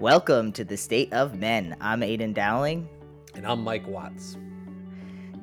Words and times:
Welcome 0.00 0.52
to 0.52 0.64
the 0.64 0.78
State 0.78 1.12
of 1.12 1.38
Men. 1.38 1.76
I'm 1.78 2.00
Aydian 2.00 2.32
Dowling. 2.32 2.88
And 3.34 3.46
I'm 3.46 3.62
Mike 3.62 3.86
Watts. 3.86 4.38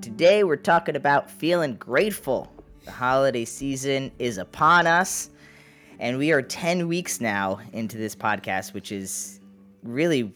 Today 0.01 0.43
we're 0.43 0.55
talking 0.55 0.95
about 0.95 1.29
feeling 1.29 1.75
grateful. 1.75 2.51
The 2.83 2.89
holiday 2.89 3.45
season 3.45 4.11
is 4.17 4.39
upon 4.39 4.87
us, 4.87 5.29
and 5.99 6.17
we 6.17 6.31
are 6.31 6.41
10 6.41 6.87
weeks 6.87 7.21
now 7.21 7.59
into 7.71 7.99
this 7.99 8.15
podcast, 8.15 8.73
which 8.73 8.91
is 8.91 9.39
really 9.83 10.33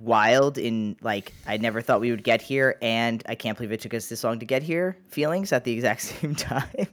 wild 0.00 0.58
in 0.58 0.96
like 1.00 1.32
I 1.46 1.56
never 1.56 1.80
thought 1.80 2.00
we 2.00 2.10
would 2.10 2.24
get 2.24 2.42
here 2.42 2.76
and 2.82 3.22
I 3.26 3.36
can't 3.36 3.56
believe 3.56 3.70
it 3.70 3.80
took 3.80 3.94
us 3.94 4.08
this 4.08 4.24
long 4.24 4.40
to 4.40 4.46
get 4.46 4.64
here 4.64 4.96
feelings 5.06 5.52
at 5.52 5.62
the 5.62 5.72
exact 5.72 6.00
same 6.20 6.34
time. 6.34 6.88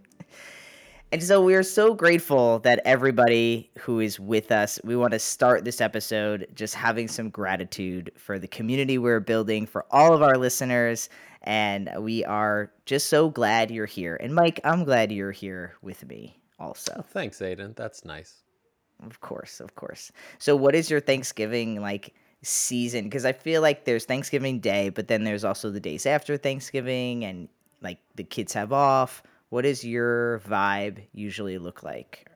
And 1.09 1.23
so 1.23 1.41
we 1.41 1.55
are 1.55 1.63
so 1.63 1.93
grateful 1.93 2.59
that 2.59 2.81
everybody 2.83 3.71
who 3.79 4.01
is 4.01 4.19
with 4.19 4.51
us, 4.51 4.77
we 4.83 4.97
want 4.97 5.13
to 5.13 5.19
start 5.19 5.63
this 5.63 5.79
episode 5.79 6.47
just 6.53 6.75
having 6.75 7.07
some 7.07 7.29
gratitude 7.29 8.11
for 8.17 8.37
the 8.37 8.47
community 8.47 8.97
we're 8.97 9.21
building, 9.21 9.65
for 9.65 9.85
all 9.89 10.13
of 10.13 10.21
our 10.21 10.37
listeners. 10.37 11.07
And 11.43 11.89
we 11.99 12.25
are 12.25 12.73
just 12.85 13.07
so 13.07 13.29
glad 13.29 13.71
you're 13.71 13.85
here. 13.85 14.17
And 14.17 14.35
Mike, 14.35 14.59
I'm 14.65 14.83
glad 14.83 15.13
you're 15.13 15.31
here 15.31 15.75
with 15.81 16.05
me 16.05 16.41
also. 16.59 17.05
Thanks, 17.11 17.39
Aydian. 17.39 17.73
That's 17.77 18.03
nice. 18.03 18.43
Of 19.05 19.21
course, 19.21 19.61
of 19.61 19.75
course. 19.75 20.11
So, 20.39 20.57
what 20.57 20.75
is 20.75 20.89
your 20.89 20.99
Thanksgiving 20.99 21.79
like 21.79 22.15
season? 22.41 23.05
Because 23.05 23.23
I 23.23 23.31
feel 23.31 23.61
like 23.61 23.85
there's 23.85 24.03
Thanksgiving 24.03 24.59
Day, 24.59 24.89
but 24.89 25.07
then 25.07 25.23
there's 25.23 25.45
also 25.45 25.69
the 25.69 25.79
days 25.79 26.05
after 26.05 26.35
Thanksgiving, 26.35 27.23
and 27.23 27.47
like 27.81 27.99
the 28.15 28.25
kids 28.25 28.51
have 28.53 28.73
off 28.73 29.23
what 29.49 29.63
does 29.63 29.83
your 29.83 30.39
vibe 30.39 31.03
usually 31.13 31.57
look 31.57 31.83
like? 31.83 32.27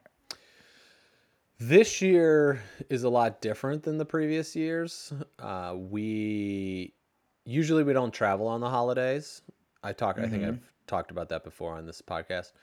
This 1.59 2.01
year 2.01 2.61
is 2.89 3.03
a 3.03 3.09
lot 3.09 3.41
different 3.41 3.83
than 3.83 3.97
the 3.97 4.05
previous 4.05 4.55
years. 4.55 5.13
Uh, 5.37 5.75
we 5.77 6.93
usually 7.45 7.83
we 7.83 7.93
don't 7.93 8.13
travel 8.13 8.47
on 8.47 8.61
the 8.61 8.69
holidays. 8.69 9.41
I 9.83 9.93
talk. 9.93 10.15
Mm-hmm. 10.15 10.25
I 10.25 10.29
think 10.29 10.43
mm-hmm. 10.43 10.51
I've 10.53 10.87
talked 10.87 11.11
about 11.11 11.29
that 11.29 11.43
before 11.43 11.75
on 11.75 11.85
this 11.85 12.01
podcast. 12.01 12.53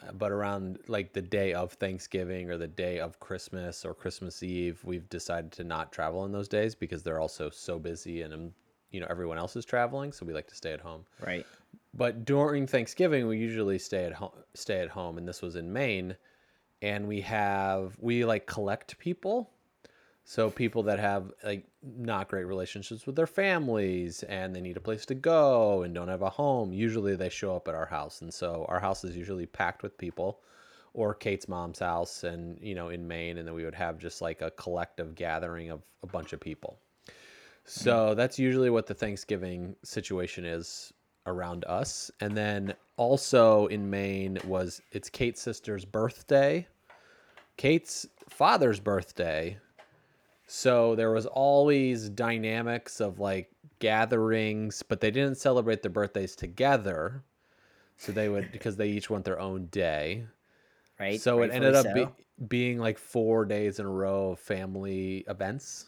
Uh, 0.00 0.12
but 0.12 0.30
around 0.30 0.78
like 0.86 1.12
the 1.12 1.22
day 1.22 1.52
of 1.52 1.72
Thanksgiving 1.72 2.50
or 2.50 2.56
the 2.56 2.68
day 2.68 3.00
of 3.00 3.18
Christmas 3.18 3.84
or 3.84 3.94
Christmas 3.94 4.42
Eve, 4.42 4.80
we've 4.84 5.08
decided 5.08 5.50
to 5.52 5.64
not 5.64 5.92
travel 5.92 6.20
on 6.20 6.30
those 6.30 6.48
days 6.48 6.74
because 6.74 7.02
they're 7.02 7.20
also 7.20 7.50
so 7.50 7.78
busy 7.78 8.22
and 8.22 8.52
you 8.90 9.00
know 9.00 9.06
everyone 9.10 9.38
else 9.38 9.56
is 9.56 9.64
traveling, 9.64 10.12
so 10.12 10.26
we 10.26 10.32
like 10.32 10.48
to 10.48 10.54
stay 10.54 10.72
at 10.72 10.80
home. 10.80 11.04
Right. 11.24 11.46
But 11.94 12.24
during 12.24 12.66
Thanksgiving, 12.66 13.26
we 13.26 13.38
usually 13.38 13.78
stay 13.78 14.04
at 14.04 14.12
home. 14.12 14.32
Stay 14.54 14.80
at 14.80 14.90
home, 14.90 15.18
and 15.18 15.26
this 15.26 15.42
was 15.42 15.56
in 15.56 15.72
Maine, 15.72 16.16
and 16.82 17.08
we 17.08 17.20
have 17.22 17.96
we 17.98 18.24
like 18.24 18.46
collect 18.46 18.98
people. 18.98 19.50
So 20.24 20.50
people 20.50 20.82
that 20.82 20.98
have 20.98 21.32
like 21.42 21.64
not 21.82 22.28
great 22.28 22.44
relationships 22.44 23.06
with 23.06 23.16
their 23.16 23.26
families 23.26 24.22
and 24.24 24.54
they 24.54 24.60
need 24.60 24.76
a 24.76 24.80
place 24.80 25.06
to 25.06 25.14
go 25.14 25.84
and 25.84 25.94
don't 25.94 26.08
have 26.08 26.20
a 26.20 26.28
home, 26.28 26.70
usually 26.70 27.16
they 27.16 27.30
show 27.30 27.56
up 27.56 27.66
at 27.66 27.74
our 27.74 27.86
house. 27.86 28.20
And 28.20 28.32
so 28.32 28.66
our 28.68 28.78
house 28.78 29.04
is 29.04 29.16
usually 29.16 29.46
packed 29.46 29.82
with 29.82 29.96
people 29.96 30.40
or 30.92 31.14
Kate's 31.14 31.48
mom's 31.48 31.78
house 31.78 32.24
and 32.24 32.58
you 32.60 32.74
know 32.74 32.88
in 32.88 33.06
Maine 33.06 33.38
and 33.38 33.46
then 33.46 33.54
we 33.54 33.64
would 33.64 33.74
have 33.74 33.98
just 33.98 34.20
like 34.20 34.42
a 34.42 34.50
collective 34.50 35.14
gathering 35.14 35.70
of 35.70 35.80
a 36.02 36.06
bunch 36.06 36.32
of 36.32 36.40
people. 36.40 36.78
So 37.70 38.14
that's 38.14 38.38
usually 38.38 38.70
what 38.70 38.86
the 38.86 38.94
Thanksgiving 38.94 39.76
situation 39.84 40.44
is 40.44 40.92
around 41.26 41.66
us. 41.66 42.10
And 42.20 42.36
then 42.36 42.74
also 42.96 43.66
in 43.66 43.90
Maine 43.90 44.38
was 44.44 44.80
it's 44.90 45.10
Kate's 45.10 45.42
sister's 45.42 45.84
birthday, 45.84 46.66
Kate's 47.58 48.06
father's 48.28 48.80
birthday. 48.80 49.58
So 50.46 50.94
there 50.94 51.10
was 51.10 51.26
always 51.26 52.08
dynamics 52.08 53.00
of 53.00 53.18
like 53.18 53.50
gatherings, 53.80 54.82
but 54.82 55.00
they 55.00 55.10
didn't 55.10 55.36
celebrate 55.36 55.82
their 55.82 55.90
birthdays 55.90 56.34
together. 56.34 57.22
So 57.98 58.12
they 58.12 58.30
would 58.30 58.50
because 58.50 58.76
they 58.76 58.88
each 58.88 59.10
want 59.10 59.26
their 59.26 59.38
own 59.38 59.66
day. 59.66 60.24
Right. 60.98 61.20
So 61.20 61.42
it 61.42 61.50
ended 61.52 61.74
up 61.74 61.84
so. 61.84 61.92
be, 61.92 62.06
being 62.46 62.78
like 62.78 62.96
4 62.96 63.44
days 63.44 63.78
in 63.78 63.84
a 63.84 63.90
row 63.90 64.30
of 64.30 64.38
family 64.38 65.24
events. 65.28 65.86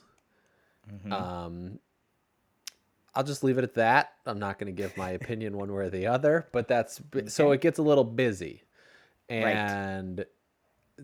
Mm-hmm. 0.88 1.12
Um 1.12 1.78
I'll 3.14 3.24
just 3.24 3.42
leave 3.42 3.58
it 3.58 3.64
at 3.64 3.74
that. 3.74 4.12
I'm 4.24 4.38
not 4.38 4.58
going 4.58 4.74
to 4.74 4.82
give 4.82 4.96
my 4.96 5.10
opinion 5.20 5.56
one 5.56 5.72
way 5.72 5.84
or 5.84 5.90
the 5.90 6.06
other, 6.06 6.46
but 6.52 6.68
that's 6.68 7.00
okay. 7.14 7.28
so 7.28 7.52
it 7.52 7.60
gets 7.60 7.78
a 7.78 7.82
little 7.82 8.04
busy. 8.04 8.62
And 9.28 10.18
right. 10.18 10.26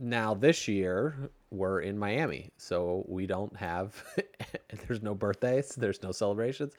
now 0.01 0.35
this 0.35 0.67
year 0.67 1.31
we're 1.51 1.81
in 1.81 1.99
Miami, 1.99 2.51
so 2.57 3.05
we 3.09 3.27
don't 3.27 3.55
have 3.57 4.03
there's 4.87 5.03
no 5.03 5.15
birthdays, 5.15 5.75
there's 5.75 6.03
no 6.03 6.13
celebrations. 6.13 6.75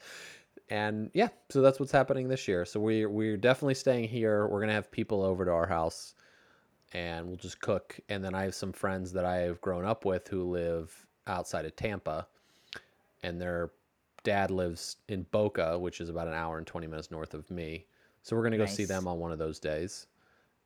And 0.70 1.10
yeah, 1.14 1.28
so 1.48 1.62
that's 1.62 1.80
what's 1.80 1.92
happening 1.92 2.28
this 2.28 2.46
year. 2.46 2.66
So 2.66 2.78
we 2.80 3.06
we're 3.06 3.38
definitely 3.38 3.74
staying 3.74 4.08
here. 4.08 4.46
We're 4.46 4.58
going 4.58 4.68
to 4.68 4.74
have 4.74 4.90
people 4.90 5.22
over 5.22 5.46
to 5.46 5.50
our 5.50 5.66
house 5.66 6.14
and 6.92 7.26
we'll 7.26 7.36
just 7.36 7.60
cook 7.60 7.98
and 8.08 8.24
then 8.24 8.34
I 8.34 8.44
have 8.44 8.54
some 8.54 8.72
friends 8.72 9.12
that 9.12 9.24
I've 9.24 9.60
grown 9.60 9.84
up 9.84 10.04
with 10.04 10.26
who 10.28 10.44
live 10.44 11.06
outside 11.26 11.66
of 11.66 11.76
Tampa 11.76 12.26
and 13.22 13.40
they're 13.40 13.70
dad 14.24 14.50
lives 14.50 14.96
in 15.08 15.24
Boca, 15.30 15.78
which 15.78 16.00
is 16.00 16.08
about 16.08 16.28
an 16.28 16.34
hour 16.34 16.58
and 16.58 16.66
20 16.66 16.86
minutes 16.86 17.10
north 17.10 17.34
of 17.34 17.50
me. 17.50 17.86
So 18.22 18.36
we're 18.36 18.42
going 18.42 18.52
to 18.52 18.58
go 18.58 18.64
nice. 18.64 18.76
see 18.76 18.84
them 18.84 19.06
on 19.06 19.18
one 19.18 19.32
of 19.32 19.38
those 19.38 19.58
days. 19.58 20.06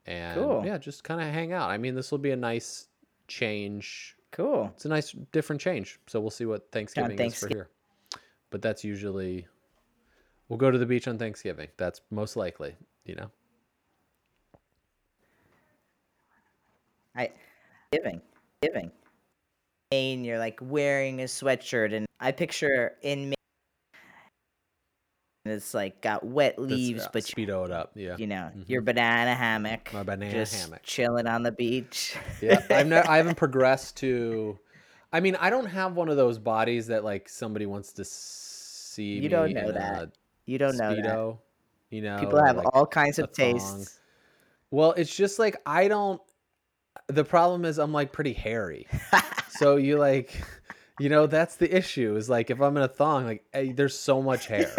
And 0.06 0.40
cool. 0.40 0.62
yeah, 0.64 0.78
just 0.78 1.04
kind 1.04 1.20
of 1.20 1.28
hang 1.28 1.52
out. 1.52 1.70
I 1.70 1.78
mean, 1.78 1.94
this 1.94 2.10
will 2.10 2.18
be 2.18 2.32
a 2.32 2.36
nice 2.36 2.88
change. 3.28 4.16
Cool. 4.32 4.72
It's 4.74 4.84
a 4.84 4.88
nice 4.88 5.12
different 5.30 5.60
change. 5.60 6.00
So 6.06 6.20
we'll 6.20 6.30
see 6.30 6.46
what 6.46 6.70
Thanksgiving, 6.72 7.16
Thanksgiving. 7.16 7.56
is 7.56 7.64
for 7.64 8.18
here. 8.18 8.20
But 8.50 8.62
that's 8.62 8.82
usually 8.82 9.46
we'll 10.48 10.58
go 10.58 10.70
to 10.70 10.78
the 10.78 10.86
beach 10.86 11.06
on 11.06 11.18
Thanksgiving. 11.18 11.68
That's 11.76 12.00
most 12.10 12.36
likely, 12.36 12.74
you 13.04 13.14
know. 13.14 13.30
I 17.14 17.30
giving. 17.92 18.20
Giving. 18.60 18.90
And 19.92 20.24
you're 20.24 20.38
like 20.38 20.58
wearing 20.62 21.20
a 21.20 21.24
sweatshirt 21.24 21.94
and 21.94 22.06
I 22.20 22.32
picture 22.32 22.92
in 23.02 23.30
May, 23.30 23.34
it's 25.44 25.74
like 25.74 26.00
got 26.00 26.24
wet 26.24 26.58
leaves, 26.58 27.08
but 27.12 27.24
speedo 27.24 27.64
it 27.64 27.72
up. 27.72 27.90
Yeah, 27.96 28.16
you 28.16 28.28
know 28.28 28.50
mm-hmm. 28.50 28.62
your 28.68 28.80
banana 28.80 29.34
hammock. 29.34 29.92
My 29.92 30.04
banana 30.04 30.32
just 30.32 30.54
hammock, 30.54 30.82
chilling 30.84 31.26
on 31.26 31.42
the 31.42 31.50
beach. 31.50 32.16
yeah, 32.40 32.64
I've 32.70 32.86
never, 32.86 33.08
I 33.08 33.16
haven't 33.16 33.34
progressed 33.36 33.96
to. 33.98 34.58
I 35.12 35.20
mean, 35.20 35.36
I 35.36 35.50
don't 35.50 35.66
have 35.66 35.94
one 35.94 36.08
of 36.08 36.16
those 36.16 36.38
bodies 36.38 36.86
that 36.86 37.02
like 37.02 37.28
somebody 37.28 37.66
wants 37.66 37.92
to 37.94 38.04
see. 38.04 39.18
You 39.18 39.28
don't 39.28 39.52
know 39.52 39.72
that. 39.72 40.10
You 40.46 40.58
don't 40.58 40.76
know 40.76 40.94
that. 40.94 41.38
You 41.90 42.02
know, 42.02 42.18
people 42.20 42.42
have 42.42 42.56
like 42.56 42.74
all 42.74 42.86
kinds 42.86 43.18
of 43.18 43.32
tastes. 43.32 44.00
Well, 44.70 44.92
it's 44.92 45.14
just 45.14 45.38
like 45.38 45.56
I 45.66 45.88
don't. 45.88 46.20
The 47.08 47.24
problem 47.24 47.64
is 47.64 47.78
I'm 47.78 47.92
like 47.92 48.12
pretty 48.12 48.32
hairy, 48.32 48.86
so 49.52 49.76
you 49.76 49.98
like 49.98 50.32
you 50.98 51.08
know 51.08 51.26
that's 51.26 51.56
the 51.56 51.74
issue 51.74 52.16
is 52.16 52.28
like 52.28 52.50
if 52.50 52.60
i'm 52.60 52.76
in 52.76 52.82
a 52.82 52.88
thong 52.88 53.24
like 53.24 53.44
hey, 53.52 53.72
there's 53.72 53.98
so 53.98 54.22
much 54.22 54.46
hair 54.46 54.70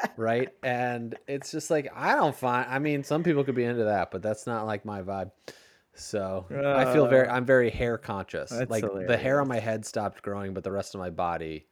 right? 0.16 0.50
And 0.62 1.16
it's 1.26 1.50
just 1.50 1.70
like 1.70 1.88
i 1.94 2.14
don't 2.14 2.34
find 2.34 2.66
i 2.70 2.78
mean 2.78 3.02
some 3.04 3.22
people 3.22 3.44
could 3.44 3.54
be 3.54 3.64
into 3.64 3.84
that 3.84 4.10
but 4.10 4.22
that's 4.22 4.46
not 4.46 4.66
like 4.66 4.84
my 4.84 5.02
vibe. 5.02 5.30
So 5.94 6.46
uh, 6.50 6.74
i 6.76 6.92
feel 6.92 7.06
very 7.06 7.28
uh, 7.28 7.34
i'm 7.34 7.44
very 7.44 7.70
hair 7.70 7.98
conscious. 7.98 8.52
like 8.68 8.84
hilarious. 8.84 9.08
the 9.08 9.16
hair 9.16 9.40
on 9.40 9.48
my 9.48 9.58
head 9.58 9.84
stopped 9.84 10.22
growing 10.22 10.54
but 10.54 10.64
the 10.64 10.72
rest 10.72 10.94
of 10.94 11.00
my 11.00 11.10
body 11.10 11.66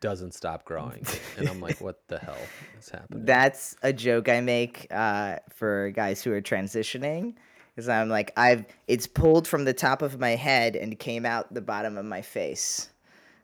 doesn't 0.00 0.34
stop 0.34 0.64
growing. 0.64 1.04
And 1.36 1.48
i'm 1.48 1.60
like 1.60 1.80
what 1.80 2.06
the 2.08 2.18
hell 2.18 2.36
is 2.78 2.88
happening? 2.88 3.24
That's 3.24 3.76
a 3.82 3.92
joke 3.92 4.28
i 4.28 4.40
make 4.40 4.86
uh, 4.90 5.36
for 5.50 5.90
guys 5.90 6.22
who 6.22 6.32
are 6.32 6.42
transitioning 6.42 7.34
because 7.74 7.88
i'm 7.88 8.08
like 8.08 8.32
i've 8.36 8.64
it's 8.88 9.06
pulled 9.06 9.46
from 9.46 9.64
the 9.64 9.74
top 9.74 10.02
of 10.02 10.18
my 10.18 10.30
head 10.30 10.76
and 10.76 10.98
came 10.98 11.26
out 11.26 11.52
the 11.52 11.60
bottom 11.60 11.96
of 11.96 12.04
my 12.04 12.22
face 12.22 12.88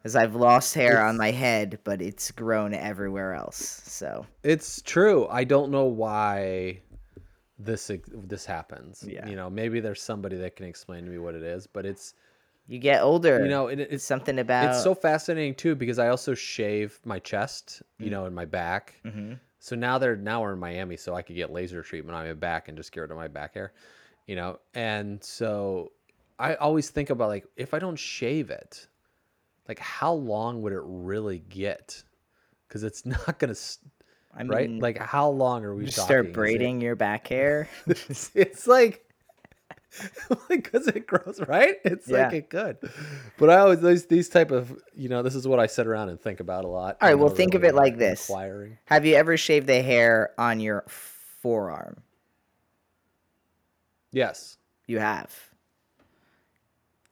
as 0.04 0.16
I've 0.16 0.34
lost 0.34 0.74
hair 0.74 1.04
on 1.04 1.16
my 1.16 1.32
head, 1.32 1.80
but 1.84 2.00
it's 2.00 2.30
grown 2.30 2.72
everywhere 2.72 3.34
else. 3.34 3.82
So 3.84 4.24
it's 4.42 4.80
true. 4.82 5.26
I 5.28 5.44
don't 5.44 5.70
know 5.70 5.84
why 5.84 6.80
this 7.58 7.90
this 8.06 8.46
happens. 8.46 9.04
Yeah. 9.06 9.26
You 9.28 9.36
know, 9.36 9.50
maybe 9.50 9.80
there's 9.80 10.02
somebody 10.02 10.36
that 10.36 10.56
can 10.56 10.66
explain 10.66 11.04
to 11.04 11.10
me 11.10 11.18
what 11.18 11.34
it 11.34 11.42
is, 11.42 11.66
but 11.66 11.84
it's 11.84 12.14
you 12.66 12.78
get 12.78 13.02
older. 13.02 13.42
You 13.42 13.50
know, 13.50 13.68
it, 13.68 13.80
it's 13.80 14.04
something 14.04 14.38
about 14.38 14.70
it's 14.70 14.82
so 14.82 14.94
fascinating 14.94 15.54
too 15.54 15.74
because 15.74 15.98
I 15.98 16.08
also 16.08 16.34
shave 16.34 16.98
my 17.04 17.18
chest, 17.18 17.82
you 17.98 18.06
mm-hmm. 18.06 18.12
know, 18.12 18.24
and 18.26 18.34
my 18.34 18.44
back. 18.44 18.94
Mm-hmm. 19.04 19.34
So 19.58 19.74
now 19.74 19.98
they're 19.98 20.16
now 20.16 20.42
we're 20.42 20.52
in 20.52 20.60
Miami, 20.60 20.96
so 20.96 21.14
I 21.14 21.22
could 21.22 21.34
get 21.34 21.52
laser 21.52 21.82
treatment 21.82 22.16
on 22.16 22.26
my 22.26 22.32
back 22.34 22.68
and 22.68 22.76
just 22.76 22.92
get 22.92 23.00
rid 23.00 23.10
of 23.10 23.16
my 23.16 23.28
back 23.28 23.54
hair, 23.54 23.72
you 24.28 24.36
know. 24.36 24.60
And 24.74 25.24
so 25.24 25.90
I 26.38 26.54
always 26.54 26.90
think 26.90 27.10
about 27.10 27.28
like 27.28 27.46
if 27.56 27.74
I 27.74 27.80
don't 27.80 27.98
shave 27.98 28.50
it, 28.50 28.86
like 29.66 29.80
how 29.80 30.12
long 30.12 30.62
would 30.62 30.72
it 30.72 30.82
really 30.84 31.40
get? 31.40 32.00
Because 32.68 32.84
it's 32.84 33.04
not 33.26 33.40
gonna. 33.40 33.56
I 34.32 34.44
mean, 34.44 34.48
right? 34.48 34.70
Like 34.70 34.98
how 34.98 35.30
long 35.30 35.64
are 35.64 35.74
we? 35.74 35.90
Start 35.90 36.32
braiding 36.32 36.80
your 36.80 36.94
back 36.94 37.26
hair. 37.26 37.68
it's, 37.86 38.30
it's 38.34 38.68
like 38.68 39.04
because 40.48 40.86
it 40.86 41.06
grows 41.06 41.40
right. 41.48 41.76
It's 41.84 42.08
like 42.08 42.34
it 42.34 42.50
could, 42.50 42.76
but 43.38 43.50
I 43.50 43.56
always 43.56 43.80
these 43.80 44.06
these 44.06 44.28
type 44.28 44.50
of 44.50 44.78
you 44.94 45.08
know 45.08 45.22
this 45.22 45.34
is 45.34 45.48
what 45.48 45.58
I 45.58 45.66
sit 45.66 45.86
around 45.86 46.10
and 46.10 46.20
think 46.20 46.40
about 46.40 46.64
a 46.64 46.68
lot. 46.68 46.98
All 47.00 47.08
right, 47.08 47.14
well, 47.14 47.28
not 47.28 47.36
think 47.36 47.54
of 47.54 47.64
it 47.64 47.74
like 47.74 47.96
this. 47.96 48.28
Inquiring. 48.28 48.78
Have 48.84 49.06
you 49.06 49.14
ever 49.14 49.36
shaved 49.36 49.66
the 49.66 49.82
hair 49.82 50.30
on 50.38 50.60
your 50.60 50.84
forearm? 50.88 52.02
Yes, 54.12 54.56
You 54.86 54.98
have. 54.98 55.34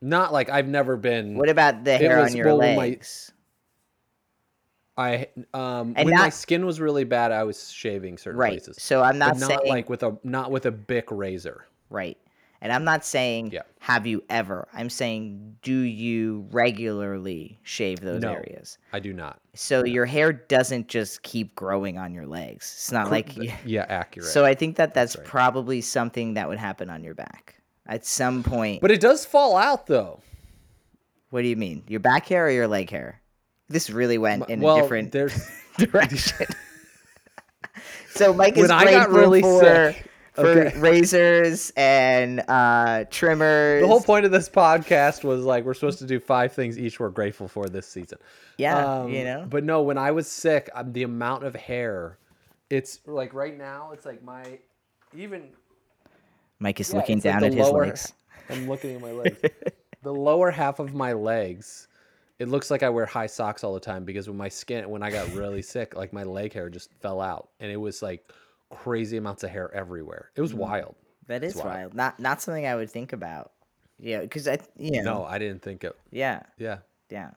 not 0.00 0.32
like 0.32 0.48
I've 0.48 0.68
never 0.68 0.96
been. 0.96 1.36
What 1.36 1.48
about 1.48 1.84
the 1.84 1.96
hair 1.98 2.20
on 2.20 2.34
your 2.34 2.56
when 2.56 2.76
my- 2.76 2.82
legs? 2.82 3.32
I 4.98 5.28
um 5.52 5.92
And 5.96 6.06
when 6.06 6.14
my 6.14 6.30
skin 6.30 6.64
was 6.64 6.80
really 6.80 7.04
bad, 7.04 7.30
I 7.32 7.42
was 7.44 7.70
shaving 7.70 8.16
certain 8.16 8.38
Right. 8.40 8.52
places. 8.52 8.82
So 8.82 9.02
I'm 9.02 9.18
not 9.18 9.38
not 9.38 9.48
saying 9.48 9.60
like 9.68 9.90
with 9.90 10.02
a 10.02 10.16
not 10.24 10.50
with 10.50 10.64
a 10.66 10.70
bic 10.70 11.10
razor. 11.10 11.66
right. 11.90 12.16
And 12.62 12.72
I'm 12.72 12.84
not 12.84 13.04
saying 13.04 13.52
Yeah. 13.52 13.62
have 13.80 14.06
you 14.06 14.24
ever. 14.30 14.66
I'm 14.72 14.88
saying 14.90 15.56
do 15.62 15.74
you 15.78 16.46
regularly 16.50 17.58
shave 17.62 18.00
those 18.00 18.22
No. 18.22 18.32
areas? 18.32 18.78
I 18.92 18.98
do 19.00 19.12
not. 19.12 19.40
So 19.54 19.84
your 19.84 20.06
hair 20.06 20.32
doesn't 20.32 20.88
just 20.88 21.22
keep 21.22 21.54
growing 21.54 21.98
on 21.98 22.14
your 22.14 22.26
legs. 22.26 22.72
It's 22.76 22.92
not 22.92 23.10
like 23.10 23.36
Yeah, 23.64 23.84
accurate. 23.88 24.28
So 24.28 24.44
I 24.44 24.54
think 24.54 24.76
that 24.76 24.94
that's, 24.94 25.16
right. 25.16 25.26
probably 25.26 25.80
something 25.80 26.34
that 26.34 26.48
would 26.48 26.58
happen 26.58 26.88
on 26.90 27.04
your 27.04 27.14
back 27.14 27.56
at 27.86 28.04
some 28.06 28.42
point. 28.42 28.80
but 28.80 28.90
it 28.90 29.00
does 29.00 29.24
fall 29.26 29.56
out 29.56 29.86
though. 29.86 30.20
what 31.30 31.42
do 31.42 31.48
you 31.48 31.56
mean? 31.56 31.82
Your 31.88 32.00
back 32.00 32.26
hair 32.26 32.46
or 32.46 32.50
your 32.50 32.68
leg 32.68 32.88
hair? 32.90 33.20
This 33.68 33.90
really 33.90 34.16
went 34.16 34.48
in 34.48 34.60
well, 34.60 34.78
a 34.78 34.82
different 34.82 35.12
there's 35.12 35.46
direction. 35.78 36.46
so 38.14 38.32
Mike 38.32 38.56
is 38.56 38.62
When 38.62 38.70
I 38.70 38.90
got 38.90 39.10
really 39.10 39.42
for, 39.42 39.60
sick- 39.92 40.06
for 40.36 40.46
Okay. 40.46 40.78
razors 40.78 41.72
and 41.76 42.40
uh, 42.48 43.04
trimmers. 43.10 43.82
the 43.82 43.88
whole 43.88 44.00
point 44.00 44.24
of 44.24 44.30
this 44.30 44.48
podcast 44.48 45.24
was 45.24 45.44
like 45.44 45.64
we're 45.64 45.74
supposed 45.74 45.98
to 45.98 46.06
do 46.06 46.20
five 46.20 46.52
things 46.52 46.78
each 46.78 47.00
we're 47.00 47.08
grateful 47.10 47.48
for 47.48 47.66
this 47.68 47.86
season. 47.88 48.18
Yeah, 48.58 49.00
Um, 49.02 49.10
you 49.10 49.24
know. 49.24 49.46
But 49.48 49.64
no, 49.64 49.82
when 49.82 49.98
I 49.98 50.10
was 50.12 50.28
sick, 50.28 50.70
um, 50.74 50.92
the 50.92 51.02
amount 51.02 51.44
of 51.44 51.54
hair, 51.54 52.18
it's 52.70 53.00
like 53.06 53.34
right 53.34 53.56
now, 53.58 53.90
it's 53.92 54.06
like 54.06 54.22
my 54.22 54.58
even 55.16 55.48
Mike 56.58 56.80
is 56.80 56.90
yeah, 56.92 57.00
looking 57.00 57.16
like 57.18 57.24
down 57.24 57.40
the 57.40 57.46
at 57.48 57.52
his 57.54 57.68
lower- 57.68 57.86
legs. 57.86 58.12
I'm 58.48 58.68
looking 58.68 58.94
at 58.94 59.00
my 59.00 59.10
legs. 59.12 59.38
the 60.02 60.12
lower 60.14 60.50
half 60.50 60.78
of 60.78 60.94
my 60.94 61.12
legs, 61.12 61.88
it 62.38 62.48
looks 62.48 62.70
like 62.70 62.82
I 62.82 62.88
wear 62.88 63.06
high 63.06 63.26
socks 63.26 63.64
all 63.64 63.74
the 63.74 63.80
time 63.80 64.04
because 64.04 64.28
when 64.28 64.36
my 64.38 64.48
skin, 64.48 64.88
when 64.88 65.02
I 65.02 65.10
got 65.10 65.32
really 65.34 65.62
sick, 65.62 65.96
like 65.96 66.12
my 66.12 66.22
leg 66.22 66.52
hair 66.52 66.68
just 66.70 66.92
fell 67.00 67.20
out, 67.20 67.48
and 67.60 67.70
it 67.72 67.76
was 67.76 68.02
like 68.02 68.30
crazy 68.70 69.16
amounts 69.16 69.42
of 69.44 69.50
hair 69.50 69.72
everywhere. 69.74 70.30
It 70.34 70.40
was 70.40 70.52
Mm. 70.52 70.58
wild. 70.58 70.96
That 71.26 71.42
is 71.44 71.54
wild. 71.56 71.66
wild. 71.68 71.94
Not 71.94 72.20
not 72.20 72.40
something 72.42 72.66
I 72.66 72.74
would 72.76 72.90
think 72.90 73.12
about. 73.12 73.52
Yeah, 73.98 74.20
because 74.20 74.46
I 74.46 74.58
you 74.76 75.02
know. 75.02 75.18
No, 75.20 75.24
I 75.24 75.38
didn't 75.38 75.62
think 75.62 75.82
it. 75.84 75.96
Yeah, 76.10 76.42
Yeah. 76.58 76.78
yeah. 77.08 77.30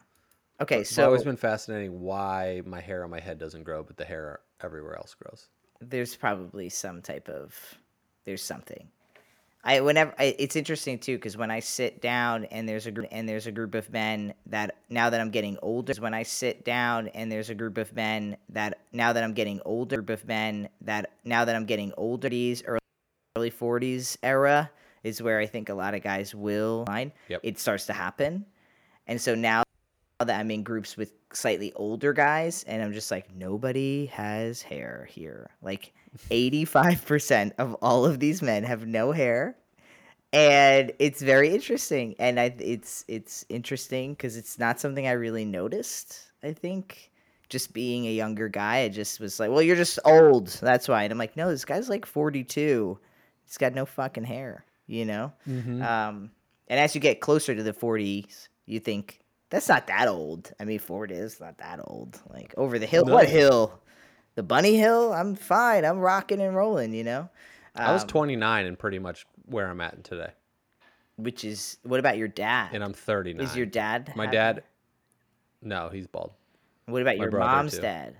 Okay, 0.61 0.83
so 0.83 0.91
It's 0.91 0.99
always 0.99 1.23
been 1.23 1.37
fascinating 1.37 2.01
why 2.01 2.61
my 2.65 2.81
hair 2.81 3.03
on 3.05 3.09
my 3.09 3.19
head 3.21 3.37
doesn't 3.39 3.63
grow, 3.63 3.81
but 3.81 3.95
the 3.95 4.03
hair 4.03 4.41
everywhere 4.61 4.95
else 4.97 5.13
grows. 5.15 5.47
there's 5.81 6.15
probably 6.17 6.67
some 6.67 7.01
type 7.01 7.29
of 7.29 7.55
there's 8.25 8.43
something 8.43 8.89
i 9.63 9.79
whenever 9.79 10.13
I, 10.17 10.35
it's 10.37 10.55
interesting 10.55 10.99
too 10.99 11.15
because 11.17 11.37
when 11.37 11.51
i 11.51 11.59
sit 11.59 12.01
down 12.01 12.45
and 12.45 12.67
there's 12.67 12.85
a 12.85 12.91
group 12.91 13.07
and 13.11 13.27
there's 13.27 13.47
a 13.47 13.51
group 13.51 13.75
of 13.75 13.89
men 13.91 14.33
that 14.47 14.77
now 14.89 15.09
that 15.09 15.19
i'm 15.19 15.31
getting 15.31 15.57
older 15.61 15.93
when 15.99 16.13
i 16.13 16.23
sit 16.23 16.63
down 16.63 17.07
and 17.09 17.31
there's 17.31 17.49
a 17.49 17.55
group 17.55 17.77
of 17.77 17.93
men 17.93 18.37
that 18.49 18.79
now 18.93 19.13
that 19.13 19.23
i'm 19.23 19.33
getting 19.33 19.61
older 19.65 19.97
group 19.97 20.09
of 20.09 20.27
men 20.27 20.69
that 20.81 21.11
now 21.23 21.45
that 21.45 21.55
i'm 21.55 21.65
getting 21.65 21.93
older 21.97 22.29
these 22.29 22.63
early, 22.65 22.79
early 23.35 23.51
40s 23.51 24.17
era 24.23 24.69
is 25.03 25.21
where 25.21 25.39
i 25.39 25.45
think 25.45 25.69
a 25.69 25.73
lot 25.73 25.93
of 25.93 26.01
guys 26.01 26.33
will 26.33 26.85
find 26.85 27.11
Yep. 27.27 27.41
it 27.43 27.59
starts 27.59 27.85
to 27.87 27.93
happen 27.93 28.45
and 29.07 29.19
so 29.19 29.33
now 29.35 29.63
that 30.19 30.39
I'm 30.39 30.51
in 30.51 30.63
groups 30.63 30.97
with 30.97 31.13
slightly 31.33 31.71
older 31.73 32.11
guys, 32.11 32.63
and 32.67 32.83
I'm 32.83 32.91
just 32.91 33.09
like, 33.09 33.33
nobody 33.33 34.07
has 34.07 34.61
hair 34.61 35.07
here. 35.09 35.49
Like, 35.61 35.93
85% 36.29 37.53
of 37.57 37.75
all 37.75 38.05
of 38.05 38.19
these 38.19 38.41
men 38.41 38.63
have 38.63 38.85
no 38.85 39.11
hair. 39.11 39.55
And 40.31 40.91
it's 40.99 41.21
very 41.21 41.49
interesting. 41.49 42.15
And 42.19 42.39
I, 42.39 42.53
it's 42.59 43.03
it's 43.07 43.45
interesting 43.49 44.13
because 44.13 44.37
it's 44.37 44.59
not 44.59 44.79
something 44.79 45.07
I 45.07 45.13
really 45.13 45.45
noticed. 45.45 46.31
I 46.43 46.53
think 46.53 47.09
just 47.49 47.73
being 47.73 48.05
a 48.05 48.11
younger 48.11 48.47
guy, 48.47 48.81
I 48.81 48.89
just 48.89 49.19
was 49.19 49.39
like, 49.39 49.49
well, 49.49 49.61
you're 49.61 49.75
just 49.75 49.99
old. 50.05 50.47
That's 50.61 50.87
why. 50.87 51.03
And 51.03 51.11
I'm 51.11 51.17
like, 51.17 51.35
no, 51.35 51.49
this 51.49 51.65
guy's 51.65 51.89
like 51.89 52.05
42. 52.05 52.99
He's 53.45 53.57
got 53.57 53.73
no 53.73 53.85
fucking 53.85 54.23
hair, 54.23 54.65
you 54.85 55.05
know? 55.05 55.33
Mm-hmm. 55.47 55.81
Um, 55.81 56.31
and 56.67 56.79
as 56.79 56.93
you 56.93 57.01
get 57.01 57.21
closer 57.21 57.55
to 57.55 57.63
the 57.63 57.73
40s, 57.73 58.49
you 58.67 58.79
think 58.79 59.19
that's 59.49 59.67
not 59.67 59.87
that 59.87 60.07
old. 60.07 60.51
I 60.59 60.65
mean, 60.65 60.77
40 60.77 61.15
is 61.15 61.39
not 61.39 61.57
that 61.57 61.79
old. 61.83 62.21
Like 62.31 62.53
over 62.55 62.77
the 62.77 62.85
hill, 62.85 63.05
what 63.05 63.27
hill? 63.27 63.81
The 64.39 64.43
bunny 64.43 64.77
hill? 64.77 65.11
I'm 65.11 65.35
fine. 65.35 65.83
I'm 65.83 65.99
rocking 65.99 66.39
and 66.39 66.55
rolling. 66.55 66.93
You 66.93 67.03
know. 67.03 67.29
I 67.75 67.91
was 67.91 68.03
Um, 68.03 68.07
29 68.07 68.67
and 68.67 68.79
pretty 68.79 68.97
much 68.97 69.25
where 69.47 69.67
I'm 69.67 69.81
at 69.81 70.01
today, 70.05 70.31
Which 71.17 71.43
is 71.43 71.77
what 71.83 71.99
about 71.99 72.17
your 72.17 72.29
dad? 72.29 72.69
and 72.71 72.81
I'm 72.81 72.93
39. 72.93 73.45
is 73.45 73.57
your 73.57 73.65
dad? 73.65 74.13
My 74.15 74.23
have 74.27 74.31
dad, 74.31 74.63
no, 75.61 75.89
he's 75.89 76.07
bald. 76.07 76.31
What 76.85 77.01
about 77.01 77.17
my 77.17 77.23
your 77.25 77.31
mom's 77.31 77.73
too. 77.75 77.81
dad? 77.81 78.15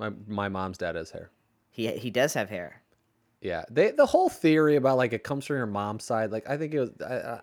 My 0.00 0.10
my 0.26 0.48
mom's 0.48 0.76
dad 0.78 0.96
has 0.96 1.12
hair. 1.12 1.30
He 1.70 1.86
he 1.92 2.10
does 2.10 2.34
have 2.34 2.50
hair. 2.50 2.82
Yeah, 3.40 3.62
they 3.70 3.92
the 3.92 4.06
whole 4.06 4.28
theory 4.28 4.74
about 4.74 4.96
like 4.96 5.12
it 5.12 5.22
comes 5.22 5.46
from 5.46 5.54
your 5.54 5.66
mom's 5.66 6.02
side, 6.02 6.32
like 6.32 6.50
I 6.50 6.56
think 6.56 6.74
it 6.74 6.80
was, 6.80 6.90
I, 7.00 7.14
uh, 7.14 7.40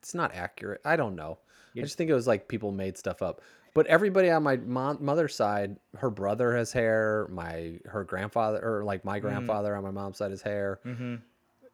it's 0.00 0.14
not 0.14 0.34
accurate. 0.34 0.80
I 0.86 0.96
don't 0.96 1.16
know. 1.16 1.38
I 1.76 1.80
just 1.82 1.98
think 1.98 2.08
it 2.08 2.14
was 2.14 2.26
like 2.26 2.48
people 2.48 2.72
made 2.72 2.96
stuff 2.96 3.20
up. 3.20 3.42
But 3.74 3.86
everybody 3.86 4.30
on 4.30 4.42
my 4.42 4.56
mom, 4.56 4.98
mother's 5.04 5.34
side, 5.34 5.76
her 5.96 6.10
brother 6.10 6.56
has 6.56 6.72
hair. 6.72 7.28
My 7.30 7.78
her 7.86 8.04
grandfather, 8.04 8.60
or 8.62 8.84
like 8.84 9.04
my 9.04 9.18
grandfather 9.18 9.76
on 9.76 9.82
my 9.84 9.90
mom's 9.90 10.18
side 10.18 10.30
has 10.30 10.42
hair. 10.42 10.80
Mm-hmm. 10.84 11.16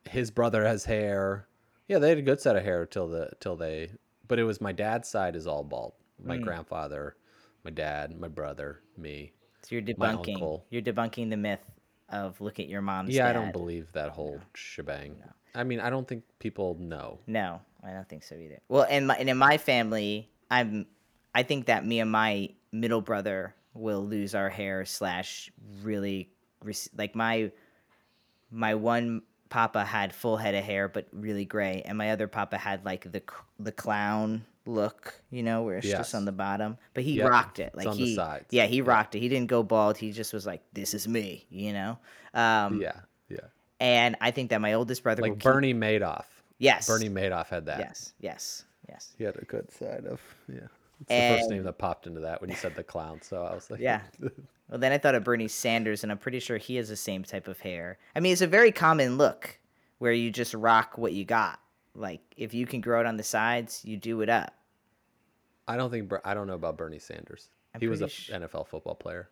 His 0.09 0.31
brother 0.31 0.65
has 0.65 0.85
hair. 0.85 1.47
Yeah, 1.89 1.99
they 1.99 2.09
had 2.11 2.19
a 2.19 2.23
good 2.23 2.41
set 2.41 2.57
of 2.57 2.65
hair 2.65 2.87
till 2.87 3.09
the 3.09 3.31
till 3.41 3.57
they. 3.57 3.91
But 4.29 4.39
it 4.39 4.45
was 4.45 4.61
my 4.61 4.73
dad's 4.73 5.09
side 5.09 5.37
is 5.37 5.47
all 5.47 5.65
bald. 5.65 5.93
My 6.23 6.39
grandfather, 6.39 7.17
my 7.65 7.71
dad, 7.71 8.19
my 8.19 8.29
brother, 8.29 8.81
me. 8.97 9.33
So 9.63 9.75
you're 9.75 9.83
My 9.97 10.15
debunking. 10.15 10.35
uncle. 10.35 10.65
You're 10.71 10.83
debunking 10.83 11.31
the 11.31 11.37
myth 11.37 11.61
of 12.09 12.41
look 12.41 12.61
at 12.61 12.69
your 12.69 12.83
mom's. 12.83 13.11
Yeah, 13.11 13.29
I 13.29 13.33
don't 13.33 13.53
believe 13.53 13.91
that 13.93 14.11
whole 14.11 14.41
shebang. 14.55 15.17
I 15.55 15.65
mean, 15.65 15.81
I 15.81 15.91
don't 15.91 16.07
think 16.07 16.25
people 16.39 16.77
know. 16.81 17.19
No, 17.27 17.61
I 17.83 17.93
don't 17.93 18.09
think 18.09 18.23
so 18.25 18.35
either. 18.37 18.61
Well, 18.69 18.87
and 18.89 19.07
my, 19.07 19.17
and 19.17 19.29
in 19.29 19.37
my 19.37 19.59
family, 19.59 20.31
I'm 20.51 20.87
I 21.35 21.43
think 21.43 21.67
that 21.67 21.85
me 21.85 22.01
and 22.01 22.11
my 22.11 22.51
middle 22.73 23.01
brother 23.01 23.55
will 23.75 24.05
lose 24.05 24.35
our 24.35 24.49
hair 24.49 24.85
slash 24.85 25.51
really 25.83 26.31
rec- 26.63 26.89
like 26.97 27.15
my 27.15 27.51
my 28.51 28.75
one 28.75 29.23
papa 29.49 29.85
had 29.85 30.15
full 30.15 30.37
head 30.37 30.55
of 30.55 30.65
hair 30.65 30.89
but 30.89 31.07
really 31.13 31.45
gray, 31.45 31.83
and 31.85 31.99
my 31.99 32.11
other 32.11 32.29
papa 32.29 32.57
had 32.59 32.85
like 32.85 33.11
the 33.11 33.19
c- 33.21 33.37
the 33.59 33.73
clown 33.73 34.45
look, 34.67 35.21
you 35.31 35.43
know, 35.43 35.63
where 35.63 35.77
it's 35.79 35.87
just 35.89 36.15
on 36.15 36.25
the 36.25 36.33
bottom. 36.33 36.79
But 36.95 37.05
he 37.05 37.15
Yep, 37.15 37.29
rocked 37.31 37.59
it. 37.59 37.67
it's 37.75 37.77
Like 37.77 37.87
on 37.89 37.97
the 37.97 38.05
he, 38.05 38.15
sides. 38.15 38.47
yeah, 38.51 38.67
he 38.67 38.81
rocked 38.81 39.15
it. 39.15 39.21
He 39.21 39.29
didn't 39.29 39.49
go 39.49 39.63
bald. 39.63 39.97
He 39.99 40.11
just 40.13 40.33
was 40.33 40.47
like, 40.47 40.63
"This 40.73 40.95
is 40.95 41.07
me," 41.07 41.47
you 41.51 41.73
know. 41.73 41.99
Um, 42.33 42.81
Yeah, 42.81 43.01
yeah. 43.29 43.39
And 43.81 44.17
I 44.21 44.31
think 44.31 44.51
that 44.51 44.61
my 44.61 44.73
oldest 44.73 45.03
brother, 45.03 45.21
will 45.23 45.31
Like 45.31 45.39
keep- 45.39 45.45
Bernie 45.45 45.75
Madoff. 45.75 46.25
yes, 46.59 46.87
Bernie 46.87 47.11
Madoff 47.11 47.49
had 47.49 47.67
that. 47.67 47.81
yes, 47.81 48.15
yes, 48.21 48.65
yes. 48.89 49.13
He 49.19 49.25
had 49.25 49.37
a 49.37 49.45
good 49.45 49.71
side 49.73 50.07
of 50.07 50.21
yeah. 50.49 50.69
It's 51.09 51.33
the 51.35 51.39
first 51.39 51.51
name 51.51 51.63
that 51.65 51.79
popped 51.79 52.07
into 52.07 52.21
that 52.21 52.41
when 52.41 52.51
you 52.51 52.57
said 52.57 52.75
the 52.75 52.85
clown. 52.85 53.21
So 53.23 53.43
I 53.43 53.55
was 53.55 53.71
like, 53.71 53.81
Yeah. 53.81 54.01
Well, 54.71 54.79
then 54.79 54.93
I 54.93 54.99
thought 54.99 55.15
of 55.15 55.25
Bernie 55.25 55.47
Sanders, 55.47 56.03
and 56.03 56.11
I'm 56.11 56.17
pretty 56.17 56.41
sure 56.41 56.57
he 56.57 56.77
has 56.77 56.89
the 56.89 56.97
same 56.97 57.23
type 57.23 57.49
of 57.49 57.61
hair. 57.61 57.99
I 58.17 58.21
mean, 58.21 58.33
it's 58.33 58.41
a 58.41 58.47
very 58.47 58.73
common 58.73 59.19
look 59.19 59.61
where 59.99 60.11
you 60.13 60.31
just 60.31 60.55
rock 60.55 60.97
what 60.97 61.13
you 61.13 61.27
got. 61.27 61.61
Like, 61.95 62.23
if 62.39 62.55
you 62.55 62.67
can 62.67 62.81
grow 62.81 63.01
it 63.01 63.07
on 63.07 63.19
the 63.19 63.23
sides, 63.23 63.83
you 63.85 63.99
do 63.99 64.23
it 64.23 64.31
up. 64.31 64.55
I 65.69 65.77
don't 65.77 65.91
think 65.91 66.11
I 66.25 66.33
don't 66.33 66.47
know 66.47 66.55
about 66.55 66.79
Bernie 66.79 66.99
Sanders. 66.99 67.51
I'm 67.75 67.81
he 67.81 67.89
was 67.89 68.01
an 68.01 68.09
sh- 68.09 68.31
NFL 68.31 68.67
football 68.67 68.95
player. 68.95 69.29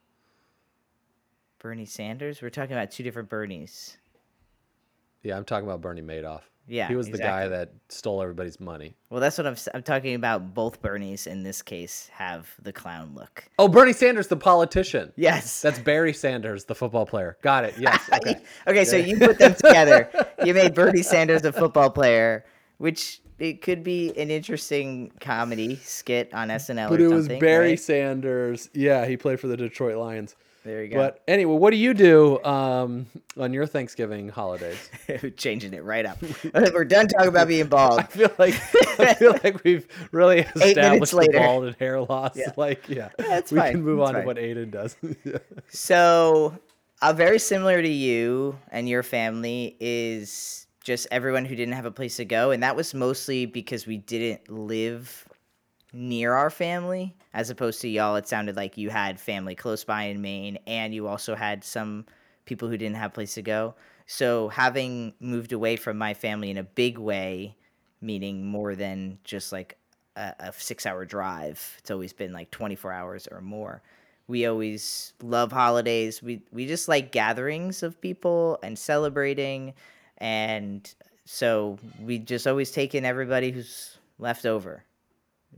Bernie 1.59 1.87
Sanders? 1.87 2.43
We're 2.43 2.51
talking 2.51 2.73
about 2.77 2.91
two 2.91 3.03
different 3.03 3.31
Bernies. 3.31 3.97
Yeah, 5.23 5.37
I'm 5.37 5.45
talking 5.45 5.67
about 5.67 5.81
Bernie 5.81 6.03
Madoff. 6.03 6.43
Yeah, 6.69 6.89
he 6.89 6.95
was 6.95 7.09
the 7.09 7.19
guy 7.19 7.49
that 7.49 7.73
stole 7.89 8.23
everybody's 8.23 8.61
money. 8.61 8.95
Well, 9.11 9.21
that's 9.21 9.37
what 9.37 9.47
I'm, 9.47 9.55
s- 9.55 9.69
I'm 9.75 9.83
talking 9.83 10.15
about. 10.15 10.55
Both 10.55 10.81
Bernies 10.81 11.27
in 11.27 11.43
this 11.43 11.61
case 11.61 12.09
have 12.13 12.49
the 12.63 12.73
clown 12.73 13.15
look. 13.15 13.45
Oh, 13.59 13.69
Bernie 13.69 13.93
Sanders, 13.93 14.29
the 14.29 14.37
politician. 14.37 15.13
Yes. 15.17 15.61
That's 15.61 15.79
Barry 15.81 16.13
Sanders, 16.13 16.65
the 16.65 16.75
football 16.75 17.05
player. 17.05 17.37
Got 17.43 17.65
it. 17.65 17.75
Yes. 17.79 18.09
Okay. 18.13 18.37
okay, 18.69 18.85
so 18.85 18.97
you 18.97 19.19
put 19.19 19.39
them 19.39 19.55
together. 19.55 20.09
you 20.45 20.55
made 20.55 20.75
Bernie 20.75 21.03
Sanders 21.03 21.45
a 21.45 21.53
football 21.53 21.91
player, 21.91 22.45
which 22.79 23.21
it 23.39 23.61
could 23.61 23.83
be 23.83 24.17
an 24.17 24.31
interesting 24.31 25.11
comedy 25.21 25.77
skit 25.83 26.33
on 26.33 26.49
SNL 26.49 26.89
but 26.89 27.01
or 27.01 27.05
it 27.05 27.09
was. 27.09 27.27
Barry 27.29 27.71
right? 27.71 27.81
Sanders. 27.81 28.69
Yeah, 28.73 29.05
he 29.07 29.17
played 29.17 29.41
for 29.41 29.49
the 29.49 29.57
Detroit 29.57 29.97
Lions. 29.97 30.37
There 30.65 30.85
you 30.85 30.91
go. 30.91 30.97
But 30.99 31.23
anyway, 31.27 31.55
what 31.57 31.71
do 31.71 31.77
you 31.77 31.93
do 31.93 32.43
um, 32.45 33.07
on 33.37 33.53
your 33.53 33.67
Thanksgiving 33.67 34.29
holidays? 34.29 34.91
Changing 35.37 35.75
it 35.75 35.83
right 35.83 36.07
up. 36.07 36.19
We're 36.55 36.85
done 36.85 37.09
talking 37.09 37.29
about 37.29 37.49
being 37.49 37.67
bald. 37.67 37.99
I 38.01 38.03
feel 38.05 38.31
like 38.39 38.55
I 39.01 39.15
feel 39.15 39.33
like 39.43 39.65
we've 39.65 39.87
really 40.13 40.41
established 40.57 41.13
the 41.13 41.29
bald 41.35 41.65
and 41.65 41.77
hair 41.77 42.01
loss. 42.01 42.37
Yeah. 42.37 42.53
Like, 42.57 42.89
yeah, 42.89 43.09
Yeah, 43.19 43.41
we 43.51 43.59
fine. 43.59 43.73
can 43.73 43.83
move 43.83 43.99
It's 44.01 44.09
on 44.09 44.15
fine. 44.15 44.23
to 44.23 44.27
what 44.27 44.37
Aydian 44.37 44.71
does. 44.71 44.97
Yeah. 45.25 45.39
So, 45.69 46.57
uh, 47.01 47.13
very 47.13 47.41
similar 47.41 47.83
to 47.83 47.89
you 47.89 48.57
and 48.71 48.89
your 48.89 49.03
family 49.03 49.77
is 49.81 50.67
just 50.85 51.07
everyone 51.11 51.45
who 51.45 51.57
didn't 51.57 51.75
have 51.75 51.87
a 51.87 51.91
place 51.91 52.17
to 52.17 52.25
go, 52.25 52.51
and 52.53 52.63
that 52.63 52.77
was 52.77 52.95
mostly 52.95 53.47
because 53.47 53.87
we 53.87 53.97
didn't 53.99 54.49
live 54.49 55.27
near 55.93 56.33
our 56.35 56.51
family, 56.51 57.15
as 57.35 57.51
opposed 57.51 57.81
to 57.83 57.89
y'all. 57.89 58.17
It 58.17 58.29
sounded 58.29 58.57
like 58.57 58.77
you 58.77 58.91
had 58.91 59.21
family 59.21 59.55
close 59.55 59.85
by 59.85 60.05
in 60.05 60.21
Maine, 60.21 60.59
and 60.67 60.95
you 60.95 61.07
also 61.07 61.35
had 61.35 61.65
some 61.65 62.07
people 62.45 62.69
who 62.69 62.77
didn't 62.77 62.97
have 62.97 63.15
place 63.15 63.35
to 63.35 63.43
go. 63.43 63.75
So, 64.07 64.49
having 64.49 65.15
moved 65.21 65.53
away 65.53 65.77
from 65.77 65.97
my 65.97 66.15
family 66.15 66.51
in 66.51 66.59
a 66.59 66.65
big 66.65 66.99
way, 66.99 67.57
meaning 68.01 68.47
more 68.47 68.75
than 68.75 69.19
just 69.25 69.53
like 69.53 69.77
a, 70.17 70.35
a 70.41 70.53
six 70.53 70.87
hour 70.87 71.05
drive, 71.05 71.77
it's 71.79 71.91
always 71.91 72.13
been 72.13 72.33
like 72.33 72.51
24 72.51 72.93
hours 72.93 73.29
or 73.31 73.41
more 73.41 73.83
we 74.33 74.47
always 74.47 75.13
love 75.23 75.53
holidays. 75.53 76.23
We 76.23 76.43
we 76.53 76.67
just 76.67 76.89
like 76.89 77.13
gatherings 77.13 77.83
of 77.83 78.01
people 78.01 78.59
and 78.63 78.79
celebrating, 78.79 79.75
and 80.19 80.93
so 81.25 81.79
we 82.01 82.19
just 82.19 82.47
always 82.47 82.71
take 82.71 82.95
in 82.95 83.05
everybody 83.05 83.51
who's 83.51 83.99
left 84.19 84.47
over. 84.47 84.85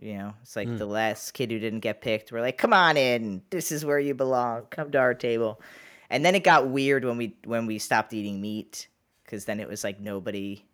You 0.00 0.18
know, 0.18 0.34
it's 0.42 0.56
like 0.56 0.68
hmm. 0.68 0.76
the 0.76 0.86
last 0.86 1.32
kid 1.32 1.50
who 1.50 1.58
didn't 1.58 1.80
get 1.80 2.00
picked. 2.00 2.32
We're 2.32 2.40
like, 2.40 2.58
come 2.58 2.72
on 2.72 2.96
in. 2.96 3.42
This 3.50 3.72
is 3.72 3.84
where 3.84 3.98
you 3.98 4.14
belong. 4.14 4.66
Come 4.70 4.90
to 4.92 4.98
our 4.98 5.14
table. 5.14 5.60
And 6.10 6.24
then 6.24 6.34
it 6.34 6.44
got 6.44 6.68
weird 6.68 7.04
when 7.04 7.16
we 7.16 7.36
when 7.44 7.66
we 7.66 7.78
stopped 7.78 8.12
eating 8.12 8.40
meat, 8.40 8.88
because 9.24 9.44
then 9.44 9.60
it 9.60 9.68
was 9.68 9.84
like 9.84 10.00
nobody. 10.00 10.64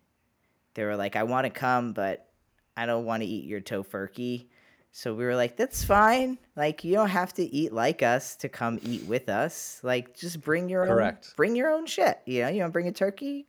They 0.73 0.83
were 0.83 0.95
like, 0.95 1.15
I 1.15 1.23
want 1.23 1.45
to 1.45 1.49
come, 1.49 1.93
but 1.93 2.27
I 2.75 2.85
don't 2.85 3.05
want 3.05 3.23
to 3.23 3.27
eat 3.27 3.45
your 3.45 3.61
tofurkey. 3.61 4.47
So 4.93 5.13
we 5.13 5.23
were 5.23 5.35
like, 5.35 5.55
that's 5.55 5.83
fine. 5.83 6.37
Like 6.55 6.83
you 6.83 6.93
don't 6.93 7.09
have 7.09 7.33
to 7.35 7.43
eat 7.43 7.71
like 7.71 8.03
us 8.03 8.35
to 8.37 8.49
come 8.49 8.79
eat 8.83 9.05
with 9.05 9.29
us. 9.29 9.79
Like 9.83 10.17
just 10.17 10.41
bring 10.41 10.67
your 10.67 10.85
Correct. 10.85 11.27
own 11.27 11.33
bring 11.37 11.55
your 11.55 11.71
own 11.71 11.85
shit. 11.85 12.19
You 12.25 12.41
know, 12.41 12.49
you 12.49 12.59
want 12.59 12.71
to 12.71 12.73
bring 12.73 12.87
a 12.87 12.91
turkey? 12.91 13.47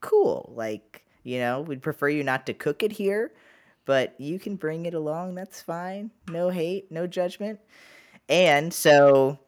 Cool. 0.00 0.52
Like, 0.54 1.04
you 1.24 1.38
know, 1.38 1.62
we'd 1.62 1.82
prefer 1.82 2.08
you 2.08 2.22
not 2.22 2.46
to 2.46 2.54
cook 2.54 2.82
it 2.82 2.92
here, 2.92 3.32
but 3.84 4.18
you 4.20 4.38
can 4.38 4.56
bring 4.56 4.86
it 4.86 4.94
along. 4.94 5.34
That's 5.34 5.60
fine. 5.60 6.10
No 6.28 6.48
hate, 6.48 6.90
no 6.90 7.06
judgment. 7.06 7.60
And 8.28 8.72
so 8.72 9.38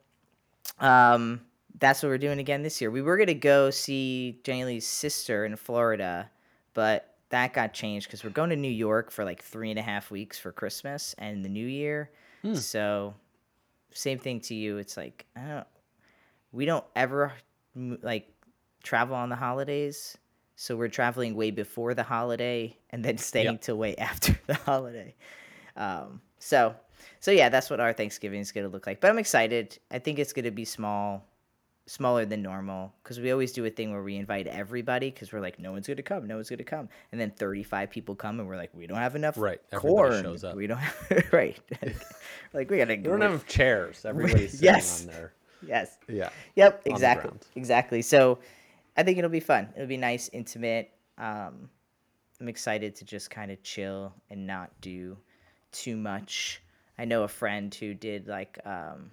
um 0.80 1.40
that's 1.78 2.02
what 2.02 2.08
we're 2.08 2.18
doing 2.18 2.38
again 2.38 2.62
this 2.62 2.80
year. 2.80 2.90
We 2.90 3.02
were 3.02 3.16
gonna 3.16 3.34
go 3.34 3.70
see 3.70 4.40
Jenny 4.44 4.64
Lee's 4.64 4.86
sister 4.86 5.44
in 5.44 5.56
Florida, 5.56 6.30
but 6.74 7.16
that 7.30 7.52
got 7.52 7.72
changed 7.72 8.06
because 8.06 8.22
we're 8.22 8.30
going 8.30 8.50
to 8.50 8.56
New 8.56 8.68
York 8.70 9.10
for 9.10 9.24
like 9.24 9.42
three 9.42 9.70
and 9.70 9.78
a 9.78 9.82
half 9.82 10.10
weeks 10.10 10.38
for 10.38 10.52
Christmas 10.52 11.14
and 11.18 11.44
the 11.44 11.48
New 11.48 11.66
Year. 11.66 12.10
So, 12.54 13.14
same 13.92 14.18
thing 14.18 14.40
to 14.42 14.54
you. 14.54 14.78
It's 14.78 14.96
like 14.96 15.26
I 15.34 15.40
don't. 15.40 15.66
We 16.52 16.64
don't 16.64 16.84
ever 16.94 17.32
like 17.74 18.32
travel 18.84 19.16
on 19.16 19.28
the 19.28 19.36
holidays, 19.36 20.16
so 20.56 20.74
we're 20.76 20.88
traveling 20.88 21.34
way 21.36 21.50
before 21.50 21.94
the 21.94 22.02
holiday 22.02 22.76
and 22.90 23.04
then 23.04 23.18
staying 23.30 23.46
Yep. 23.46 23.60
till 23.60 23.76
way 23.76 23.94
after 23.96 24.38
the 24.46 24.54
holiday. 24.54 25.14
Um, 25.76 26.20
so, 26.38 26.74
so 27.20 27.30
yeah, 27.30 27.48
that's 27.48 27.70
what 27.70 27.78
our 27.80 27.92
Thanksgiving 27.92 28.40
is 28.40 28.50
gonna 28.52 28.68
look 28.68 28.86
like. 28.86 29.00
But 29.00 29.10
I'm 29.10 29.18
excited. 29.18 29.78
I 29.90 29.98
think 29.98 30.18
it's 30.18 30.32
gonna 30.32 30.50
be 30.50 30.64
small, 30.64 31.24
smaller 31.86 32.24
than 32.24 32.42
normal 32.42 32.92
because 33.02 33.20
we 33.20 33.30
always 33.32 33.52
do 33.52 33.64
a 33.64 33.70
thing 33.70 33.92
where 33.92 34.02
we 34.02 34.16
invite 34.16 34.46
everybody 34.46 35.10
because 35.10 35.32
we're 35.32 35.40
like, 35.40 35.58
no 35.58 35.72
one's 35.72 35.86
gonna 35.86 36.02
come, 36.02 36.26
no 36.26 36.34
one's 36.36 36.48
gonna 36.50 36.64
come, 36.64 36.88
and 37.12 37.20
then 37.20 37.30
35 37.30 37.90
people 37.90 38.14
come 38.14 38.40
and 38.40 38.48
we're 38.48 38.56
like, 38.56 38.70
we 38.74 38.86
don't 38.86 38.98
have 38.98 39.14
enough 39.16 39.36
Right, 39.36 39.60
everybody 39.72 39.94
corn. 40.10 40.22
shows 40.22 40.42
up. 40.44 40.56
We 40.56 40.66
don't 40.66 40.78
have 40.78 41.24
right. 41.32 41.58
like 42.54 42.70
we 42.70 42.78
gotta. 42.78 42.96
We 42.96 43.02
don't 43.02 43.20
have 43.20 43.46
chairs. 43.46 44.04
Everybody's 44.04 44.52
sitting 44.52 44.64
Yes. 44.64 45.02
on 45.02 45.12
there. 45.12 45.32
Yes. 45.66 45.98
Yeah. 46.08 46.30
Yep, 46.54 46.82
exactly. 46.86 47.30
Exactly. 47.56 48.02
So 48.02 48.38
I 48.96 49.02
think 49.02 49.18
it'll 49.18 49.30
be 49.30 49.40
fun. 49.40 49.68
It'll 49.76 49.86
be 49.88 49.96
nice, 49.96 50.28
intimate. 50.32 50.92
Um, 51.18 51.68
I'm 52.40 52.48
excited 52.48 52.94
to 52.96 53.04
just 53.04 53.30
kind 53.30 53.50
of 53.50 53.62
chill 53.62 54.12
and 54.30 54.46
not 54.46 54.70
do 54.80 55.16
too 55.72 55.96
much. 55.96 56.62
I 56.98 57.04
know 57.04 57.22
a 57.24 57.28
friend 57.28 57.74
who 57.74 57.94
did 57.94 58.26
like 58.26 58.58
um, 58.66 59.10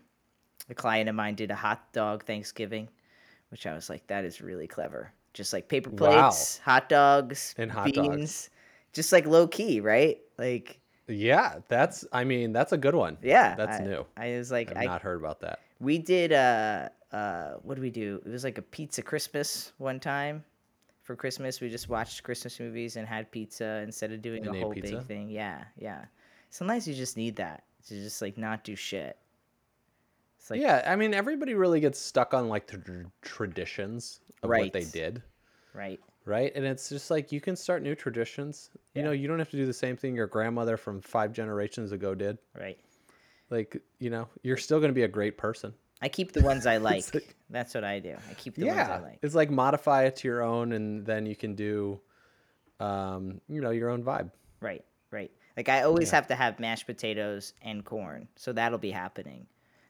a 0.70 0.74
client 0.74 1.10
of 1.10 1.16
mine 1.16 1.36
did 1.36 1.52
a 1.52 1.56
hot 1.56 1.92
dog 1.94 2.26
Thanksgiving, 2.26 2.90
which 3.50 3.66
I 3.66 3.74
was 3.74 3.90
like, 3.90 4.08
that 4.08 4.24
is 4.26 4.42
really 4.42 4.68
clever. 4.68 5.12
Just 5.34 5.52
like 5.54 5.68
paper 5.68 5.90
Wow. 5.90 6.30
plates, 6.30 6.60
hot 6.60 6.90
dogs, 6.90 7.56
And 7.58 7.72
hot 7.72 7.86
beans, 7.86 7.96
dogs. 7.96 8.50
just 8.94 9.12
like 9.12 9.26
low 9.26 9.48
key, 9.48 9.80
right? 9.82 10.20
Like, 10.38 10.80
Yeah, 11.08 11.60
that's. 11.68 12.06
I 12.14 12.24
mean, 12.24 12.54
that's 12.54 12.72
a 12.72 12.78
good 12.78 12.96
one. 12.96 13.18
yeah, 13.22 13.56
that's 13.56 13.80
I- 13.80 13.84
new. 13.84 14.06
I 14.16 14.38
was 14.38 14.52
like, 14.52 14.70
I've 14.72 14.78
I, 14.78 14.86
not 14.86 15.02
heard 15.02 15.20
about 15.20 15.42
that. 15.42 15.60
we 15.80 15.98
did 15.98 16.32
uh 16.32 16.90
uh 17.14 17.54
what 17.64 17.76
did 17.76 17.82
we 17.82 17.92
do? 17.92 18.22
It 18.26 18.30
was 18.30 18.44
like 18.44 18.58
a 18.58 18.62
pizza 18.62 19.02
Christmas 19.02 19.72
one 19.78 20.00
time. 20.00 20.44
For 21.04 21.16
Christmas, 21.18 21.60
we 21.60 21.70
just 21.70 21.90
watched 21.90 22.24
Christmas 22.24 22.60
movies 22.60 22.96
and 22.96 23.06
had 23.08 23.30
pizza 23.30 23.82
instead 23.84 24.12
of 24.14 24.22
doing 24.22 24.46
And 24.46 24.56
a 24.56 24.60
whole 24.60 24.74
pizza? 24.74 24.98
big 24.98 25.06
thing. 25.06 25.30
Yeah, 25.30 25.64
yeah. 25.78 26.06
Sometimes 26.50 26.88
you 26.88 26.94
just 26.94 27.18
need 27.18 27.36
that 27.38 27.64
to 27.88 27.96
just 27.96 28.22
like 28.22 28.38
not 28.38 28.64
do 28.64 28.76
shit. 28.76 29.18
It's 30.40 30.50
like 30.50 30.62
yeah, 30.62 30.84
I 30.86 30.96
mean, 30.96 31.14
everybody 31.14 31.56
really 31.56 31.80
gets 31.80 32.00
stuck 32.00 32.34
on 32.34 32.50
like 32.50 32.68
the 32.68 32.78
tr- 32.78 33.02
traditions 33.22 34.22
of 34.42 34.50
what 34.50 34.74
they 34.74 34.86
did, 34.86 35.22
right, 35.74 36.00
right? 36.26 36.52
And 36.56 36.66
it's 36.66 36.90
just 36.90 37.10
like 37.12 37.32
you 37.32 37.40
can 37.42 37.56
start 37.56 37.82
new 37.82 37.96
traditions. 37.96 38.70
You 38.94 39.04
know, 39.04 39.12
you 39.12 39.28
don't 39.28 39.40
have 39.40 39.50
to 39.52 39.58
do 39.58 39.66
the 39.66 39.74
same 39.74 39.96
thing 39.98 40.16
your 40.16 40.28
grandmother 40.28 40.78
from 40.78 41.02
five 41.02 41.34
generations 41.34 41.92
ago 41.92 42.14
did. 42.16 42.38
right. 42.60 42.78
Like, 43.50 43.82
you 44.00 44.10
know, 44.10 44.28
you're 44.42 44.58
still 44.58 44.80
going 44.80 44.90
to 44.90 44.96
be 44.96 45.04
a 45.04 45.08
great 45.08 45.38
person. 45.38 45.74
I 46.04 46.10
keep 46.10 46.34
the 46.34 46.42
ones 46.42 46.66
I 46.68 46.78
like. 46.92 47.14
like- 47.14 47.36
That's 47.50 47.74
what 47.74 47.84
I 47.84 48.00
do. 48.00 48.16
I 48.30 48.34
keep 48.36 48.56
the 48.56 48.66
ones 48.66 48.78
I 48.78 48.82
yeah, 48.82 49.00
like. 49.00 49.20
it's 49.22 49.36
like 49.36 49.50
modify 49.50 50.04
it 50.04 50.18
to 50.18 50.28
your 50.28 50.42
own, 50.44 50.74
and 50.74 51.06
then 51.06 51.26
you 51.26 51.36
can 51.36 51.56
do, 51.56 52.00
um, 52.80 53.40
you 53.48 53.62
know, 53.62 53.70
your 53.72 53.90
own 53.90 54.04
vibe. 54.04 54.30
Right, 54.60 54.84
right. 55.12 55.32
Like 55.56 55.70
I 55.70 55.84
always 55.84 56.10
Yeah. 56.10 56.16
have 56.16 56.28
to 56.28 56.36
have 56.36 56.60
mashed 56.60 56.86
potatoes 56.88 57.54
and 57.62 57.86
corn, 57.86 58.28
so 58.36 58.52
that'll 58.54 58.80
be 58.80 58.92
happening. 58.92 59.48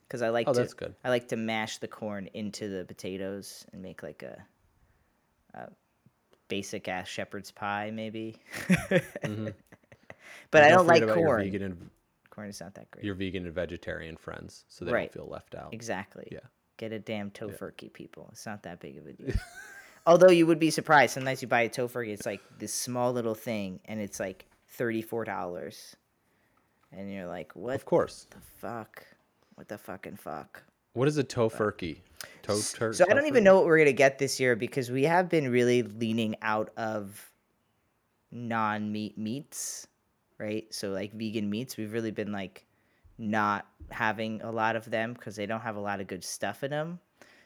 Because 0.07 0.21
I 0.21 0.29
like 0.29 0.47
Oh, 0.47 0.53
to, 0.53 0.59
that's 0.59 0.73
good. 0.73 0.93
I 1.03 1.09
like 1.09 1.29
to 1.29 1.37
mash 1.37 1.79
the 1.79 1.87
corn 1.87 2.29
into 2.33 2.67
the 2.69 2.85
potatoes 2.85 3.65
and 3.73 3.81
make 3.81 4.03
like 4.03 4.21
a, 4.21 4.37
a 5.55 5.69
basic 6.49 6.87
ass 6.87 7.07
shepherd's 7.07 7.49
pie, 7.51 7.89
maybe. 7.91 8.35
But 10.51 10.63
I 10.63 10.67
And 10.67 10.75
don't 10.77 10.87
like 10.87 11.01
forget 11.01 11.03
about 11.03 11.17
your 11.19 11.25
corn. 11.27 11.41
vegan 11.51 11.89
and 12.33 12.35
Corn 12.35 12.49
is 12.49 12.59
not 12.61 12.73
that 12.75 12.89
great. 12.91 13.05
your 13.05 13.15
vegan 13.15 13.45
and 13.45 13.53
vegetarian 13.53 14.17
friends, 14.17 14.65
so 14.67 14.85
they 14.85 14.91
Right. 14.91 15.11
don't 15.13 15.23
feel 15.25 15.31
left 15.31 15.53
out. 15.55 15.73
Exactly. 15.73 16.27
Yeah. 16.31 16.39
Get 16.77 16.91
a 16.91 16.99
damn 16.99 17.29
tofurkey, 17.31 17.93
people. 17.93 18.29
It's 18.31 18.45
not 18.45 18.63
that 18.63 18.79
big 18.79 18.97
of 18.97 19.05
a 19.05 19.13
deal. 19.13 19.35
Although 20.07 20.31
you 20.31 20.45
would 20.47 20.59
be 20.59 20.71
surprised, 20.71 21.13
sometimes 21.13 21.41
you 21.41 21.47
buy 21.47 21.61
a 21.61 21.69
tofurkey, 21.69 22.09
it's 22.11 22.25
like 22.25 22.41
this 22.59 22.73
small 22.73 23.13
little 23.13 23.35
thing, 23.35 23.79
and 23.85 24.01
it's 24.01 24.19
like 24.19 24.45
thirty-four 24.69 25.23
dollars, 25.25 25.95
and 26.91 27.11
you're 27.13 27.27
like, 27.27 27.55
what 27.55 27.75
Of 27.75 27.85
course. 27.85 28.25
the 28.31 28.39
fuck? 28.59 29.05
What 29.55 29.67
the 29.67 29.77
fucking 29.77 30.17
fuck? 30.17 30.63
What 30.93 31.07
is 31.07 31.17
a 31.17 31.23
tofurkey? 31.23 31.97
To- 32.43 32.55
So 32.55 33.05
I 33.09 33.13
don't 33.13 33.27
even 33.27 33.43
know 33.43 33.55
what 33.55 33.65
we're 33.65 33.77
gonna 33.77 33.93
get 33.93 34.17
this 34.17 34.39
year 34.39 34.55
because 34.55 34.89
we 34.91 35.03
have 35.03 35.29
been 35.29 35.49
really 35.51 35.83
leaning 35.83 36.35
out 36.41 36.71
of 36.77 37.31
non-meat 38.31 39.17
meats, 39.17 39.87
right? 40.43 40.65
So 40.73 40.89
like 40.89 41.13
vegan 41.13 41.49
meats, 41.49 41.77
we've 41.77 41.93
really 41.93 42.11
been 42.11 42.31
like 42.31 42.65
not 43.17 43.65
having 43.89 44.41
a 44.41 44.51
lot 44.51 44.75
of 44.75 44.89
them 44.89 45.13
because 45.13 45.35
they 45.35 45.45
don't 45.45 45.61
have 45.61 45.77
a 45.77 45.79
lot 45.79 46.01
of 46.01 46.07
good 46.07 46.23
stuff 46.23 46.63
in 46.63 46.71
them. 46.71 46.99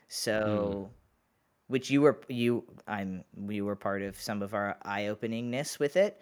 So, 0.07 0.89
hmm. 0.89 0.93
which 1.67 1.89
you 1.91 2.01
were 2.01 2.19
you 2.27 2.63
I'm 2.87 3.23
we 3.35 3.61
were 3.61 3.75
part 3.75 4.01
of 4.01 4.19
some 4.19 4.41
of 4.41 4.53
our 4.53 4.77
eye-openingness 4.83 5.79
with 5.79 5.95
it. 5.95 6.19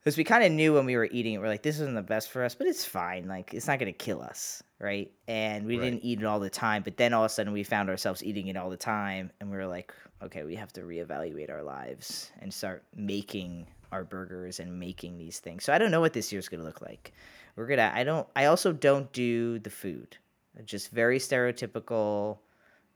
Because 0.00 0.18
we 0.18 0.24
kind 0.24 0.44
of 0.44 0.52
knew 0.52 0.74
when 0.74 0.84
we 0.84 0.96
were 0.96 1.08
eating 1.10 1.32
it, 1.32 1.38
we're 1.38 1.48
like, 1.48 1.62
this 1.62 1.76
isn't 1.76 1.94
the 1.94 2.02
best 2.02 2.30
for 2.30 2.44
us, 2.44 2.54
but 2.54 2.66
it's 2.66 2.84
fine. 2.84 3.26
Like, 3.26 3.54
it's 3.54 3.66
not 3.66 3.78
going 3.78 3.90
to 3.90 3.96
kill 3.96 4.20
us, 4.20 4.62
right? 4.78 5.10
And 5.28 5.64
we 5.64 5.78
Right. 5.78 5.84
didn't 5.84 6.04
eat 6.04 6.20
it 6.20 6.26
all 6.26 6.40
the 6.40 6.50
time. 6.50 6.82
But 6.82 6.98
then 6.98 7.14
all 7.14 7.24
of 7.24 7.30
a 7.30 7.34
sudden, 7.34 7.54
we 7.54 7.62
found 7.62 7.88
ourselves 7.88 8.22
eating 8.22 8.48
it 8.48 8.56
all 8.58 8.68
the 8.68 8.76
time. 8.76 9.30
And 9.40 9.50
we 9.50 9.56
were 9.56 9.66
like, 9.66 9.94
okay, 10.22 10.44
we 10.44 10.56
have 10.56 10.74
to 10.74 10.82
reevaluate 10.82 11.48
our 11.50 11.62
lives 11.62 12.30
and 12.40 12.52
start 12.52 12.84
making 12.94 13.66
our 13.94 14.04
burgers 14.04 14.60
and 14.60 14.78
making 14.78 15.16
these 15.16 15.38
things. 15.38 15.64
So 15.64 15.72
I 15.72 15.78
don't 15.78 15.90
know 15.92 16.00
what 16.00 16.12
this 16.12 16.32
year's 16.32 16.48
going 16.48 16.60
to 16.60 16.66
look 16.66 16.82
like. 16.82 17.12
We're 17.56 17.66
going 17.68 17.78
to, 17.78 17.94
I 17.96 18.02
don't, 18.04 18.26
I 18.34 18.46
also 18.46 18.72
don't 18.72 19.10
do 19.12 19.60
the 19.60 19.70
food. 19.70 20.16
Just 20.64 20.90
very 20.90 21.18
stereotypical. 21.18 22.38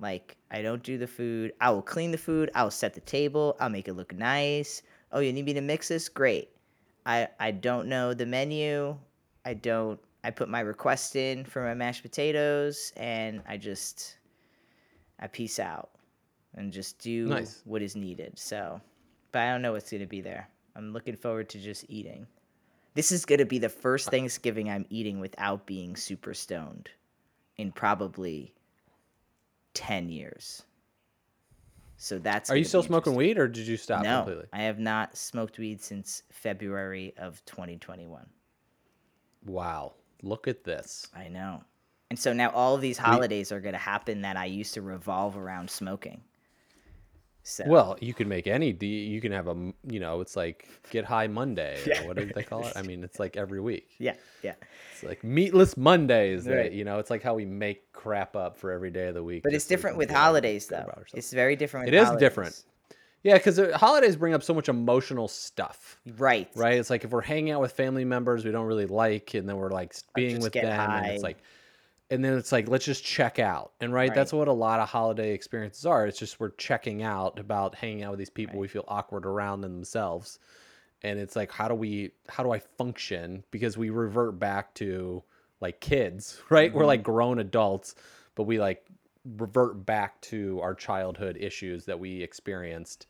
Like, 0.00 0.36
I 0.50 0.60
don't 0.62 0.82
do 0.82 0.98
the 0.98 1.06
food. 1.06 1.52
I 1.60 1.70
will 1.70 1.82
clean 1.82 2.10
the 2.10 2.18
food. 2.18 2.50
I'll 2.54 2.70
set 2.70 2.94
the 2.94 3.00
table. 3.00 3.56
I'll 3.60 3.70
make 3.70 3.88
it 3.88 3.94
look 3.94 4.12
nice. 4.14 4.82
Oh, 5.12 5.20
you 5.20 5.32
need 5.32 5.44
me 5.46 5.54
to 5.54 5.60
mix 5.60 5.88
this? 5.88 6.08
Great. 6.08 6.50
I 7.06 7.28
I 7.40 7.50
don't 7.52 7.88
know 7.88 8.12
the 8.12 8.26
menu. 8.26 8.96
I 9.44 9.54
don't. 9.54 9.98
I 10.22 10.30
put 10.30 10.48
my 10.48 10.60
request 10.60 11.16
in 11.16 11.44
for 11.44 11.62
my 11.62 11.74
mashed 11.74 12.02
potatoes, 12.02 12.92
and 12.96 13.40
I 13.48 13.56
just 13.56 14.18
I 15.18 15.26
peace 15.28 15.58
out 15.58 15.90
and 16.54 16.72
just 16.72 16.98
do 16.98 17.26
Nice. 17.26 17.62
what 17.64 17.82
is 17.82 17.96
needed. 17.96 18.38
So, 18.38 18.80
but 19.32 19.40
I 19.42 19.50
don't 19.52 19.62
know 19.62 19.72
what's 19.72 19.90
going 19.90 20.02
to 20.02 20.06
be 20.06 20.20
there. 20.20 20.48
I'm 20.78 20.92
looking 20.92 21.16
forward 21.16 21.48
to 21.50 21.58
just 21.58 21.84
eating. 21.88 22.28
This 22.94 23.10
is 23.10 23.24
going 23.24 23.40
to 23.40 23.44
be 23.44 23.58
the 23.58 23.68
first 23.68 24.10
Thanksgiving 24.10 24.70
I'm 24.70 24.86
eating 24.90 25.18
without 25.18 25.66
being 25.66 25.96
super 25.96 26.32
stoned 26.32 26.88
in 27.56 27.72
probably 27.72 28.54
10 29.74 30.08
years. 30.08 30.62
So 31.96 32.20
that's 32.20 32.48
Are 32.48 32.56
you 32.56 32.64
still 32.64 32.84
smoking 32.84 33.16
weed 33.16 33.38
or 33.38 33.48
did 33.48 33.66
you 33.66 33.76
stop 33.76 34.04
no, 34.04 34.18
completely? 34.18 34.44
I 34.52 34.62
have 34.62 34.78
not 34.78 35.16
smoked 35.16 35.58
weed 35.58 35.82
since 35.82 36.22
February 36.30 37.12
of 37.18 37.44
2021. 37.44 38.24
Wow. 39.46 39.94
Look 40.22 40.46
at 40.46 40.62
this. 40.62 41.08
I 41.14 41.26
know. 41.26 41.64
And 42.10 42.18
so 42.18 42.32
now 42.32 42.50
all 42.50 42.76
of 42.76 42.80
these 42.80 42.98
holidays 42.98 43.50
are 43.50 43.60
going 43.60 43.74
to 43.74 43.78
happen 43.78 44.22
that 44.22 44.36
I 44.36 44.44
used 44.44 44.74
to 44.74 44.82
revolve 44.82 45.36
around 45.36 45.68
smoking. 45.68 46.22
So 47.48 47.64
Well, 47.66 47.96
you 48.00 48.12
can 48.12 48.28
make 48.28 48.46
any 48.46 48.72
You 48.86 49.20
can 49.22 49.32
have 49.32 49.48
a. 49.48 49.72
you 49.88 50.00
know, 50.00 50.20
it's 50.20 50.36
like 50.36 50.68
get 50.90 51.04
high 51.06 51.26
Monday. 51.28 51.78
Yeah. 51.86 52.02
Or 52.02 52.08
what 52.08 52.16
do 52.18 52.26
they 52.34 52.42
call 52.42 52.66
it? 52.66 52.74
I 52.76 52.82
mean, 52.82 53.02
it's 53.02 53.18
like 53.18 53.36
every 53.38 53.58
week. 53.60 53.88
yeah, 53.98 54.14
yeah. 54.42 54.54
It's 54.92 55.02
like 55.02 55.24
meatless 55.24 55.76
Mondays. 55.76 56.44
That, 56.44 56.56
Right. 56.56 56.72
you 56.72 56.84
know, 56.84 56.98
it's 56.98 57.08
like 57.08 57.22
how 57.22 57.34
we 57.34 57.46
make 57.46 57.90
crap 57.92 58.36
up 58.36 58.58
for 58.58 58.70
every 58.70 58.90
day 58.90 59.06
of 59.08 59.14
the 59.14 59.24
week. 59.24 59.42
But 59.44 59.54
it's 59.54 59.66
different 59.66 59.94
can 59.94 59.98
with 59.98 60.10
holidays 60.10 60.66
though. 60.66 60.84
It's 61.14 61.32
very 61.32 61.56
different 61.56 61.86
with 61.86 61.94
It 61.94 61.96
is 61.96 62.04
holidays. 62.06 62.20
different. 62.20 62.64
Yeah, 63.22 63.34
because 63.34 63.58
holidays 63.74 64.14
bring 64.16 64.34
up 64.34 64.42
so 64.42 64.52
much 64.54 64.68
emotional 64.68 65.26
stuff. 65.26 65.98
Right. 66.18 66.48
right? 66.54 66.74
It's 66.78 66.90
like 66.90 67.02
if 67.04 67.10
we're 67.10 67.20
hanging 67.22 67.50
out 67.52 67.60
with 67.62 67.72
family 67.72 68.04
members 68.04 68.44
we 68.44 68.50
don't 68.52 68.66
really 68.66 68.86
like, 68.86 69.34
and 69.34 69.48
then 69.48 69.56
we're 69.56 69.70
like 69.70 69.94
being 70.14 70.40
with 70.40 70.52
them, 70.52 70.66
and 70.66 71.06
it's 71.06 71.22
like, 71.22 71.38
and 72.10 72.24
then 72.24 72.34
it's 72.38 72.52
like 72.52 72.68
let's 72.68 72.84
just 72.84 73.04
check 73.04 73.38
out, 73.38 73.72
and 73.80 73.92
right, 73.92 74.14
that's 74.14 74.32
what 74.32 74.48
a 74.48 74.52
lot 74.52 74.80
of 74.80 74.88
holiday 74.88 75.32
experiences 75.34 75.86
are. 75.86 76.06
It's 76.06 76.18
just 76.18 76.40
we're 76.40 76.50
checking 76.50 77.02
out 77.02 77.38
about 77.38 77.74
hanging 77.74 78.02
out 78.02 78.10
with 78.12 78.18
these 78.18 78.30
people 78.30 78.58
we 78.58 78.68
feel 78.68 78.84
awkward 78.88 79.26
around 79.26 79.64
in 79.64 79.72
themselves, 79.72 80.38
and 81.02 81.18
it's 81.18 81.36
like 81.36 81.52
how 81.52 81.68
do 81.68 81.74
we 81.74 82.12
how 82.28 82.42
do 82.42 82.50
I 82.52 82.58
function 82.60 83.44
because 83.50 83.76
we 83.76 83.90
revert 83.90 84.38
back 84.38 84.74
to 84.74 85.22
like 85.60 85.80
kids, 85.80 86.40
right? 86.50 86.72
We're 86.72 86.80
Mm-hmm. 86.80 86.86
like 86.86 87.02
grown 87.02 87.38
adults, 87.38 87.94
but 88.34 88.44
we 88.44 88.58
like 88.58 88.86
revert 89.36 89.84
back 89.84 90.20
to 90.22 90.60
our 90.62 90.74
childhood 90.74 91.36
issues 91.38 91.84
that 91.84 91.98
we 91.98 92.22
experienced 92.22 93.06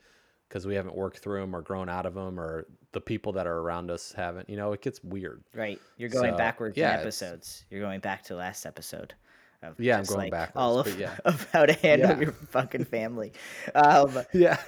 because 0.48 0.66
we 0.66 0.74
haven't 0.74 0.94
worked 0.94 1.18
through 1.18 1.40
them 1.40 1.54
or 1.54 1.62
grown 1.62 1.88
out 1.88 2.06
of 2.06 2.14
them 2.14 2.38
or 2.40 2.66
the 2.92 3.00
people 3.00 3.32
that 3.32 3.46
are 3.46 3.58
around 3.58 3.90
us 3.90 4.12
haven't 4.16 4.48
you 4.48 4.56
know 4.56 4.72
it 4.72 4.80
gets 4.82 5.02
weird 5.04 5.42
Right. 5.54 5.80
You're 5.96 6.08
going 6.08 6.32
So, 6.32 6.38
backwards 6.38 6.76
yeah, 6.76 6.94
in 6.94 7.00
episodes. 7.00 7.64
You're 7.70 7.80
going 7.82 8.00
back 8.00 8.22
to 8.24 8.34
last 8.36 8.66
episode. 8.66 9.14
Of 9.62 9.78
Yeah, 9.80 9.98
I'm 9.98 10.04
going 10.04 10.18
like, 10.18 10.30
backwards, 10.30 10.56
All 10.62 10.78
of, 10.78 10.98
yeah. 11.00 11.16
of 11.24 11.50
how 11.52 11.66
to 11.66 11.72
handle 11.72 12.10
Yeah. 12.10 12.20
your 12.20 12.32
fucking 12.32 12.84
family. 12.84 13.32
Um, 13.74 14.18
yeah 14.32 14.58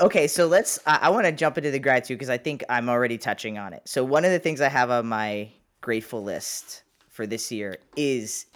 okay, 0.00 0.26
so 0.26 0.46
let's. 0.46 0.78
I, 0.86 0.98
I 1.02 1.08
want 1.10 1.26
to 1.26 1.32
jump 1.32 1.58
into 1.58 1.70
the 1.70 1.78
gratitude 1.78 2.18
because 2.18 2.30
I 2.30 2.38
think 2.38 2.64
I'm 2.68 2.88
already 2.88 3.18
touching 3.18 3.58
on 3.58 3.72
it. 3.72 3.82
So 3.86 4.04
one 4.04 4.24
of 4.24 4.30
the 4.30 4.38
things 4.38 4.60
I 4.60 4.68
have 4.68 4.90
on 4.90 5.06
my 5.06 5.48
grateful 5.80 6.22
list 6.22 6.82
for 7.08 7.26
this 7.26 7.50
year 7.50 7.76
is 7.96 8.46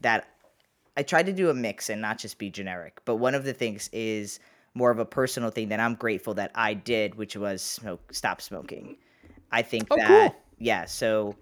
that 0.00 0.28
I 0.96 1.02
tried 1.02 1.26
to 1.26 1.32
do 1.32 1.50
a 1.50 1.54
mix 1.54 1.88
and 1.88 2.00
not 2.00 2.18
just 2.18 2.38
be 2.38 2.50
generic. 2.50 3.00
But 3.04 3.16
one 3.16 3.34
of 3.34 3.44
the 3.44 3.52
things 3.54 3.88
is 3.92 4.40
more 4.74 4.90
of 4.90 4.98
a 4.98 5.04
personal 5.04 5.50
thing 5.50 5.68
that 5.68 5.80
I'm 5.80 5.94
grateful 5.94 6.34
that 6.34 6.50
I 6.54 6.74
did, 6.74 7.14
which 7.14 7.36
was 7.36 7.62
smoke, 7.62 8.12
stop 8.12 8.40
smoking. 8.40 8.96
I 9.50 9.62
think 9.62 9.88
Oh, 9.90 9.96
that 9.96 10.32
cool. 10.32 10.42
yeah. 10.58 10.84
So, 10.86 11.36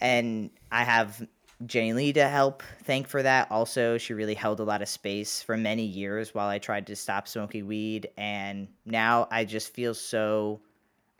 and 0.00 0.50
I 0.72 0.84
have 0.84 1.26
Jenny 1.66 1.92
Lee 1.92 2.12
to 2.14 2.28
help 2.28 2.62
thank 2.84 3.08
for 3.08 3.22
that. 3.22 3.50
Also, 3.50 3.98
she 3.98 4.14
really 4.14 4.34
held 4.34 4.60
a 4.60 4.64
lot 4.64 4.82
of 4.82 4.88
space 4.88 5.42
for 5.42 5.56
many 5.56 5.84
years 5.84 6.34
while 6.34 6.48
I 6.48 6.58
tried 6.58 6.86
to 6.88 6.96
stop 6.96 7.28
smoking 7.28 7.66
weed, 7.66 8.08
and 8.16 8.68
now 8.84 9.28
I 9.30 9.44
just 9.44 9.72
feel 9.72 9.94
so. 9.94 10.60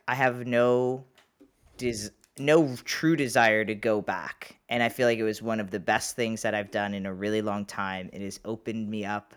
I 0.07 0.15
have 0.15 0.47
no 0.47 1.03
des- 1.77 2.09
no 2.39 2.75
true 2.83 3.15
desire 3.15 3.65
to 3.65 3.75
go 3.75 4.01
back. 4.01 4.57
And 4.69 4.83
I 4.83 4.89
feel 4.89 5.07
like 5.07 5.19
it 5.19 5.23
was 5.23 5.41
one 5.41 5.59
of 5.59 5.71
the 5.71 5.79
best 5.79 6.15
things 6.15 6.41
that 6.41 6.53
I've 6.53 6.71
done 6.71 6.93
in 6.93 7.05
a 7.05 7.13
really 7.13 7.41
long 7.41 7.65
time. 7.65 8.09
It 8.13 8.21
has 8.21 8.39
opened 8.45 8.89
me 8.89 9.05
up 9.05 9.33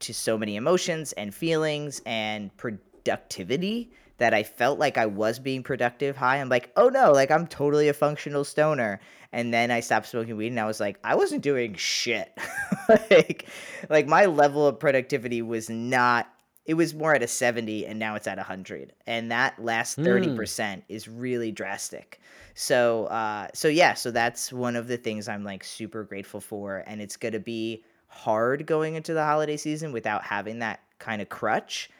to 0.00 0.14
so 0.14 0.36
many 0.36 0.56
emotions 0.56 1.12
and 1.12 1.34
feelings 1.34 2.00
and 2.06 2.54
productivity 2.56 3.90
that 4.18 4.32
I 4.32 4.42
felt 4.42 4.78
like 4.78 4.96
I 4.96 5.06
was 5.06 5.38
being 5.38 5.62
productive 5.62 6.16
high. 6.16 6.38
I'm 6.38 6.48
like, 6.48 6.70
oh 6.76 6.88
no, 6.88 7.12
like 7.12 7.30
I'm 7.30 7.46
totally 7.46 7.88
a 7.88 7.94
functional 7.94 8.44
stoner. 8.44 9.00
And 9.32 9.52
then 9.52 9.70
I 9.70 9.80
stopped 9.80 10.06
smoking 10.06 10.36
weed 10.36 10.48
and 10.48 10.60
I 10.60 10.66
was 10.66 10.80
like, 10.80 10.98
I 11.04 11.14
wasn't 11.14 11.42
doing 11.42 11.74
shit. 11.74 12.36
like 13.10 13.48
like 13.90 14.06
my 14.06 14.26
level 14.26 14.66
of 14.66 14.78
productivity 14.78 15.42
was 15.42 15.68
not 15.68 16.28
it 16.64 16.74
was 16.74 16.94
more 16.94 17.14
at 17.14 17.22
a 17.22 17.28
70 17.28 17.86
and 17.86 17.98
now 17.98 18.16
it's 18.16 18.26
at 18.26 18.38
100 18.38 18.92
and 19.06 19.30
that 19.30 19.62
last 19.62 19.98
30% 19.98 20.82
is 20.88 21.06
really 21.08 21.52
drastic 21.52 22.20
so 22.54 23.06
uh 23.06 23.46
so 23.54 23.68
yeah 23.68 23.94
so 23.94 24.10
that's 24.10 24.52
one 24.52 24.74
of 24.74 24.88
the 24.88 24.96
things 24.96 25.28
i'm 25.28 25.44
like 25.44 25.62
super 25.62 26.02
grateful 26.02 26.40
for 26.40 26.82
and 26.86 27.00
it's 27.00 27.16
going 27.16 27.32
to 27.32 27.40
be 27.40 27.84
hard 28.16 28.66
going 28.66 28.94
into 28.94 29.14
the 29.14 29.24
holiday 29.24 29.56
season 29.56 29.92
without 29.92 30.24
having 30.24 30.60
that 30.60 30.80
kind 30.98 31.20
of 31.20 31.28
crutch 31.28 31.90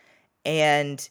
and 0.45 1.09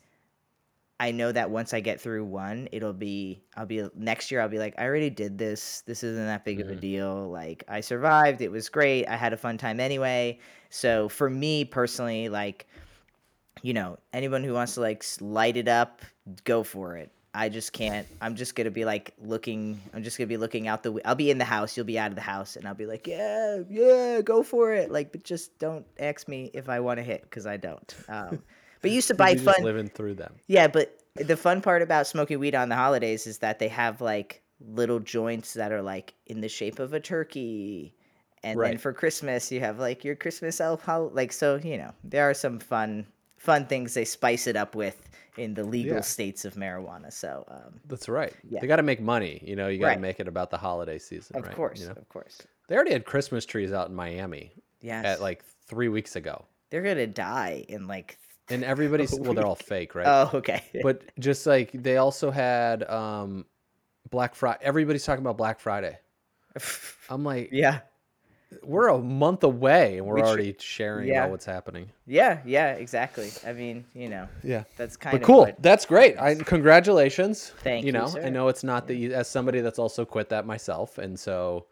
I 1.00 1.12
know 1.12 1.32
that 1.32 1.50
once 1.50 1.74
I 1.74 1.82
get 1.82 2.00
through 2.00 2.24
one, 2.24 2.70
it'll 2.72 2.94
be 2.94 3.44
I'll 3.58 3.66
be 3.66 3.86
next 3.96 4.32
year 4.32 4.40
I'll 4.40 4.48
be 4.48 4.60
like 4.60 4.76
I 4.78 4.86
already 4.86 5.10
did 5.10 5.38
this. 5.38 5.82
This 5.86 6.04
isn't 6.04 6.26
that 6.26 6.46
big 6.46 6.62
of 6.62 6.68
a 6.68 6.72
mm-hmm. 6.72 6.80
deal. 6.80 7.30
Like 7.30 7.66
I 7.68 7.82
survived. 7.82 8.42
It 8.42 8.50
was 8.50 8.70
great. 8.70 9.06
I 9.06 9.18
had 9.18 9.34
a 9.34 9.38
fun 9.38 9.58
time 9.58 9.82
anyway. 9.82 10.40
So 10.70 11.10
for 11.10 11.30
me 11.30 11.66
personally 11.66 12.30
like 12.30 12.68
you 13.62 13.74
know, 13.74 13.98
anyone 14.14 14.44
who 14.44 14.54
wants 14.54 14.76
to 14.76 14.82
like 14.82 15.04
light 15.20 15.58
it 15.58 15.68
up, 15.68 16.02
go 16.44 16.64
for 16.64 16.98
it. 16.98 17.12
I 17.36 17.50
just 17.50 17.74
can't. 17.74 18.08
I'm 18.22 18.36
just 18.36 18.56
gonna 18.56 18.72
be 18.72 18.86
like 18.86 19.14
looking. 19.22 19.82
I'm 19.94 20.04
just 20.04 20.18
gonna 20.18 20.28
be 20.28 20.38
looking 20.38 20.68
out 20.68 20.84
the. 20.84 21.00
I'll 21.04 21.16
be 21.16 21.30
in 21.30 21.38
the 21.38 21.46
house. 21.46 21.76
You'll 21.76 21.86
be 21.86 22.00
out 22.00 22.10
of 22.10 22.16
the 22.16 22.22
house, 22.22 22.56
and 22.56 22.66
I'll 22.66 22.74
be 22.74 22.86
like, 22.86 23.06
yeah, 23.06 23.62
yeah, 23.70 24.22
go 24.22 24.42
for 24.42 24.74
it. 24.74 24.90
Like, 24.90 25.12
but 25.12 25.24
just 25.24 25.60
don't 25.60 25.86
ask 26.00 26.28
me 26.30 26.50
if 26.54 26.70
I 26.70 26.80
want 26.80 26.98
to 26.98 27.04
hit 27.04 27.24
because 27.24 27.46
I 27.46 27.58
don't. 27.58 27.96
Um, 28.08 28.42
but 28.82 28.92
you 28.92 28.96
used 28.96 29.10
to 29.10 29.16
buy 29.16 29.36
fun. 29.36 29.62
living 29.62 29.90
through 29.90 30.16
them 30.16 30.36
Yeah, 30.48 30.68
but 30.68 30.98
the 31.16 31.36
fun 31.36 31.62
part 31.62 31.82
about 31.82 32.08
smoking 32.08 32.40
weed 32.40 32.56
on 32.56 32.70
the 32.70 32.76
holidays 32.76 33.28
is 33.28 33.40
that 33.40 33.60
they 33.60 33.68
have 33.68 34.00
like 34.00 34.42
little 34.60 35.00
joints 35.00 35.54
that 35.54 35.72
are 35.72 35.82
like 35.82 36.14
in 36.28 36.40
the 36.42 36.50
shape 36.50 36.80
of 36.80 36.94
a 36.94 37.00
turkey. 37.00 37.94
And 38.44 38.60
then 38.62 38.78
for 38.78 38.94
Christmas, 38.94 39.52
you 39.52 39.60
have 39.62 39.80
like 39.80 40.04
your 40.04 40.16
Christmas 40.16 40.62
elf. 40.62 40.88
Like 40.88 41.34
so 41.34 41.60
you 41.62 41.78
know 41.78 41.92
there 42.04 42.30
are 42.30 42.34
some 42.34 42.60
fun 42.60 43.08
fun 43.38 43.66
things 43.66 43.94
they 43.94 44.06
spice 44.06 44.48
it 44.48 44.56
up 44.56 44.76
with 44.76 45.10
in 45.38 45.54
the 45.54 45.64
legal 45.64 45.96
Yeah. 45.96 46.02
states 46.02 46.46
of 46.46 46.56
marijuana. 46.56 47.12
So 47.12 47.44
um, 47.48 47.80
that's 47.88 48.08
right 48.10 48.34
Yeah. 48.50 48.60
they 48.62 48.68
got 48.68 48.78
to 48.78 48.84
make 48.84 49.02
money 49.02 49.42
you 49.46 49.56
know 49.56 49.68
you 49.68 49.80
got 49.80 49.86
to 49.88 49.92
Right. 49.94 50.00
make 50.02 50.20
it 50.20 50.28
about 50.28 50.50
the 50.52 50.58
holiday 50.58 50.98
season 51.00 51.36
of 51.38 51.46
right? 51.46 51.56
course, 51.56 51.80
you 51.82 51.88
know? 51.88 51.94
of 51.94 52.08
course, 52.10 52.42
they 52.68 52.76
already 52.76 52.94
had 52.94 53.06
christmas 53.06 53.46
trees 53.46 53.72
out 53.74 53.90
in 53.90 53.96
miami 53.96 54.54
yes. 54.82 55.06
at 55.06 55.22
like 55.22 55.44
three 55.68 55.90
weeks 55.90 56.16
ago 56.16 56.46
they're 56.70 56.82
gonna 56.82 57.08
die 57.08 57.64
in 57.68 57.88
like. 57.88 58.18
and 58.50 58.64
everybody's 58.64 59.14
well 59.20 59.34
they're 59.34 59.46
all 59.46 59.56
fake 59.56 59.94
right 59.96 60.08
Oh, 60.08 60.30
okay. 60.38 60.64
but 60.84 61.02
just 61.20 61.46
like 61.46 61.72
they 61.74 61.98
also 61.98 62.32
had 62.32 62.84
um 62.90 63.46
black 64.10 64.36
friday 64.36 64.60
everybody's 64.62 65.04
talking 65.04 65.24
about 65.24 65.38
black 65.38 65.60
friday 65.60 65.98
i'm 67.10 67.24
like 67.24 67.50
yeah, 67.52 67.80
we're 68.64 68.88
a 68.90 68.98
month 68.98 69.44
away 69.44 69.98
and 69.98 70.06
we're 70.06 70.16
We 70.16 70.22
tr- 70.22 70.28
already 70.28 70.56
sharing 70.60 71.08
yeah. 71.08 71.22
about 71.22 71.32
what's 71.32 71.46
happening 71.46 71.90
yeah, 72.08 72.40
yeah. 72.46 72.74
Exactly. 72.74 73.32
I 73.46 73.54
mean, 73.54 73.84
you 73.94 74.08
know, 74.10 74.28
yeah 74.44 74.64
that's 74.78 74.96
kind 74.98 75.14
but 75.14 75.22
of 75.22 75.26
cool 75.28 75.40
what- 75.40 75.62
that's 75.62 75.86
great 75.86 76.20
i 76.20 76.36
congratulations 76.36 77.52
Thank 77.64 77.84
you 77.84 77.88
you, 77.88 77.92
know 77.94 78.08
sir. 78.08 78.24
i 78.26 78.30
know 78.30 78.48
it's 78.48 78.64
not 78.64 78.88
that 78.88 78.96
you 78.96 79.14
as 79.14 79.28
somebody 79.30 79.62
that's 79.62 79.80
also 79.80 80.06
quit 80.06 80.30
that 80.30 80.46
myself 80.46 80.98
and 80.98 81.20
so 81.20 81.66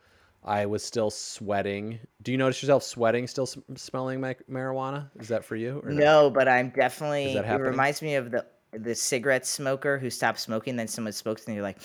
i 0.43 0.65
was 0.65 0.83
still 0.83 1.09
sweating 1.09 1.99
do 2.21 2.31
you 2.31 2.37
notice 2.37 2.61
yourself 2.61 2.83
sweating 2.83 3.27
still 3.27 3.43
s- 3.45 3.57
smelling 3.75 4.19
ma- 4.21 4.33
marijuana 4.49 5.09
is 5.19 5.27
that 5.27 5.43
for 5.45 5.55
you 5.55 5.81
or 5.83 5.91
no? 5.91 6.03
No, 6.23 6.29
but 6.29 6.47
I'm 6.47 6.69
definitely. 6.69 7.33
that 7.35 7.45
It 7.45 7.61
reminds 7.63 8.01
me 8.01 8.15
of 8.15 8.31
the 8.31 8.45
the 8.71 8.95
cigarette 8.95 9.45
smoker 9.45 9.99
who 9.99 10.09
stopped 10.09 10.39
smoking, 10.39 10.75
then 10.75 10.87
someone 10.87 11.13
smokes, 11.13 11.45
and 11.45 11.53
you're 11.55 11.61
like, 11.63 11.77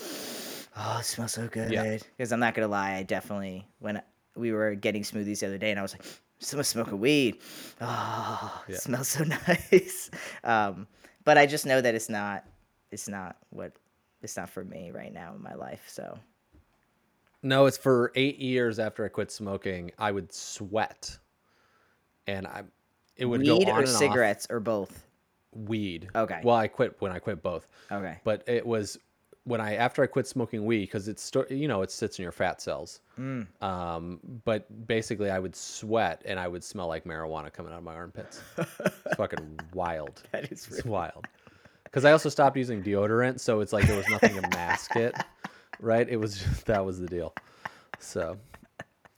"Oh, 0.75 0.97
it 1.01 1.05
smells 1.05 1.33
so 1.33 1.47
good." 1.47 1.71
Yeah. 1.71 1.99
Because 2.17 2.33
I'm 2.33 2.41
not 2.41 2.55
gonna 2.55 2.67
lie, 2.69 2.95
I 2.95 3.03
definitely 3.03 3.67
when 3.79 4.01
we 4.39 4.53
were 4.53 4.75
getting 4.75 5.03
smoothies 5.03 5.41
the 5.41 5.47
other 5.47 5.59
day, 5.59 5.71
and 5.71 5.79
I 5.79 5.83
was 5.83 5.93
like, 5.93 6.05
"Someone's 6.39 6.69
smoking 6.69 6.99
weed." 7.01 7.39
Oh, 7.81 8.65
it 8.69 8.77
smells 8.81 9.09
so 9.09 9.25
nice. 9.49 10.11
Um, 10.45 10.87
but 11.25 11.37
I 11.37 11.47
just 11.47 11.67
know 11.67 11.81
that 11.81 11.95
it's 11.95 12.09
not. 12.09 12.45
It's 12.91 13.09
not 13.09 13.37
what. 13.51 13.73
It's 14.23 14.37
not 14.37 14.49
for 14.51 14.65
me 14.65 14.91
right 14.91 15.13
now 15.13 15.35
in 15.35 15.43
my 15.43 15.55
life. 15.55 15.85
So 15.87 16.19
No, 17.43 17.67
it's 17.67 17.77
for 17.77 18.11
eight 18.17 18.39
years 18.39 18.79
after 18.79 19.05
I 19.05 19.09
quit 19.09 19.31
smoking. 19.31 19.93
I 19.99 20.11
would 20.11 20.33
sweat, 20.33 21.19
and 22.27 22.47
I 22.47 22.63
it 23.17 23.27
would 23.27 23.41
weed 23.41 23.47
go 23.47 23.57
on 23.59 23.69
or 23.69 23.81
and 23.81 23.89
cigarettes 23.89 24.47
or 24.51 24.61
both. 24.61 25.05
Weed. 25.53 26.09
Okay. 26.15 26.41
Well, 26.45 26.57
I 26.57 26.69
quit 26.69 26.97
when 27.01 27.11
I 27.13 27.19
quit 27.19 27.43
both, 27.43 27.67
Okay. 27.91 28.19
but 28.23 28.43
it 28.47 28.67
was 28.67 28.99
when 29.49 29.61
I 29.61 29.77
after 29.77 30.03
I 30.03 30.07
quit 30.07 30.27
smoking 30.27 30.65
weed 30.65 30.83
because 30.83 31.09
it's 31.09 31.33
you 31.51 31.67
know 31.69 31.83
it 31.83 31.91
sits 31.91 32.19
in 32.19 32.23
your 32.23 32.33
fat 32.33 32.61
cells. 32.61 33.01
Mm. 33.19 33.47
Um, 33.63 34.21
but 34.45 34.87
basically, 34.87 35.31
I 35.31 35.39
would 35.39 35.57
sweat 35.57 36.23
and 36.25 36.39
I 36.39 36.47
would 36.47 36.63
smell 36.63 36.87
like 36.87 37.05
marijuana 37.05 37.53
coming 37.53 37.73
out 37.73 37.79
of 37.79 37.85
my 37.85 37.95
armpits. 37.95 38.43
it's 38.59 39.17
fucking 39.17 39.59
wild. 39.75 40.23
That 40.33 40.53
is 40.53 40.69
It's 40.71 40.85
wild. 40.85 41.27
Because 41.85 42.05
I 42.05 42.13
also 42.13 42.29
stopped 42.29 42.57
using 42.57 42.83
deodorant, 42.83 43.41
so 43.41 43.61
it's 43.61 43.73
like 43.73 43.87
there 43.87 43.97
was 43.97 44.09
nothing 44.11 44.35
to 44.35 44.43
mask 44.51 44.95
it. 44.97 45.15
Right? 45.81 46.07
It 46.09 46.17
was 46.19 46.39
just, 46.39 46.67
that 46.67 46.85
was 46.85 47.01
the 47.01 47.07
deal. 47.07 47.33
So, 47.99 48.37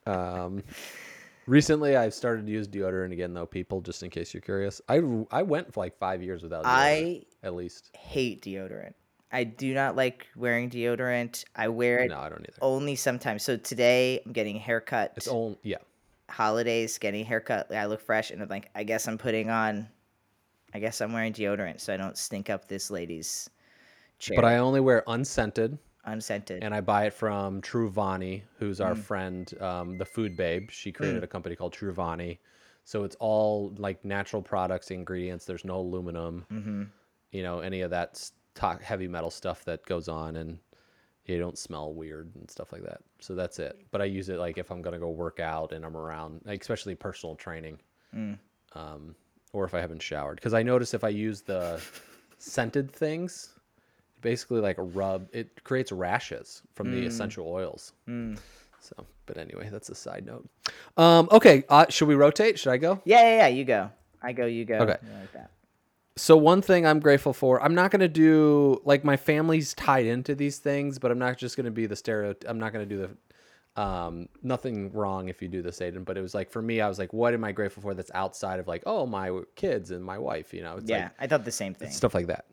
um, 0.06 0.62
recently 1.46 1.96
I've 1.96 2.14
started 2.14 2.46
to 2.46 2.52
use 2.52 2.68
deodorant 2.68 3.12
again, 3.12 3.34
though. 3.34 3.46
People, 3.46 3.80
just 3.80 4.02
in 4.02 4.10
case 4.10 4.32
you're 4.32 4.40
curious, 4.40 4.80
I 4.88 5.00
I 5.30 5.42
went 5.42 5.72
for 5.74 5.80
like 5.80 5.98
five 5.98 6.22
years 6.22 6.42
without. 6.42 6.64
Deodorant, 6.64 6.68
I 6.68 7.22
at 7.42 7.54
least. 7.54 7.90
hate 7.96 8.40
deodorant. 8.42 8.92
I 9.32 9.44
do 9.44 9.74
not 9.74 9.96
like 9.96 10.26
wearing 10.34 10.70
deodorant. 10.70 11.44
I 11.54 11.68
wear 11.68 12.00
it 12.00 12.10
No, 12.10 12.18
I 12.18 12.28
don't 12.28 12.40
either. 12.40 12.58
only 12.60 12.96
sometimes. 12.96 13.44
So 13.44 13.56
today 13.56 14.20
I'm 14.24 14.32
getting 14.32 14.56
a 14.56 14.60
haircut. 14.60 15.12
It's 15.16 15.28
only 15.28 15.58
yeah. 15.62 15.76
holidays, 16.28 16.98
getting 16.98 17.22
a 17.22 17.24
haircut. 17.24 17.72
I 17.72 17.86
look 17.86 18.00
fresh, 18.00 18.30
and 18.30 18.42
I'm 18.42 18.48
like, 18.48 18.70
I 18.74 18.82
guess 18.82 19.06
I'm 19.06 19.18
putting 19.18 19.50
on. 19.50 19.88
I 20.74 20.78
guess 20.78 21.00
I'm 21.00 21.12
wearing 21.12 21.32
deodorant 21.32 21.80
so 21.80 21.92
I 21.92 21.96
don't 21.96 22.16
stink 22.16 22.48
up 22.48 22.68
this 22.68 22.90
lady's 22.90 23.50
chair. 24.18 24.36
But 24.36 24.44
I 24.44 24.58
only 24.58 24.80
wear 24.80 25.02
unscented, 25.08 25.78
unscented. 26.04 26.62
and 26.62 26.72
I 26.72 26.80
buy 26.80 27.06
it 27.06 27.14
from 27.14 27.60
Truvani, 27.60 28.42
who's 28.58 28.80
our 28.80 28.94
friend, 28.94 29.52
um, 29.60 29.98
the 29.98 30.04
food 30.04 30.36
babe. 30.36 30.70
She 30.70 30.92
created 30.92 31.24
a 31.24 31.26
company 31.26 31.56
called 31.56 31.74
Truvani, 31.74 32.38
so 32.84 33.02
it's 33.02 33.16
all 33.18 33.72
like 33.78 34.04
natural 34.04 34.42
products, 34.42 34.92
ingredients. 34.92 35.44
There's 35.44 35.64
no 35.64 35.76
aluminum, 35.80 36.46
mm-hmm. 36.52 36.82
you 37.32 37.42
know, 37.42 37.60
any 37.60 37.80
of 37.80 37.90
that 37.90 38.30
to- 38.56 38.78
heavy 38.82 39.08
metal 39.08 39.30
stuff 39.30 39.64
that 39.64 39.84
goes 39.86 40.08
on, 40.08 40.36
and 40.36 40.58
you 41.26 41.38
don't 41.38 41.58
smell 41.58 41.92
weird 41.92 42.30
and 42.34 42.50
stuff 42.50 42.72
like 42.72 42.82
that. 42.82 43.00
So 43.20 43.34
that's 43.34 43.58
it. 43.58 43.78
But 43.90 44.00
I 44.02 44.06
use 44.06 44.28
it 44.28 44.38
like 44.38 44.58
if 44.58 44.70
I'm 44.70 44.82
gonna 44.82 44.98
go 44.98 45.10
work 45.10 45.38
out 45.40 45.72
and 45.72 45.84
I'm 45.84 45.96
around, 45.96 46.40
like, 46.44 46.60
especially 46.60 46.94
personal 46.94 47.36
training, 47.36 47.78
um, 48.72 49.14
or 49.52 49.64
if 49.64 49.74
I 49.74 49.80
haven't 49.80 50.02
showered. 50.02 50.36
Because 50.36 50.54
I 50.54 50.62
notice 50.62 50.94
if 50.94 51.04
I 51.04 51.08
use 51.10 51.42
the 51.42 51.80
scented 52.38 52.90
things, 52.90 53.50
basically 54.22 54.60
like 54.60 54.78
a 54.78 54.82
rub, 54.82 55.28
it 55.32 55.62
creates 55.64 55.92
rashes 55.92 56.62
from 56.74 56.90
the 56.90 57.06
essential 57.06 57.46
oils. 57.48 57.92
So, 58.80 59.06
but 59.26 59.36
anyway, 59.36 59.68
that's 59.70 59.88
a 59.90 59.94
side 59.94 60.24
note. 60.26 60.48
Um, 60.96 61.28
okay, 61.30 61.64
uh, 61.68 61.86
should 61.90 62.08
we 62.08 62.14
rotate? 62.14 62.58
Should 62.58 62.72
I 62.72 62.78
go? 62.78 63.00
Yeah, 63.04 63.20
yeah, 63.22 63.36
yeah. 63.36 63.46
You 63.48 63.64
go. 63.64 63.90
I 64.22 64.32
go. 64.32 64.46
You 64.46 64.64
go. 64.64 64.76
Okay. 64.78 64.96
Like 65.20 65.32
that. 65.34 65.50
So 66.20 66.36
one 66.36 66.60
thing 66.60 66.86
I'm 66.86 67.00
grateful 67.00 67.32
for, 67.32 67.62
I'm 67.62 67.74
not 67.74 67.90
gonna 67.90 68.06
do 68.06 68.80
like 68.84 69.04
my 69.04 69.16
family's 69.16 69.72
tied 69.72 70.04
into 70.04 70.34
these 70.34 70.58
things, 70.58 70.98
but 70.98 71.10
I'm 71.10 71.18
not 71.18 71.38
just 71.38 71.56
gonna 71.56 71.70
be 71.70 71.86
the 71.86 71.96
stereo. 71.96 72.34
I'm 72.46 72.58
not 72.58 72.72
gonna 72.74 72.84
do 72.84 72.98
the 72.98 73.80
um 73.80 74.28
nothing 74.42 74.92
wrong 74.92 75.28
if 75.28 75.40
you 75.40 75.46
do 75.46 75.62
this 75.62 75.78
Aydian 75.78 76.04
but 76.04 76.18
it 76.18 76.20
was 76.20 76.34
like 76.34 76.50
for 76.50 76.60
me 76.60 76.80
i 76.80 76.88
was 76.88 76.98
like 76.98 77.12
what 77.12 77.32
am 77.34 77.44
i 77.44 77.52
grateful 77.52 77.80
for 77.80 77.94
that's 77.94 78.10
outside 78.14 78.58
of 78.58 78.66
like 78.66 78.82
oh 78.84 79.06
my 79.06 79.30
kids 79.54 79.92
and 79.92 80.04
my 80.04 80.18
wife 80.18 80.52
you 80.52 80.60
know 80.60 80.76
it's 80.76 80.90
Yeah, 80.90 81.04
like 81.04 81.12
I 81.20 81.28
thought 81.28 81.44
the 81.44 81.52
same 81.52 81.72
thing. 81.74 81.90
stuff 81.90 82.12
like 82.12 82.26
that. 82.26 82.46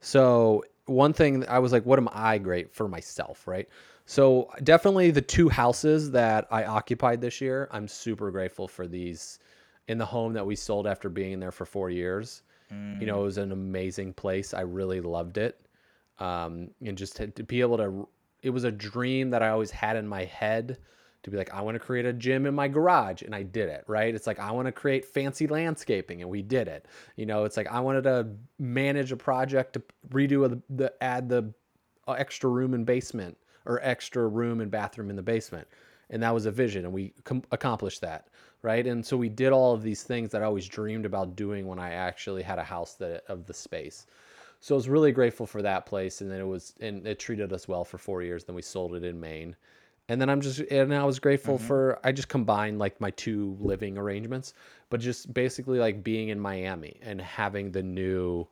So 0.00 0.64
one 0.86 1.12
thing 1.12 1.46
I 1.48 1.58
was 1.58 1.72
like, 1.72 1.84
what 1.84 1.98
am 1.98 2.08
I 2.12 2.38
great 2.38 2.72
for 2.72 2.88
myself, 2.88 3.46
right? 3.46 3.68
So 4.06 4.50
definitely 4.64 5.10
the 5.10 5.20
two 5.20 5.48
houses 5.48 6.10
that 6.12 6.46
I 6.50 6.64
occupied 6.64 7.20
this 7.20 7.40
year, 7.40 7.68
I'm 7.70 7.86
super 7.86 8.30
grateful 8.30 8.66
for 8.66 8.86
these 8.86 9.38
in 9.88 9.98
the 9.98 10.06
home 10.06 10.32
that 10.32 10.46
we 10.46 10.56
sold 10.56 10.86
after 10.86 11.08
being 11.08 11.38
there 11.38 11.52
for 11.52 11.66
four 11.66 11.90
years. 11.90 12.42
You 13.00 13.06
know, 13.06 13.20
it 13.20 13.24
was 13.24 13.38
an 13.38 13.52
amazing 13.52 14.12
place. 14.14 14.54
I 14.54 14.60
really 14.60 15.00
loved 15.00 15.38
it. 15.38 15.60
Um, 16.18 16.70
and 16.84 16.96
just 16.96 17.16
to, 17.16 17.28
to 17.28 17.42
be 17.42 17.60
able 17.60 17.78
to, 17.78 18.08
it 18.42 18.50
was 18.50 18.64
a 18.64 18.70
dream 18.70 19.30
that 19.30 19.42
I 19.42 19.48
always 19.48 19.70
had 19.70 19.96
in 19.96 20.06
my 20.06 20.24
head 20.24 20.78
to 21.22 21.30
be 21.30 21.36
like, 21.36 21.52
I 21.52 21.60
want 21.60 21.74
to 21.74 21.78
create 21.78 22.06
a 22.06 22.12
gym 22.12 22.46
in 22.46 22.54
my 22.54 22.68
garage. 22.68 23.22
And 23.22 23.34
I 23.34 23.42
did 23.42 23.68
it, 23.68 23.84
right? 23.86 24.14
It's 24.14 24.26
like, 24.26 24.38
I 24.38 24.50
want 24.52 24.66
to 24.66 24.72
create 24.72 25.04
fancy 25.04 25.46
landscaping 25.46 26.22
and 26.22 26.30
we 26.30 26.42
did 26.42 26.68
it. 26.68 26.86
You 27.16 27.26
know, 27.26 27.44
it's 27.44 27.56
like, 27.56 27.68
I 27.68 27.80
wanted 27.80 28.04
to 28.04 28.28
manage 28.58 29.12
a 29.12 29.16
project 29.16 29.74
to 29.74 29.82
redo 30.10 30.48
the, 30.48 30.62
the 30.70 30.92
add 31.02 31.28
the 31.28 31.52
uh, 32.08 32.12
extra 32.12 32.48
room 32.48 32.74
and 32.74 32.86
basement 32.86 33.36
or 33.66 33.80
extra 33.82 34.26
room 34.26 34.60
and 34.60 34.70
bathroom 34.70 35.10
in 35.10 35.16
the 35.16 35.22
basement. 35.22 35.68
And 36.08 36.22
that 36.22 36.34
was 36.34 36.46
a 36.46 36.50
vision 36.50 36.84
and 36.84 36.92
we 36.94 37.12
com- 37.24 37.44
accomplished 37.52 38.00
that. 38.00 38.28
Right. 38.62 38.86
And 38.86 39.04
so 39.04 39.16
we 39.16 39.30
did 39.30 39.52
all 39.52 39.72
of 39.72 39.82
these 39.82 40.02
things 40.02 40.30
that 40.30 40.42
I 40.42 40.44
always 40.44 40.68
dreamed 40.68 41.06
about 41.06 41.34
doing 41.34 41.66
when 41.66 41.78
I 41.78 41.92
actually 41.92 42.42
had 42.42 42.58
a 42.58 42.64
house 42.64 42.94
that 42.96 43.24
of 43.26 43.46
the 43.46 43.54
space. 43.54 44.06
So 44.60 44.74
I 44.74 44.76
was 44.76 44.88
really 44.88 45.12
grateful 45.12 45.46
for 45.46 45.62
that 45.62 45.86
place. 45.86 46.20
And 46.20 46.30
then 46.30 46.40
it 46.40 46.46
was, 46.46 46.74
and 46.80 47.06
it 47.06 47.18
treated 47.18 47.54
us 47.54 47.66
well 47.66 47.84
for 47.84 47.96
four 47.96 48.22
years. 48.22 48.44
Then 48.44 48.54
we 48.54 48.60
sold 48.60 48.94
it 48.94 49.02
in 49.02 49.18
Maine. 49.18 49.56
And 50.10 50.20
then 50.20 50.28
I'm 50.28 50.42
just, 50.42 50.58
and 50.58 50.92
I 50.92 51.04
was 51.04 51.18
grateful 51.18 51.56
mm-hmm. 51.56 51.66
for, 51.66 52.00
I 52.04 52.12
just 52.12 52.28
combined 52.28 52.78
like 52.78 53.00
my 53.00 53.10
two 53.12 53.56
living 53.60 53.96
arrangements, 53.96 54.52
but 54.90 55.00
just 55.00 55.32
basically 55.32 55.78
like 55.78 56.04
being 56.04 56.28
in 56.28 56.38
Miami 56.38 56.98
and 57.00 57.20
having 57.20 57.70
the 57.70 57.82
new 57.82 58.46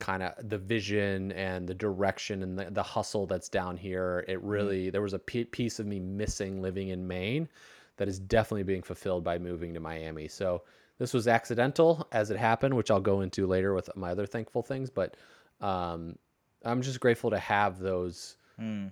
kind 0.00 0.22
of 0.22 0.32
the 0.48 0.58
vision 0.58 1.30
and 1.32 1.68
the 1.68 1.74
direction 1.74 2.42
and 2.42 2.58
the, 2.58 2.70
the 2.70 2.82
hustle 2.82 3.26
that's 3.26 3.48
down 3.48 3.76
here. 3.76 4.24
It 4.26 4.38
mm-hmm. 4.38 4.48
really, 4.48 4.90
there 4.90 5.02
was 5.02 5.12
a 5.12 5.18
p- 5.20 5.44
piece 5.44 5.78
of 5.78 5.86
me 5.86 6.00
missing 6.00 6.62
living 6.62 6.88
in 6.88 7.06
Maine 7.06 7.48
that 7.96 8.08
is 8.08 8.18
definitely 8.18 8.62
being 8.62 8.82
fulfilled 8.82 9.24
by 9.24 9.38
moving 9.38 9.74
to 9.74 9.80
Miami. 9.80 10.28
So 10.28 10.62
this 10.98 11.12
was 11.14 11.28
accidental 11.28 12.06
as 12.12 12.30
it 12.30 12.36
happened, 12.36 12.74
which 12.74 12.90
I'll 12.90 13.00
go 13.00 13.20
into 13.20 13.46
later 13.46 13.74
with 13.74 13.88
my 13.96 14.10
other 14.10 14.26
thankful 14.26 14.62
things, 14.62 14.90
but 14.90 15.16
um, 15.60 16.16
I'm 16.64 16.82
just 16.82 17.00
grateful 17.00 17.30
to 17.30 17.38
have 17.38 17.78
those 17.78 18.36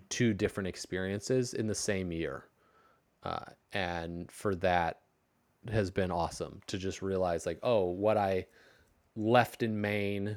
two 0.08 0.32
different 0.32 0.68
experiences 0.68 1.54
in 1.54 1.66
the 1.66 1.74
same 1.74 2.11
year. 2.12 2.44
Uh, 3.22 3.44
and 3.72 4.30
for 4.30 4.54
that 4.56 5.00
has 5.70 5.90
been 5.90 6.11
awesome 6.11 6.61
to 6.66 6.78
just 6.78 7.02
realize 7.02 7.44
like, 7.44 7.58
oh, 7.62 7.84
what 7.84 8.16
I 8.16 8.46
left 9.16 9.62
in 9.62 9.80
Maine. 9.80 10.37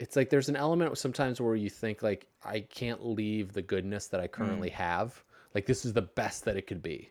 It's 0.00 0.16
like 0.16 0.30
there's 0.30 0.48
an 0.48 0.56
element 0.56 0.96
sometimes 0.98 1.40
where 1.40 1.54
you 1.54 1.70
think 1.70 2.02
like 2.02 2.26
I 2.44 2.60
can't 2.60 3.04
leave 3.04 3.52
the 3.52 3.62
goodness 3.62 4.08
that 4.08 4.20
I 4.20 4.26
currently 4.26 4.70
have. 4.70 5.22
Like 5.54 5.66
this 5.66 5.84
is 5.84 5.92
the 5.92 6.02
best 6.02 6.44
that 6.44 6.56
it 6.56 6.66
could 6.66 6.82
be. 6.82 7.10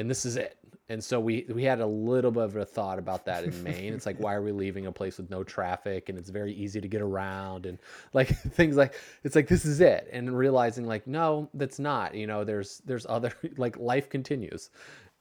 And 0.00 0.08
this 0.08 0.24
is 0.24 0.36
it. 0.36 0.56
And 0.88 1.02
so 1.02 1.18
we 1.18 1.44
we 1.52 1.64
had 1.64 1.80
a 1.80 1.86
little 1.86 2.30
bit 2.30 2.44
of 2.44 2.56
a 2.56 2.64
thought 2.64 2.98
about 2.98 3.24
that 3.26 3.44
in 3.44 3.62
Maine. 3.62 3.92
It's 3.92 4.06
like 4.06 4.18
why 4.18 4.34
are 4.34 4.42
we 4.42 4.52
leaving 4.52 4.86
a 4.86 4.92
place 4.92 5.18
with 5.18 5.28
no 5.28 5.42
traffic 5.44 6.08
and 6.08 6.16
it's 6.16 6.30
very 6.30 6.52
easy 6.52 6.80
to 6.80 6.88
get 6.88 7.02
around 7.02 7.66
and 7.66 7.78
like 8.12 8.28
things 8.52 8.76
like 8.76 8.94
it's 9.24 9.36
like 9.36 9.48
this 9.48 9.64
is 9.64 9.80
it 9.80 10.08
and 10.12 10.36
realizing 10.36 10.86
like 10.86 11.06
no 11.06 11.50
that's 11.54 11.78
not 11.78 12.14
you 12.14 12.26
know 12.26 12.44
there's 12.44 12.80
there's 12.86 13.06
other 13.06 13.32
like 13.56 13.76
life 13.76 14.08
continues 14.08 14.70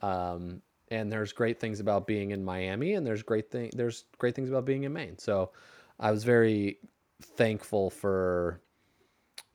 um 0.02 0.62
and 0.90 1.12
there's 1.12 1.34
great 1.34 1.60
things 1.60 1.80
about 1.80 2.08
being 2.08 2.32
in 2.32 2.46
Miami 2.46 2.94
and 2.94 3.06
there's 3.06 3.24
great 3.24 3.52
thing 3.52 3.70
there's 3.76 4.06
great 4.20 4.36
things 4.36 4.50
about 4.50 4.66
being 4.66 4.84
in 4.84 4.94
Maine. 4.94 5.18
So 5.18 5.52
I 6.00 6.12
was 6.12 6.24
very 6.24 6.80
thankful 7.22 7.90
for 7.90 8.62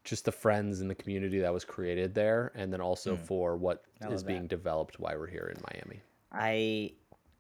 just 0.05 0.25
the 0.25 0.33
friends 0.33 0.81
and 0.81 0.91
the 0.91 0.95
community 0.95 1.39
that 1.41 1.53
was 1.53 1.65
created 1.65 2.15
there 2.15 2.53
and 2.55 2.73
then 2.73 2.81
also 2.81 3.17
hmm. 3.17 3.23
for 3.25 3.57
what 3.57 3.85
is 4.01 4.09
love 4.09 4.27
being 4.27 4.47
developed 4.47 4.99
while 4.99 5.17
we're 5.19 5.29
here 5.29 5.53
in 5.55 5.63
Miami. 5.73 6.01
I 6.33 6.93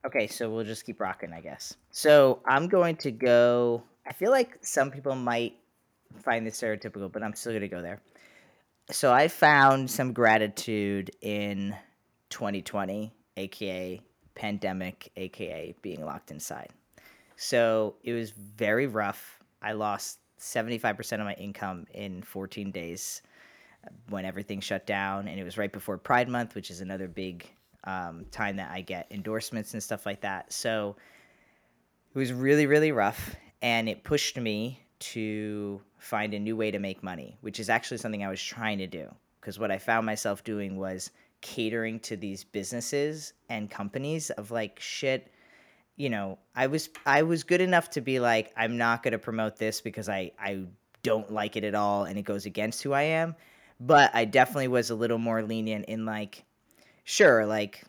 okay, 0.06 0.26
so 0.26 0.50
we'll 0.50 0.64
just 0.64 0.84
keep 0.86 1.00
rocking, 1.00 1.32
I 1.32 1.40
guess. 1.40 1.74
So 1.90 2.40
I'm 2.46 2.68
going 2.68 2.96
to 2.96 3.10
go. 3.10 3.82
I 4.06 4.12
feel 4.12 4.30
like 4.30 4.58
some 4.62 4.90
people 4.90 5.14
might 5.14 5.54
find 6.22 6.46
this 6.46 6.60
stereotypical, 6.60 7.10
but 7.10 7.22
I'm 7.22 7.34
still 7.34 7.52
gonna 7.52 7.68
go 7.68 7.82
there. 7.82 8.00
So 8.90 9.12
I 9.12 9.28
found 9.28 9.90
some 9.90 10.12
gratitude 10.12 11.10
in 11.20 11.74
2020, 12.30 13.12
aka 13.36 14.00
pandemic, 14.34 15.10
aka 15.16 15.74
being 15.82 16.04
locked 16.04 16.30
inside. 16.30 16.70
So 17.36 17.96
it 18.02 18.12
was 18.12 18.30
very 18.30 18.86
rough. 18.86 19.40
I 19.62 19.72
lost 19.72 20.18
75% 20.42 21.12
of 21.12 21.20
my 21.20 21.34
income 21.34 21.86
in 21.94 22.22
14 22.22 22.70
days 22.70 23.22
when 24.08 24.24
everything 24.24 24.60
shut 24.60 24.86
down. 24.86 25.28
And 25.28 25.38
it 25.38 25.44
was 25.44 25.56
right 25.56 25.72
before 25.72 25.96
Pride 25.98 26.28
Month, 26.28 26.54
which 26.54 26.70
is 26.70 26.80
another 26.80 27.08
big 27.08 27.48
um, 27.84 28.26
time 28.30 28.56
that 28.56 28.70
I 28.70 28.80
get 28.80 29.06
endorsements 29.10 29.72
and 29.72 29.82
stuff 29.82 30.04
like 30.04 30.20
that. 30.22 30.52
So 30.52 30.96
it 32.14 32.18
was 32.18 32.32
really, 32.32 32.66
really 32.66 32.92
rough. 32.92 33.34
And 33.62 33.88
it 33.88 34.02
pushed 34.02 34.36
me 34.36 34.80
to 34.98 35.80
find 35.98 36.34
a 36.34 36.38
new 36.38 36.56
way 36.56 36.70
to 36.70 36.78
make 36.78 37.02
money, 37.02 37.36
which 37.40 37.60
is 37.60 37.70
actually 37.70 37.98
something 37.98 38.24
I 38.24 38.28
was 38.28 38.42
trying 38.42 38.78
to 38.78 38.86
do. 38.86 39.12
Because 39.40 39.58
what 39.58 39.70
I 39.70 39.78
found 39.78 40.06
myself 40.06 40.44
doing 40.44 40.76
was 40.76 41.10
catering 41.40 41.98
to 42.00 42.16
these 42.16 42.44
businesses 42.44 43.32
and 43.48 43.70
companies 43.70 44.30
of 44.30 44.50
like, 44.50 44.78
shit, 44.80 45.32
you 45.96 46.10
know, 46.10 46.38
I 46.54 46.66
was 46.66 46.88
I 47.06 47.22
was 47.22 47.42
good 47.44 47.60
enough 47.60 47.90
to 47.90 48.00
be 48.00 48.20
like, 48.20 48.52
I'm 48.56 48.76
not 48.76 49.02
gonna 49.02 49.18
promote 49.18 49.56
this 49.56 49.80
because 49.80 50.08
I 50.08 50.32
I 50.38 50.64
don't 51.02 51.30
like 51.32 51.56
it 51.56 51.64
at 51.64 51.74
all 51.74 52.04
and 52.04 52.18
it 52.18 52.22
goes 52.22 52.46
against 52.46 52.82
who 52.82 52.92
I 52.92 53.02
am. 53.02 53.34
But 53.80 54.14
I 54.14 54.24
definitely 54.24 54.68
was 54.68 54.90
a 54.90 54.94
little 54.94 55.18
more 55.18 55.42
lenient 55.42 55.86
in 55.86 56.06
like, 56.06 56.44
sure, 57.04 57.44
like, 57.46 57.82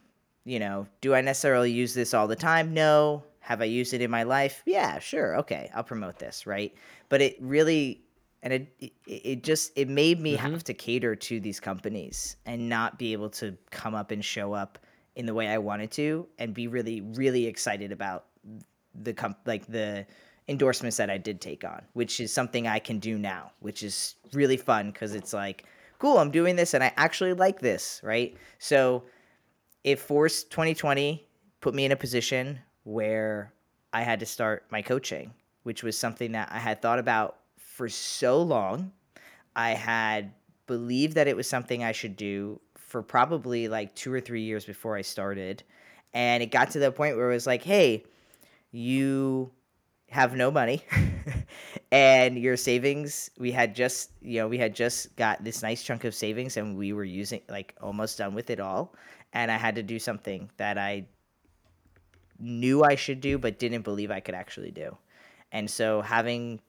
you 0.43 0.59
know, 0.59 0.87
do 1.01 1.13
I 1.13 1.21
necessarily 1.21 1.71
use 1.71 1.93
this 1.93 2.13
all 2.13 2.27
the 2.27 2.35
time? 2.35 2.73
No. 2.73 3.23
Have 3.41 3.61
I 3.61 3.65
used 3.65 3.93
it 3.93 4.01
in 4.01 4.09
my 4.09 4.23
life? 4.23 4.63
Yeah, 4.65 4.99
sure. 4.99 5.37
Okay, 5.39 5.69
I'll 5.75 5.83
promote 5.83 6.17
this, 6.17 6.47
right? 6.47 6.73
But 7.09 7.21
it 7.21 7.37
really 7.41 8.03
and 8.41 8.53
it 8.53 8.73
it, 8.79 8.93
it 9.05 9.43
just 9.43 9.71
it 9.75 9.89
made 9.89 10.19
me 10.19 10.35
mm-hmm. 10.35 10.51
have 10.53 10.63
to 10.65 10.73
cater 10.73 11.15
to 11.15 11.39
these 11.39 11.59
companies 11.59 12.37
and 12.45 12.69
not 12.69 12.97
be 12.97 13.13
able 13.13 13.29
to 13.29 13.57
come 13.69 13.95
up 13.95 14.11
and 14.11 14.23
show 14.23 14.53
up 14.53 14.79
in 15.15 15.25
the 15.25 15.33
way 15.33 15.47
I 15.47 15.57
wanted 15.57 15.91
to 15.91 16.27
and 16.39 16.53
be 16.53 16.67
really 16.67 17.01
really 17.01 17.45
excited 17.47 17.91
about 17.91 18.25
the 18.95 19.13
comp 19.13 19.37
like 19.45 19.65
the 19.67 20.05
endorsements 20.47 20.97
that 20.97 21.09
I 21.09 21.17
did 21.17 21.39
take 21.39 21.63
on, 21.63 21.83
which 21.93 22.19
is 22.19 22.31
something 22.33 22.67
I 22.67 22.79
can 22.79 22.99
do 22.99 23.17
now, 23.17 23.51
which 23.59 23.83
is 23.83 24.15
really 24.33 24.57
fun 24.57 24.91
because 24.91 25.15
it's 25.15 25.33
like, 25.33 25.65
cool, 25.99 26.17
I'm 26.17 26.31
doing 26.31 26.55
this 26.55 26.73
and 26.73 26.83
I 26.83 26.91
actually 26.97 27.33
like 27.33 27.59
this, 27.59 28.01
right? 28.03 28.35
So 28.59 29.03
it 29.83 29.99
forced 29.99 30.51
2020 30.51 31.25
put 31.61 31.73
me 31.73 31.85
in 31.85 31.93
a 31.93 31.95
position 31.95 32.59
where 32.83 33.53
I 33.93 34.01
had 34.01 34.19
to 34.19 34.25
start 34.25 34.65
my 34.69 34.81
coaching, 34.81 35.33
which 35.63 35.81
was 35.81 35.97
something 35.97 36.33
that 36.33 36.49
I 36.51 36.59
had 36.59 36.81
thought 36.81 36.99
about 36.99 37.37
for 37.57 37.87
so 37.87 38.41
long. 38.41 38.91
I 39.55 39.71
had 39.71 40.33
believed 40.67 41.15
that 41.15 41.27
it 41.27 41.37
was 41.37 41.47
something 41.47 41.83
I 41.83 41.93
should 41.93 42.17
do 42.17 42.59
for 42.93 43.01
probably 43.01 43.67
like 43.67 43.95
two 43.95 44.13
or 44.13 44.21
three 44.21 44.43
years 44.43 44.65
before 44.65 44.95
I 44.95 45.01
started. 45.01 45.63
And 46.13 46.43
it 46.43 46.51
got 46.51 46.69
to 46.71 46.79
the 46.79 46.91
point 46.91 47.17
where 47.17 47.31
it 47.31 47.33
was 47.33 47.47
like, 47.47 47.63
hey, 47.63 48.03
you 48.71 49.49
have 50.11 50.35
no 50.35 50.51
money 50.51 50.83
and 51.91 52.37
your 52.37 52.55
savings 52.55 53.31
we 53.39 53.51
had 53.51 53.73
just 53.73 54.11
you 54.21 54.39
know 54.39 54.47
we 54.47 54.59
had 54.59 54.75
just 54.75 55.15
got 55.15 55.43
this 55.43 55.63
nice 55.63 55.81
chunk 55.81 56.03
of 56.03 56.13
savings 56.13 56.55
and 56.55 56.77
we 56.77 56.93
were 56.93 57.03
using 57.03 57.41
like 57.49 57.73
almost 57.81 58.19
done 58.19 58.35
with 58.35 58.51
it 58.51 58.59
all 58.59 58.93
and 59.33 59.49
i 59.49 59.57
had 59.57 59.73
to 59.73 59.81
do 59.81 59.97
something 59.97 60.51
that 60.57 60.77
i 60.77 61.03
knew 62.37 62.83
i 62.83 62.93
should 62.93 63.21
do 63.21 63.39
but 63.39 63.57
didn't 63.57 63.81
believe 63.81 64.11
i 64.11 64.19
could 64.19 64.35
actually 64.35 64.69
do 64.69 64.95
and 65.51 65.67
so 65.67 65.99
having 66.01 66.59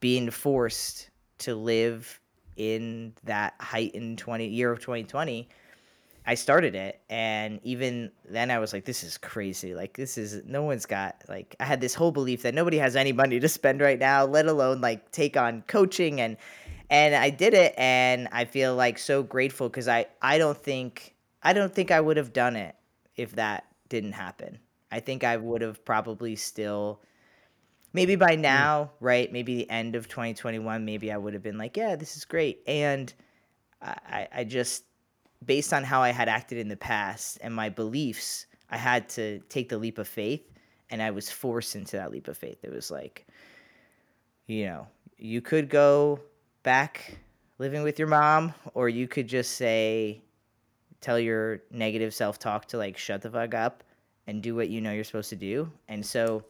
being 0.00 0.28
forced 0.28 1.08
to 1.38 1.54
live 1.54 2.18
in 2.56 3.14
that 3.24 3.54
heightened 3.60 4.18
20 4.18 4.46
year 4.46 4.70
of 4.70 4.80
2020 4.80 5.48
I 6.26 6.34
started 6.36 6.74
it, 6.74 7.00
and 7.10 7.60
even 7.64 8.10
then, 8.24 8.50
I 8.50 8.58
was 8.58 8.72
like, 8.72 8.86
"This 8.86 9.04
is 9.04 9.18
crazy! 9.18 9.74
Like, 9.74 9.94
this 9.94 10.16
is 10.16 10.42
no 10.46 10.62
one's 10.62 10.86
got 10.86 11.22
like." 11.28 11.54
I 11.60 11.64
had 11.64 11.82
this 11.82 11.94
whole 11.94 12.12
belief 12.12 12.42
that 12.42 12.54
nobody 12.54 12.78
has 12.78 12.96
any 12.96 13.12
money 13.12 13.38
to 13.40 13.48
spend 13.48 13.82
right 13.82 13.98
now, 13.98 14.24
let 14.24 14.46
alone 14.46 14.80
like 14.80 15.10
take 15.10 15.36
on 15.36 15.62
coaching, 15.66 16.22
and 16.22 16.38
and 16.88 17.14
I 17.14 17.28
did 17.28 17.52
it, 17.52 17.74
and 17.76 18.28
I 18.32 18.46
feel 18.46 18.74
like 18.74 18.98
so 18.98 19.22
grateful 19.22 19.68
because 19.68 19.86
I 19.86 20.06
I 20.22 20.38
don't 20.38 20.56
think 20.56 21.14
I 21.42 21.52
don't 21.52 21.74
think 21.74 21.90
I 21.90 22.00
would 22.00 22.16
have 22.16 22.32
done 22.32 22.56
it 22.56 22.74
if 23.16 23.32
that 23.32 23.66
didn't 23.90 24.12
happen. 24.12 24.60
I 24.90 25.00
think 25.00 25.24
I 25.24 25.36
would 25.36 25.60
have 25.60 25.84
probably 25.84 26.36
still 26.36 27.02
maybe 27.94 28.16
by 28.16 28.36
mm. 28.36 28.40
now, 28.40 28.90
right? 29.00 29.32
Maybe 29.32 29.54
the 29.54 29.70
end 29.70 29.96
of 29.96 30.08
2021, 30.08 30.84
maybe 30.84 31.10
I 31.10 31.16
would 31.16 31.32
have 31.32 31.42
been 31.42 31.56
like, 31.56 31.78
yeah, 31.78 31.96
this 31.96 32.18
is 32.18 32.26
great. 32.26 32.60
And 32.66 33.10
I, 33.80 34.28
I 34.30 34.44
just 34.44 34.84
based 35.42 35.72
on 35.72 35.84
how 35.84 36.02
I 36.02 36.10
had 36.10 36.28
acted 36.28 36.58
in 36.58 36.68
the 36.68 36.76
past 36.76 37.38
and 37.40 37.54
my 37.54 37.70
beliefs, 37.70 38.46
I 38.68 38.76
had 38.76 39.08
to 39.10 39.38
take 39.48 39.70
the 39.70 39.78
leap 39.78 39.96
of 39.98 40.08
faith 40.08 40.42
and 40.90 41.00
I 41.00 41.10
was 41.10 41.30
forced 41.30 41.76
into 41.76 41.96
that 41.96 42.10
leap 42.10 42.28
of 42.28 42.36
faith. 42.36 42.58
It 42.62 42.72
was 42.72 42.90
like, 42.90 43.26
you 44.46 44.66
know, 44.66 44.86
you 45.16 45.40
could 45.40 45.70
go 45.70 46.20
back 46.62 47.18
living 47.58 47.82
with 47.82 47.98
your 47.98 48.08
mom, 48.08 48.52
or 48.74 48.88
you 48.88 49.06
could 49.06 49.28
just 49.28 49.52
say, 49.52 50.20
tell 51.00 51.18
your 51.18 51.62
negative 51.70 52.12
self 52.14 52.38
talk 52.38 52.66
to 52.66 52.78
like 52.78 52.96
shut 52.96 53.22
the 53.22 53.30
fuck 53.30 53.54
up 53.54 53.84
and 54.26 54.42
do 54.42 54.54
what 54.54 54.68
you 54.68 54.80
know 54.80 54.92
you're 54.92 55.04
supposed 55.04 55.30
to 55.30 55.36
do. 55.36 55.70
And 55.88 56.04
so 56.04 56.44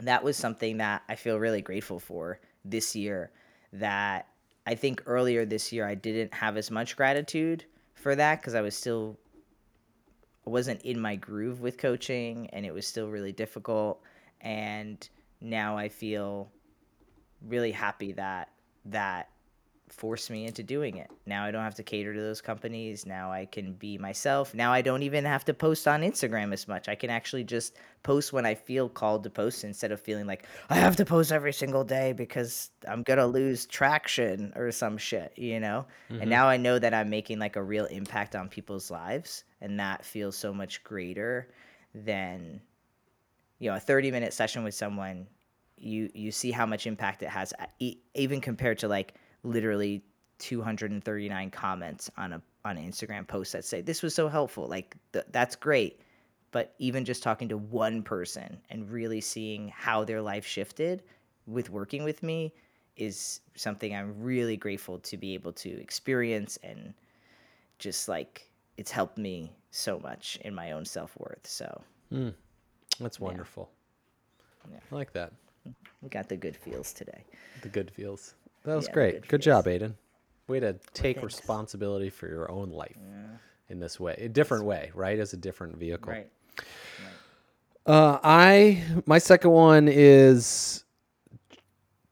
that 0.00 0.24
was 0.24 0.36
something 0.36 0.78
that 0.78 1.02
I 1.08 1.14
feel 1.14 1.38
really 1.38 1.62
grateful 1.62 1.98
for 1.98 2.40
this 2.64 2.96
year. 2.96 3.30
That 3.72 4.28
I 4.66 4.74
think 4.74 5.02
earlier 5.06 5.44
this 5.44 5.72
year 5.72 5.86
I 5.86 5.94
didn't 5.94 6.34
have 6.34 6.56
as 6.56 6.70
much 6.70 6.96
gratitude 6.96 7.64
for 7.94 8.14
that 8.16 8.40
because 8.40 8.54
I 8.54 8.60
was 8.60 8.76
still 8.76 9.18
wasn't 10.44 10.82
in 10.82 11.00
my 11.00 11.16
groove 11.16 11.60
with 11.60 11.78
coaching 11.78 12.48
and 12.52 12.66
it 12.66 12.74
was 12.74 12.86
still 12.86 13.08
really 13.08 13.32
difficult 13.32 14.02
and 14.42 15.08
now 15.40 15.76
I 15.76 15.88
feel 15.88 16.50
really 17.46 17.72
happy 17.72 18.12
that 18.12 18.50
that 18.86 19.30
forced 19.88 20.30
me 20.30 20.46
into 20.46 20.62
doing 20.62 20.96
it. 20.96 21.10
Now 21.26 21.44
I 21.44 21.50
don't 21.50 21.62
have 21.62 21.74
to 21.76 21.82
cater 21.82 22.14
to 22.14 22.20
those 22.20 22.40
companies. 22.40 23.06
Now 23.06 23.30
I 23.30 23.46
can 23.46 23.74
be 23.74 23.98
myself. 23.98 24.54
Now 24.54 24.72
I 24.72 24.82
don't 24.82 25.02
even 25.02 25.24
have 25.24 25.44
to 25.46 25.54
post 25.54 25.86
on 25.86 26.02
Instagram 26.02 26.52
as 26.52 26.66
much. 26.66 26.88
I 26.88 26.94
can 26.94 27.10
actually 27.10 27.44
just 27.44 27.76
post 28.02 28.32
when 28.32 28.46
I 28.46 28.54
feel 28.54 28.88
called 28.88 29.24
to 29.24 29.30
post 29.30 29.62
instead 29.62 29.92
of 29.92 30.00
feeling 30.00 30.26
like 30.26 30.46
I 30.70 30.76
have 30.76 30.96
to 30.96 31.04
post 31.04 31.32
every 31.32 31.52
single 31.52 31.84
day 31.84 32.12
because 32.12 32.70
I'm 32.88 33.02
going 33.02 33.18
to 33.18 33.26
lose 33.26 33.66
traction 33.66 34.52
or 34.56 34.72
some 34.72 34.96
shit, 34.96 35.32
you 35.36 35.60
know? 35.60 35.86
Mm-hmm. 36.10 36.22
And 36.22 36.30
now 36.30 36.48
I 36.48 36.56
know 36.56 36.78
that 36.78 36.94
I'm 36.94 37.10
making 37.10 37.38
like 37.38 37.56
a 37.56 37.62
real 37.62 37.86
impact 37.86 38.34
on 38.34 38.48
people's 38.48 38.90
lives 38.90 39.44
and 39.60 39.78
that 39.80 40.04
feels 40.04 40.36
so 40.36 40.52
much 40.52 40.82
greater 40.82 41.48
than 41.94 42.60
you 43.58 43.70
know, 43.70 43.76
a 43.76 43.80
30 43.80 44.10
minute 44.10 44.32
session 44.32 44.64
with 44.64 44.74
someone 44.74 45.26
you 45.76 46.08
you 46.14 46.30
see 46.30 46.50
how 46.50 46.64
much 46.64 46.86
impact 46.86 47.22
it 47.22 47.28
has 47.28 47.52
even 48.14 48.40
compared 48.40 48.78
to 48.78 48.88
like 48.88 49.14
literally 49.44 50.02
239 50.38 51.50
comments 51.50 52.10
on 52.16 52.32
a 52.32 52.42
on 52.64 52.78
an 52.78 52.90
Instagram 52.90 53.26
post 53.26 53.52
that 53.52 53.64
say 53.64 53.82
this 53.82 54.02
was 54.02 54.14
so 54.14 54.28
helpful. 54.28 54.66
Like 54.66 54.96
th- 55.12 55.26
that's 55.30 55.54
great. 55.54 56.00
But 56.50 56.74
even 56.78 57.04
just 57.04 57.22
talking 57.22 57.48
to 57.48 57.56
one 57.56 58.02
person 58.02 58.58
and 58.70 58.90
really 58.90 59.20
seeing 59.20 59.68
how 59.68 60.04
their 60.04 60.22
life 60.22 60.46
shifted 60.46 61.02
with 61.46 61.68
working 61.68 62.04
with 62.04 62.22
me 62.22 62.54
is 62.96 63.40
something 63.56 63.94
I'm 63.94 64.22
really 64.22 64.56
grateful 64.56 64.98
to 65.00 65.16
be 65.16 65.34
able 65.34 65.52
to 65.54 65.80
experience 65.80 66.58
and 66.62 66.94
just 67.78 68.08
like 68.08 68.48
it's 68.76 68.90
helped 68.90 69.18
me 69.18 69.52
so 69.72 69.98
much 69.98 70.38
in 70.42 70.54
my 70.54 70.72
own 70.72 70.84
self-worth. 70.84 71.46
So 71.46 71.82
mm, 72.12 72.32
that's 73.00 73.18
wonderful. 73.18 73.68
Yeah. 74.70 74.78
I 74.90 74.94
like 74.94 75.12
that. 75.12 75.32
We 76.02 76.08
got 76.08 76.28
the 76.28 76.36
good 76.36 76.56
feels 76.56 76.92
today. 76.92 77.24
The 77.62 77.68
good 77.68 77.90
feels. 77.90 78.34
That 78.64 78.76
was 78.76 78.86
yeah, 78.86 78.92
great. 78.92 79.12
Good, 79.22 79.28
good 79.28 79.42
job, 79.42 79.66
Aydian. 79.66 79.94
Way 80.48 80.60
to 80.60 80.74
take 80.92 81.16
Thanks. 81.16 81.36
responsibility 81.36 82.10
for 82.10 82.28
your 82.28 82.50
own 82.50 82.70
life 82.70 82.96
yeah. 82.96 83.36
in 83.68 83.80
this 83.80 83.98
way, 83.98 84.14
a 84.18 84.28
different 84.28 84.64
way, 84.64 84.90
right? 84.94 85.18
As 85.18 85.32
a 85.32 85.36
different 85.36 85.76
vehicle. 85.76 86.12
Right. 86.12 86.28
right. 87.86 87.94
Uh, 87.94 88.18
I 88.22 88.82
my 89.06 89.18
second 89.18 89.50
one 89.50 89.88
is 89.88 90.84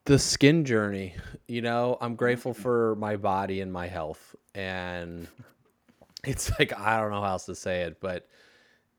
the 0.05 0.19
skin 0.19 0.65
journey. 0.65 1.15
You 1.49 1.63
know, 1.63 1.99
I'm 2.01 2.15
grateful 2.15 2.55
for 2.55 2.95
my 2.97 3.17
body 3.17 3.61
and 3.61 3.73
my 3.73 3.87
health, 3.87 4.35
and 4.55 5.29
it's 6.25 6.51
like 6.59 6.79
I 6.79 7.01
don't 7.01 7.11
know 7.11 7.23
how 7.23 7.33
else 7.33 7.47
to 7.47 7.55
say 7.55 7.83
it, 7.83 8.01
but 8.01 8.29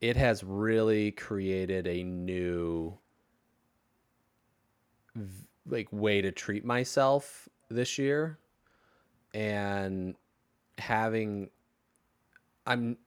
it 0.02 0.18
has 0.18 0.44
really 0.44 1.12
created 1.12 1.88
a 1.88 2.04
new 2.04 2.98
like 5.68 5.88
way 5.92 6.22
to 6.22 6.32
treat 6.32 6.66
myself 6.66 7.48
this 7.70 7.98
year. 7.98 8.38
And 9.34 10.16
having 10.78 11.50
I'm 12.66 12.98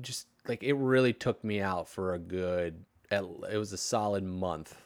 just 0.00 0.26
like 0.48 0.62
it 0.62 0.74
really 0.74 1.12
took 1.12 1.42
me 1.44 1.60
out 1.60 1.88
for 1.88 2.14
a 2.14 2.18
good 2.18 2.84
it 3.10 3.56
was 3.56 3.72
a 3.72 3.78
solid 3.78 4.24
month 4.24 4.76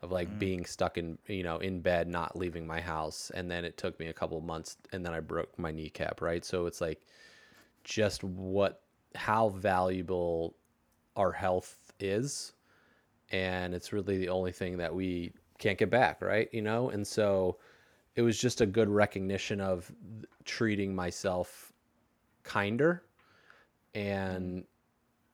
of 0.00 0.12
like 0.12 0.28
mm. 0.28 0.38
being 0.38 0.64
stuck 0.64 0.96
in 0.96 1.18
you 1.26 1.42
know 1.42 1.58
in 1.58 1.80
bed 1.80 2.08
not 2.08 2.36
leaving 2.36 2.66
my 2.66 2.80
house. 2.80 3.30
And 3.34 3.50
then 3.50 3.64
it 3.64 3.76
took 3.76 3.98
me 3.98 4.06
a 4.06 4.12
couple 4.12 4.40
months 4.40 4.76
and 4.92 5.04
then 5.04 5.12
I 5.12 5.20
broke 5.20 5.58
my 5.58 5.70
kneecap 5.70 6.20
right? 6.20 6.44
So 6.44 6.66
it's 6.66 6.80
like 6.80 7.02
just 7.84 8.22
what 8.22 8.82
how 9.14 9.48
valuable 9.48 10.54
our 11.16 11.32
health 11.32 11.76
is. 11.98 12.52
And 13.30 13.74
it's 13.74 13.92
really 13.92 14.18
the 14.18 14.28
only 14.28 14.52
thing 14.52 14.78
that 14.78 14.94
we 14.94 15.32
can't 15.58 15.78
get 15.78 15.90
back, 15.90 16.22
right? 16.22 16.48
You 16.52 16.62
know, 16.62 16.90
and 16.90 17.06
so 17.06 17.58
it 18.14 18.22
was 18.22 18.38
just 18.38 18.60
a 18.60 18.66
good 18.66 18.88
recognition 18.88 19.60
of 19.60 19.90
treating 20.44 20.94
myself 20.94 21.72
kinder 22.42 23.02
and 23.94 24.64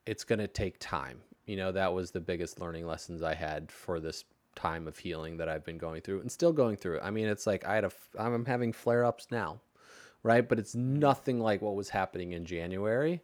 it's 0.06 0.24
going 0.24 0.38
to 0.38 0.48
take 0.48 0.78
time. 0.78 1.20
You 1.46 1.56
know, 1.56 1.72
that 1.72 1.92
was 1.92 2.10
the 2.10 2.20
biggest 2.20 2.60
learning 2.60 2.86
lessons 2.86 3.22
I 3.22 3.34
had 3.34 3.70
for 3.70 4.00
this 4.00 4.24
time 4.54 4.86
of 4.86 4.98
healing 4.98 5.36
that 5.36 5.48
I've 5.48 5.64
been 5.64 5.78
going 5.78 6.00
through 6.00 6.20
and 6.20 6.30
still 6.30 6.52
going 6.52 6.76
through. 6.76 7.00
I 7.00 7.10
mean, 7.10 7.26
it's 7.26 7.46
like 7.46 7.66
I 7.66 7.74
had 7.74 7.84
a 7.84 7.90
I'm 8.18 8.44
having 8.44 8.72
flare-ups 8.72 9.28
now, 9.30 9.60
right? 10.22 10.46
But 10.48 10.58
it's 10.58 10.74
nothing 10.74 11.40
like 11.40 11.60
what 11.60 11.74
was 11.74 11.90
happening 11.90 12.32
in 12.32 12.44
January 12.44 13.20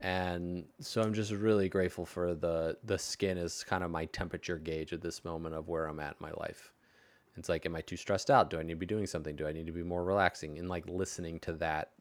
and 0.00 0.64
so 0.80 1.00
i'm 1.00 1.14
just 1.14 1.30
really 1.32 1.68
grateful 1.68 2.04
for 2.04 2.34
the 2.34 2.76
the 2.84 2.98
skin 2.98 3.38
is 3.38 3.64
kind 3.64 3.84
of 3.84 3.90
my 3.90 4.04
temperature 4.06 4.58
gauge 4.58 4.92
at 4.92 5.00
this 5.00 5.24
moment 5.24 5.54
of 5.54 5.68
where 5.68 5.86
i'm 5.86 6.00
at 6.00 6.16
in 6.20 6.26
my 6.26 6.32
life. 6.32 6.72
It's 7.36 7.48
like 7.48 7.66
am 7.66 7.76
i 7.76 7.80
too 7.80 7.96
stressed 7.96 8.30
out? 8.30 8.50
Do 8.50 8.58
i 8.58 8.62
need 8.62 8.74
to 8.74 8.78
be 8.78 8.86
doing 8.86 9.06
something? 9.06 9.36
Do 9.36 9.46
i 9.46 9.52
need 9.52 9.66
to 9.66 9.72
be 9.72 9.82
more 9.82 10.04
relaxing 10.04 10.58
and 10.58 10.68
like 10.68 10.84
listening 10.88 11.40
to 11.40 11.52
that? 11.54 11.92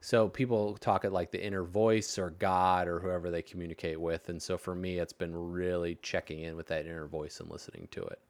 So 0.00 0.28
people 0.28 0.76
talk 0.76 1.04
at 1.04 1.12
like 1.12 1.32
the 1.32 1.44
inner 1.44 1.64
voice 1.64 2.18
or 2.18 2.30
god 2.30 2.86
or 2.86 3.00
whoever 3.00 3.30
they 3.30 3.42
communicate 3.42 4.00
with. 4.00 4.28
And 4.28 4.40
so 4.40 4.56
for 4.56 4.74
me 4.74 4.98
it's 4.98 5.12
been 5.12 5.34
really 5.34 5.96
checking 6.02 6.40
in 6.40 6.54
with 6.56 6.68
that 6.68 6.86
inner 6.86 7.06
voice 7.06 7.40
and 7.40 7.50
listening 7.50 7.88
to 7.92 8.02
it. 8.02 8.20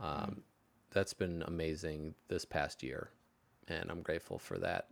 Um, 0.00 0.42
that's 0.90 1.12
been 1.12 1.42
amazing 1.46 2.14
this 2.28 2.44
past 2.44 2.82
year, 2.82 3.10
and 3.68 3.90
I'm 3.90 4.02
grateful 4.02 4.38
for 4.38 4.58
that. 4.58 4.88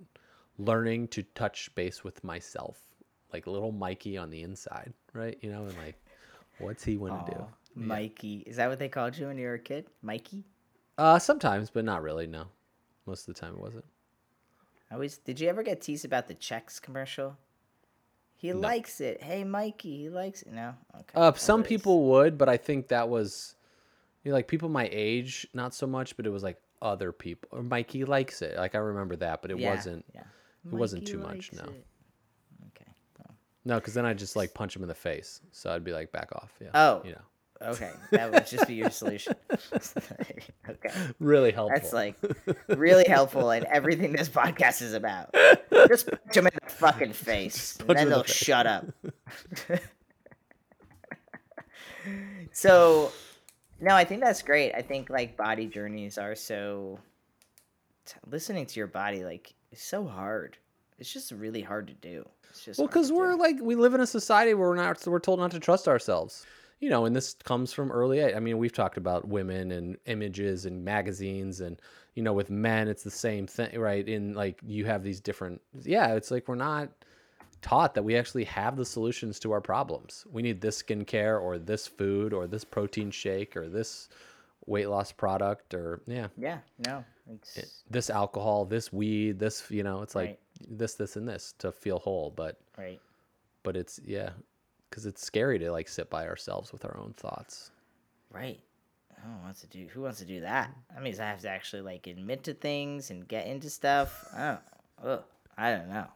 Learning 0.59 1.09
to 1.09 1.23
touch 1.23 1.75
base 1.75 2.05
with 2.05 2.23
myself, 2.25 2.92
like 3.33 3.47
little 3.47 3.73
Mikey 3.73 4.17
on 4.17 4.31
the 4.31 4.43
inside, 4.43 4.93
right? 5.13 5.39
You 5.41 5.51
know, 5.51 5.65
and 5.65 5.77
like, 5.79 5.97
what's 6.59 6.85
he 6.85 6.97
want 6.97 7.27
to 7.27 7.33
do? 7.33 7.47
Mikey. 7.75 8.45
Is 8.47 8.57
that 8.57 8.69
what 8.69 8.79
they 8.79 8.89
called 8.89 9.17
you 9.17 9.27
when 9.27 9.39
you 9.39 9.47
were 9.47 9.55
a 9.55 9.59
kid? 9.59 9.87
Mikey? 10.03 10.45
Uh, 10.99 11.19
sometimes, 11.19 11.71
but 11.71 11.85
not 11.85 12.03
really. 12.03 12.27
No, 12.27 12.45
most 13.07 13.29
of 13.29 13.35
the 13.35 13.41
time 13.41 13.55
it 13.55 13.61
wasn't. 13.61 13.85
I 14.91 14.95
always 14.95 15.17
did 15.19 15.41
you 15.41 15.49
ever 15.49 15.63
get 15.63 15.81
teased 15.81 16.05
about 16.05 16.29
the 16.29 16.35
Chex 16.35 16.81
commercial? 16.81 17.39
He 18.37 18.53
likes 18.53 19.01
it. 19.01 19.23
Hey 19.23 19.45
Mikey, 19.45 19.97
he 19.99 20.09
likes 20.09 20.43
it. 20.43 20.53
No? 20.53 20.75
Okay. 20.95 21.13
Uh, 21.15 21.33
some 21.35 21.63
people 21.63 22.11
would, 22.11 22.37
but 22.37 22.49
I 22.49 22.57
think 22.57 22.89
that 22.89 23.09
was, 23.09 23.55
you 24.25 24.31
know, 24.31 24.37
like 24.37 24.49
people 24.49 24.69
my 24.69 24.89
age, 24.93 25.47
not 25.55 25.75
so 25.75 25.87
much, 25.87 26.17
but 26.17 26.27
it 26.27 26.31
was 26.31 26.43
like 26.43 26.61
other 26.83 27.13
people. 27.13 27.49
Or 27.53 27.63
Mikey 27.63 28.05
likes 28.05 28.43
it. 28.43 28.57
Like 28.57 28.75
I 28.75 28.79
remember 28.79 29.17
that, 29.17 29.43
but 29.43 29.53
it 29.53 29.59
Yeah, 29.59 29.71
wasn't. 29.71 30.05
Yeah. 30.13 30.25
it 30.67 30.75
wasn't 30.75 31.07
too 31.07 31.19
much, 31.19 31.53
likes 31.53 31.53
no. 31.53 31.73
It. 33.65 33.69
Okay. 33.69 33.73
well, 33.73 33.77
No, 33.77 33.81
because 33.81 33.95
then 33.95 34.05
I 34.07 34.15
just 34.15 34.37
like 34.37 34.55
punch 34.55 34.77
him 34.77 34.83
in 34.83 34.89
the 34.89 34.95
face. 34.95 35.41
So 35.53 35.73
I'd 35.73 35.85
be 35.85 35.93
like, 35.93 36.13
back 36.13 36.31
off. 36.33 36.53
Yeah. 36.61 36.71
Oh. 36.75 37.03
You 37.05 37.13
know, 37.13 37.23
Okay. 37.65 37.93
That 38.11 38.33
would 38.33 38.47
just 38.47 38.67
be 38.67 38.75
your 38.75 38.91
solution. 39.03 39.35
okay. 40.69 40.91
really 41.21 41.53
helpful. 41.53 41.79
That's 41.81 41.93
like 41.93 42.17
really 42.69 43.05
helpful 43.07 43.51
in 43.53 43.65
everything 43.69 44.13
this 44.13 44.29
podcast 44.29 44.83
is 44.83 44.95
about. 44.95 45.33
Just 45.89 46.09
punch 46.11 46.37
him 46.37 46.47
in 46.49 46.53
the 46.65 46.71
fucking 46.71 47.13
face, 47.13 47.79
and 47.81 47.89
then 47.97 48.09
they'll 48.09 48.25
face. 48.25 48.35
shut 48.35 48.67
up. 48.67 48.87
so, 52.53 53.13
no, 53.81 53.95
I 53.95 54.05
think 54.05 54.23
that's 54.23 54.43
great. 54.43 54.73
I 54.75 54.83
think 54.83 55.09
like 55.11 55.37
body 55.37 55.67
journeys 55.67 56.19
are 56.19 56.35
so. 56.35 56.99
t- 58.07 58.15
Listening 58.29 58.67
to 58.67 58.81
your 58.81 58.89
body, 58.89 59.25
like, 59.25 59.55
is 59.71 59.81
so 59.81 60.07
hard. 60.07 60.57
It's 61.03 61.13
just 61.13 61.33
really 61.33 61.63
hard 61.63 61.89
to 61.89 61.95
do. 61.95 62.25
It's 62.51 62.65
just 62.65 62.79
Well, 62.79 62.87
because 62.87 63.11
we're 63.11 63.33
do. 63.33 63.39
like 63.39 63.57
we 63.61 63.75
live 63.75 63.93
in 63.93 64.01
a 64.01 64.07
society 64.07 64.55
where 64.55 64.69
we're 64.69 64.77
not 64.77 65.05
we're 65.05 65.19
told 65.19 65.41
not 65.41 65.51
to 65.51 65.59
trust 65.59 65.89
ourselves. 65.89 66.47
You 66.79 66.91
know, 66.91 67.07
and 67.07 67.15
this 67.15 67.35
comes 67.43 67.73
from 67.73 67.91
early. 67.91 68.25
I 68.25 68.39
mean, 68.39 68.57
we've 68.59 68.73
talked 68.73 68.97
about 68.97 69.27
women 69.27 69.73
and 69.73 69.97
images 70.07 70.65
and 70.65 70.85
magazines, 70.85 71.61
and 71.61 71.83
you 72.15 72.23
know, 72.23 72.33
with 72.33 72.51
men, 72.51 72.87
it's 72.87 73.03
the 73.03 73.11
same 73.11 73.49
thing, 73.49 73.81
right? 73.81 74.09
In 74.09 74.35
like 74.35 74.61
you 74.65 74.85
have 74.85 75.03
these 75.03 75.19
different. 75.19 75.61
Yeah, 75.83 76.15
it's 76.15 76.31
like 76.31 76.47
we're 76.47 76.55
not 76.55 76.89
taught 77.63 77.95
that 77.95 78.05
we 78.05 78.17
actually 78.17 78.45
have 78.45 78.77
the 78.77 78.85
solutions 78.85 79.41
to 79.41 79.51
our 79.51 79.61
problems. 79.61 80.25
We 80.31 80.43
need 80.43 80.61
this 80.61 80.81
skincare 80.81 81.43
or 81.43 81.59
this 81.59 81.89
food 81.89 82.33
or 82.33 82.47
this 82.47 82.65
protein 82.65 83.11
shake 83.11 83.57
or 83.57 83.69
this 83.69 84.09
weight 84.67 84.89
loss 84.89 85.11
product 85.11 85.75
or 85.75 86.01
yeah, 86.07 86.29
yeah, 86.37 86.59
no, 86.87 87.05
it's 87.29 87.83
this 87.91 88.11
alcohol, 88.11 88.65
this 88.65 88.93
weed, 88.93 89.39
this 89.41 89.65
you 89.69 89.83
know, 89.83 90.03
it's 90.03 90.15
like 90.15 90.29
Right. 90.29 90.39
This, 90.69 90.95
this, 90.95 91.17
and 91.17 91.29
this 91.29 91.55
to 91.59 91.73
feel 91.73 91.99
whole. 91.99 92.33
But 92.35 92.59
right. 92.79 93.01
but 93.63 93.77
it's 93.77 94.01
yeah 94.05 94.31
because 94.91 95.07
it's 95.07 95.25
scary 95.25 95.59
to 95.59 95.71
like 95.73 95.89
sit 95.89 96.11
by 96.11 96.27
ourselves 96.27 96.73
with 96.73 96.85
our 96.85 96.97
own 96.99 97.15
thoughts 97.17 97.71
Right. 98.31 98.61
Who 99.25 99.31
wants 99.43 99.61
to 99.61 99.67
do? 99.69 99.87
Who 99.93 100.03
wants 100.03 100.19
to 100.19 100.25
do 100.25 100.41
that? 100.41 100.75
That 100.93 101.03
means 101.03 101.21
I 101.21 101.27
have 101.27 101.41
to 101.43 101.49
actually 101.49 101.83
like 101.83 102.07
admit 102.09 102.45
to 102.45 102.55
things 102.55 103.11
and 103.11 103.29
get 103.29 103.47
into 103.47 103.71
stuff. 103.71 104.25
I 104.35 104.39
don't. 104.47 104.61
Ugh, 105.13 105.23
I 105.57 105.71
don't 105.71 105.89
know. 105.89 106.07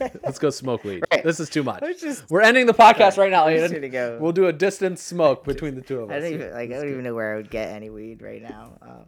let's 0.24 0.38
go 0.40 0.50
smoke 0.50 0.82
weed 0.84 1.04
Right. 1.12 1.22
this 1.22 1.38
is 1.38 1.48
too 1.48 1.62
much 1.62 1.80
I 1.82 1.92
just- 1.92 2.28
we're 2.28 2.40
ending 2.40 2.66
the 2.66 2.74
podcast 2.74 3.16
right 3.16 3.30
now 3.30 3.46
I'm 3.46 3.56
just 3.56 3.72
Aydian. 3.72 4.18
we'll 4.18 4.32
do 4.32 4.46
a 4.46 4.52
distant 4.52 4.98
smoke 4.98 5.44
between 5.52 5.76
the 5.76 5.80
two 5.80 6.00
of 6.00 6.10
I 6.10 6.16
us 6.16 6.22
don't 6.24 6.32
even 6.34 6.50
like. 6.52 6.70
I 6.70 6.74
don't 6.74 6.90
even 6.90 7.04
know 7.04 7.14
where 7.14 7.34
I 7.34 7.36
would 7.36 7.50
get 7.50 7.68
any 7.68 7.88
weed 7.88 8.20
right 8.20 8.42
now. 8.42 8.72
Um, 8.82 9.04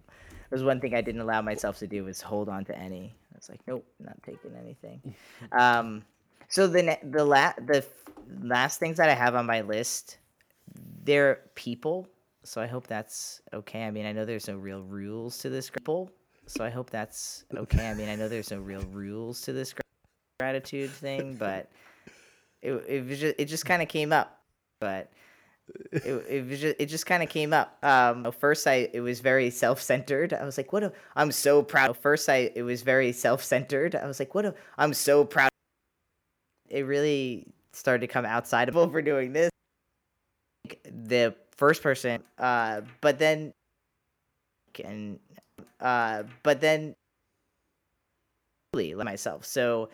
there's 0.50 0.62
one 0.62 0.80
thing 0.80 0.94
I 0.94 1.00
didn't 1.00 1.20
allow 1.20 1.42
myself 1.42 1.78
to 1.80 1.88
do 1.88 2.04
was 2.04 2.20
hold 2.20 2.48
on 2.48 2.64
to 2.66 2.78
any. 2.78 3.16
I 3.48 3.52
was 3.52 3.58
like, 3.58 3.60
nope, 3.66 3.86
not 4.00 4.22
taking 4.22 4.52
anything. 4.56 5.14
Um, 5.52 6.04
so 6.48 6.66
the 6.66 6.82
ne- 6.82 7.00
the 7.02 7.24
la- 7.24 7.54
the 7.66 7.84
last 8.42 8.78
things 8.78 8.96
that 8.96 9.08
I 9.08 9.14
have 9.14 9.34
on 9.34 9.46
my 9.46 9.60
list, 9.60 10.18
they're 11.04 11.40
people. 11.54 12.08
So 12.44 12.60
I 12.60 12.66
hope 12.66 12.86
that's 12.86 13.42
okay. 13.52 13.86
I 13.86 13.90
mean, 13.90 14.06
I 14.06 14.12
know 14.12 14.24
there's 14.24 14.48
no 14.48 14.56
real 14.56 14.82
rules 14.82 15.38
to 15.38 15.50
this 15.50 15.70
people. 15.70 16.10
So 16.46 16.64
I 16.64 16.70
hope 16.70 16.90
that's 16.90 17.44
okay. 17.56 17.88
I 17.88 17.94
mean, 17.94 18.08
I 18.08 18.16
know 18.16 18.28
there's 18.28 18.50
no 18.50 18.58
real 18.58 18.82
rules 18.92 19.40
to 19.42 19.52
this 19.52 19.74
gratitude 20.38 20.90
thing, 20.90 21.36
but 21.36 21.70
it 22.62 22.72
it 22.86 23.08
just, 23.16 23.34
it 23.38 23.44
just 23.46 23.66
kind 23.66 23.82
of 23.82 23.88
came 23.88 24.12
up. 24.12 24.40
But 24.80 25.10
it, 25.92 26.26
it 26.28 26.46
was 26.48 26.60
just, 26.60 26.76
it 26.78 26.86
just 26.86 27.06
kind 27.06 27.22
of 27.22 27.28
came 27.28 27.52
up. 27.52 27.78
Um, 27.82 28.30
first, 28.32 28.66
I 28.66 28.88
it 28.92 29.00
was 29.00 29.20
very 29.20 29.50
self 29.50 29.80
centered. 29.80 30.32
I 30.32 30.44
was 30.44 30.58
like, 30.58 30.72
"What? 30.72 30.94
I'm 31.16 31.32
so 31.32 31.62
proud." 31.62 31.96
First, 31.96 32.28
I 32.28 32.50
it 32.54 32.62
was 32.62 32.82
very 32.82 33.12
self 33.12 33.42
centered. 33.42 33.94
I 33.94 34.06
was 34.06 34.18
like, 34.18 34.34
"What? 34.34 34.56
I'm 34.76 34.92
so 34.94 35.24
proud." 35.24 35.50
It 36.68 36.82
really 36.82 37.46
started 37.72 38.00
to 38.00 38.12
come 38.12 38.24
outside 38.24 38.68
of 38.68 38.74
for 38.92 39.02
doing 39.02 39.32
this. 39.32 39.50
The 40.84 41.34
first 41.56 41.82
person, 41.82 42.22
uh, 42.38 42.82
but 43.00 43.18
then, 43.18 43.52
and 44.84 45.18
uh, 45.80 46.24
but 46.42 46.60
then, 46.60 46.94
myself. 48.74 49.44
So, 49.44 49.90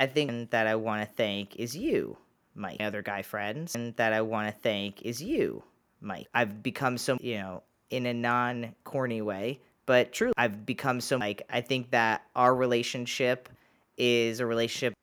I 0.00 0.06
think 0.06 0.50
that 0.50 0.66
I 0.66 0.76
want 0.76 1.02
to 1.02 1.14
thank 1.14 1.56
is 1.56 1.76
you 1.76 2.16
my 2.58 2.76
other 2.80 3.02
guy 3.02 3.22
friends 3.22 3.74
and 3.74 3.94
that 3.96 4.12
I 4.12 4.20
want 4.22 4.54
to 4.54 4.60
thank 4.60 5.02
is 5.02 5.22
you, 5.22 5.62
Mike. 6.00 6.26
I've 6.34 6.62
become 6.62 6.98
so, 6.98 7.16
you 7.20 7.36
know, 7.38 7.62
in 7.90 8.06
a 8.06 8.14
non 8.14 8.74
corny 8.84 9.22
way, 9.22 9.60
but 9.86 10.12
true. 10.12 10.32
I've 10.36 10.66
become 10.66 11.00
so 11.00 11.16
like 11.16 11.42
I 11.50 11.60
think 11.60 11.90
that 11.92 12.22
our 12.36 12.54
relationship 12.54 13.48
is 13.96 14.40
a 14.40 14.46
relationship 14.46 14.94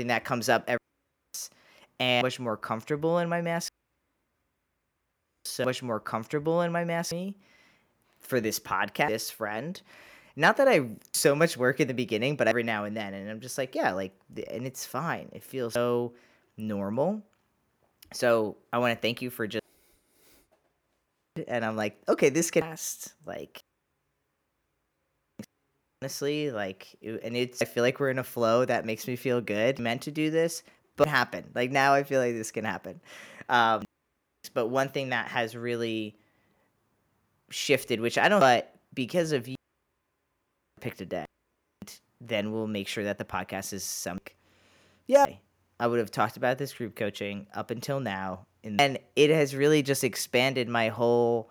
and 0.00 0.10
that 0.10 0.24
comes 0.24 0.48
up 0.48 0.64
every 0.68 0.78
and 2.00 2.22
much 2.22 2.38
more 2.38 2.56
comfortable 2.56 3.18
in 3.18 3.28
my 3.28 3.42
mask 3.42 3.72
so 5.44 5.64
much 5.64 5.82
more 5.82 5.98
comfortable 5.98 6.62
in 6.62 6.70
my 6.70 6.84
mask 6.84 7.14
for 8.20 8.40
this 8.40 8.58
podcast 8.60 9.08
this 9.08 9.30
friend 9.30 9.82
not 10.38 10.56
that 10.58 10.68
I 10.68 10.88
so 11.12 11.34
much 11.34 11.56
work 11.56 11.80
in 11.80 11.88
the 11.88 11.94
beginning, 11.94 12.36
but 12.36 12.46
every 12.46 12.62
now 12.62 12.84
and 12.84 12.96
then, 12.96 13.12
and 13.12 13.28
I'm 13.28 13.40
just 13.40 13.58
like, 13.58 13.74
yeah, 13.74 13.90
like, 13.90 14.12
and 14.48 14.64
it's 14.64 14.86
fine. 14.86 15.28
It 15.32 15.42
feels 15.42 15.74
so 15.74 16.14
normal. 16.56 17.22
So 18.12 18.56
I 18.72 18.78
want 18.78 18.96
to 18.96 19.00
thank 19.00 19.20
you 19.20 19.30
for 19.30 19.48
just, 19.48 19.64
and 21.48 21.64
I'm 21.64 21.76
like, 21.76 21.98
okay, 22.08 22.28
this 22.28 22.52
can 22.52 22.62
last. 22.62 23.14
Like, 23.26 23.64
honestly, 26.00 26.52
like, 26.52 26.96
and 27.02 27.36
it's. 27.36 27.60
I 27.60 27.64
feel 27.64 27.82
like 27.82 27.98
we're 27.98 28.10
in 28.10 28.20
a 28.20 28.24
flow 28.24 28.64
that 28.64 28.86
makes 28.86 29.08
me 29.08 29.16
feel 29.16 29.40
good. 29.40 29.80
Meant 29.80 30.02
to 30.02 30.12
do 30.12 30.30
this, 30.30 30.62
but 30.96 31.08
happen. 31.08 31.50
Like 31.52 31.72
now, 31.72 31.94
I 31.94 32.04
feel 32.04 32.20
like 32.20 32.34
this 32.34 32.52
can 32.52 32.64
happen. 32.64 33.00
Um, 33.48 33.84
but 34.54 34.68
one 34.68 34.88
thing 34.88 35.08
that 35.08 35.26
has 35.28 35.56
really 35.56 36.16
shifted, 37.50 38.00
which 38.00 38.16
I 38.18 38.28
don't, 38.28 38.40
but 38.40 38.72
because 38.94 39.32
of 39.32 39.48
you 39.48 39.57
picked 40.78 41.00
a 41.00 41.06
day. 41.06 41.24
Then 42.20 42.52
we'll 42.52 42.66
make 42.66 42.88
sure 42.88 43.04
that 43.04 43.18
the 43.18 43.24
podcast 43.24 43.72
is 43.72 43.84
some. 43.84 44.18
Yeah, 45.06 45.26
I 45.80 45.86
would 45.86 45.98
have 45.98 46.10
talked 46.10 46.36
about 46.36 46.58
this 46.58 46.72
group 46.72 46.96
coaching 46.96 47.46
up 47.54 47.70
until 47.70 48.00
now, 48.00 48.46
and 48.64 48.98
it 49.14 49.30
has 49.30 49.54
really 49.54 49.82
just 49.82 50.04
expanded 50.04 50.68
my 50.68 50.88
whole. 50.88 51.50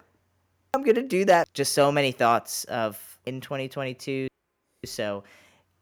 I'm 0.74 0.84
gonna 0.84 1.04
do 1.04 1.26
that. 1.26 1.52
Just 1.54 1.74
so 1.74 1.92
many 1.92 2.12
thoughts 2.12 2.66
of 2.66 3.00
in 3.26 3.40
2022. 3.42 4.28
So, 4.86 5.24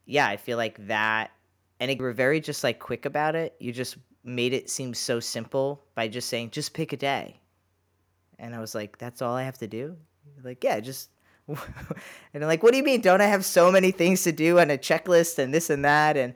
yeah, 0.06 0.28
I 0.28 0.38
feel 0.38 0.58
like 0.58 0.88
that, 0.88 1.32
and 1.80 1.90
it, 1.90 2.00
we're 2.00 2.14
very 2.14 2.40
just 2.40 2.64
like 2.64 2.80
quick 2.80 3.06
about 3.06 3.36
it. 3.36 3.56
You 3.60 3.72
just 3.72 3.98
made 4.24 4.54
it 4.54 4.70
seem 4.70 4.94
so 4.94 5.20
simple 5.20 5.84
by 5.96 6.08
just 6.08 6.30
saying 6.30 6.52
just 6.52 6.74
pick 6.74 6.94
a 6.94 6.98
day, 6.98 7.40
and 8.38 8.56
I 8.56 8.60
was 8.60 8.76
like, 8.76 8.98
that's 8.98 9.22
all 9.22 9.36
I 9.36 9.44
have 9.44 9.58
to 9.58 9.68
do. 9.68 9.98
Like, 10.44 10.64
yeah, 10.64 10.80
just 10.80 11.10
and 12.34 12.44
I'm 12.44 12.48
like, 12.48 12.64
what 12.64 12.72
do 12.72 12.78
you 12.78 12.84
mean? 12.84 13.02
Don't 13.02 13.22
I 13.22 13.28
have 13.28 13.46
so 13.46 13.72
many 13.72 13.92
things 13.92 14.24
to 14.24 14.32
do 14.32 14.58
and 14.58 14.72
a 14.72 14.78
checklist 14.78 15.38
and 15.38 15.54
this 15.54 15.70
and 15.70 15.86
that? 15.86 16.18
And 16.18 16.34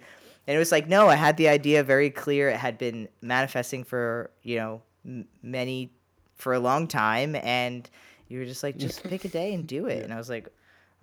and 0.47 0.55
it 0.55 0.59
was 0.59 0.71
like, 0.71 0.87
no, 0.87 1.07
I 1.07 1.15
had 1.15 1.37
the 1.37 1.47
idea 1.47 1.83
very 1.83 2.09
clear. 2.09 2.49
It 2.49 2.57
had 2.57 2.77
been 2.77 3.07
manifesting 3.21 3.83
for 3.83 4.31
you 4.43 4.57
know 4.57 4.81
m- 5.05 5.27
many 5.43 5.91
for 6.35 6.53
a 6.53 6.59
long 6.59 6.87
time, 6.87 7.35
and 7.35 7.89
you 8.29 8.39
were 8.39 8.45
just 8.45 8.63
like, 8.63 8.77
just 8.77 9.03
pick 9.09 9.25
a 9.25 9.29
day 9.29 9.53
and 9.53 9.67
do 9.67 9.87
it. 9.87 10.03
And 10.03 10.13
I 10.13 10.17
was 10.17 10.29
like, 10.29 10.47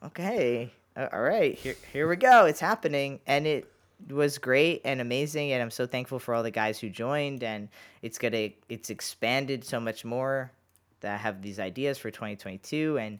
okay, 0.05 0.73
all 0.97 1.23
right, 1.23 1.55
here 1.55 1.77
here 1.93 2.09
we 2.09 2.17
go. 2.17 2.47
It's 2.47 2.61
happening, 2.61 3.21
and 3.27 3.47
it 3.47 3.71
was 4.11 4.39
great 4.39 4.83
and 4.85 5.01
amazing 5.01 5.53
and 5.53 5.63
i'm 5.63 5.71
so 5.71 5.87
thankful 5.87 6.19
for 6.19 6.35
all 6.35 6.43
the 6.43 6.51
guys 6.51 6.79
who 6.79 6.89
joined 6.91 7.43
and 7.43 7.69
it's 8.03 8.19
gonna 8.19 8.51
it's 8.69 8.91
expanded 8.91 9.65
so 9.65 9.81
much 9.81 10.05
more 10.05 10.53
that 11.01 11.15
i 11.15 11.17
have 11.17 11.41
these 11.41 11.59
ideas 11.59 11.97
for 11.97 12.11
2022 12.11 12.99
and 12.99 13.19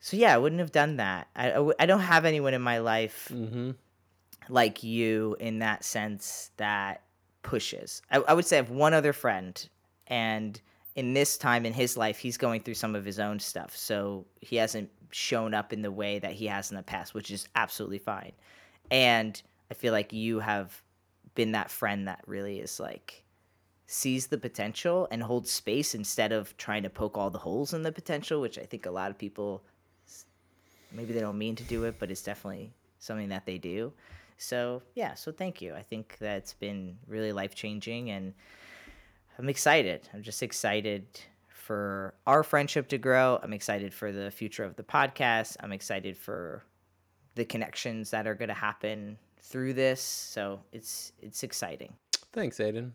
so 0.00 0.16
yeah, 0.16 0.34
I 0.34 0.38
wouldn't 0.38 0.60
have 0.60 0.72
done 0.72 0.96
that. 0.96 1.28
I, 1.34 1.48
I, 1.48 1.54
w- 1.54 1.74
I 1.78 1.86
don't 1.86 2.00
have 2.00 2.24
anyone 2.24 2.54
in 2.54 2.62
my 2.62 2.78
life 2.78 3.28
mm-hmm. 3.32 3.72
like 4.48 4.82
you 4.82 5.36
in 5.40 5.60
that 5.60 5.84
sense 5.84 6.50
that 6.56 7.02
pushes. 7.42 8.02
I, 8.10 8.18
I 8.18 8.34
would 8.34 8.44
say 8.44 8.58
I 8.58 8.62
have 8.62 8.70
one 8.70 8.94
other 8.94 9.12
friend, 9.12 9.68
and 10.06 10.60
in 10.94 11.12
this 11.12 11.36
time 11.36 11.66
in 11.66 11.72
his 11.72 11.96
life, 11.96 12.18
he's 12.18 12.36
going 12.36 12.62
through 12.62 12.74
some 12.74 12.94
of 12.94 13.04
his 13.04 13.18
own 13.18 13.38
stuff. 13.38 13.76
So 13.76 14.26
he 14.40 14.56
hasn't 14.56 14.90
shown 15.10 15.54
up 15.54 15.72
in 15.72 15.82
the 15.82 15.92
way 15.92 16.18
that 16.18 16.32
he 16.32 16.46
has 16.46 16.70
in 16.70 16.76
the 16.76 16.82
past, 16.82 17.14
which 17.14 17.30
is 17.30 17.48
absolutely 17.54 17.98
fine. 17.98 18.32
And 18.90 19.40
I 19.70 19.74
feel 19.74 19.92
like 19.92 20.12
you 20.12 20.40
have 20.40 20.82
been 21.34 21.52
that 21.52 21.70
friend 21.70 22.08
that 22.08 22.22
really 22.26 22.58
is 22.60 22.80
like 22.80 23.22
sees 23.86 24.26
the 24.26 24.38
potential 24.38 25.06
and 25.10 25.22
holds 25.22 25.50
space 25.50 25.94
instead 25.94 26.32
of 26.32 26.56
trying 26.56 26.82
to 26.82 26.90
poke 26.90 27.16
all 27.16 27.30
the 27.30 27.38
holes 27.38 27.72
in 27.72 27.82
the 27.82 27.92
potential, 27.92 28.40
which 28.40 28.58
I 28.58 28.64
think 28.64 28.86
a 28.86 28.90
lot 28.90 29.10
of 29.10 29.18
people 29.18 29.62
maybe 30.92 31.12
they 31.12 31.20
don't 31.20 31.38
mean 31.38 31.56
to 31.56 31.64
do 31.64 31.84
it, 31.84 31.96
but 31.98 32.10
it's 32.10 32.22
definitely 32.22 32.72
something 32.98 33.28
that 33.28 33.46
they 33.46 33.58
do. 33.58 33.92
So, 34.38 34.82
yeah, 34.94 35.14
so 35.14 35.32
thank 35.32 35.62
you. 35.62 35.74
I 35.74 35.82
think 35.82 36.16
that's 36.18 36.52
been 36.54 36.98
really 37.06 37.32
life 37.32 37.54
changing 37.54 38.10
and 38.10 38.34
I'm 39.38 39.48
excited. 39.48 40.08
I'm 40.14 40.22
just 40.22 40.42
excited 40.42 41.06
for 41.48 42.14
our 42.26 42.42
friendship 42.42 42.88
to 42.88 42.98
grow. 42.98 43.38
I'm 43.42 43.52
excited 43.52 43.92
for 43.92 44.12
the 44.12 44.30
future 44.30 44.64
of 44.64 44.76
the 44.76 44.82
podcast. 44.82 45.56
I'm 45.60 45.72
excited 45.72 46.16
for 46.16 46.64
the 47.34 47.44
connections 47.44 48.10
that 48.10 48.26
are 48.26 48.34
going 48.34 48.48
to 48.48 48.54
happen 48.54 49.18
through 49.40 49.74
this. 49.74 50.00
So 50.00 50.60
it's 50.72 51.12
it's 51.20 51.42
exciting. 51.42 51.92
Thanks, 52.32 52.58
Aydian. 52.58 52.92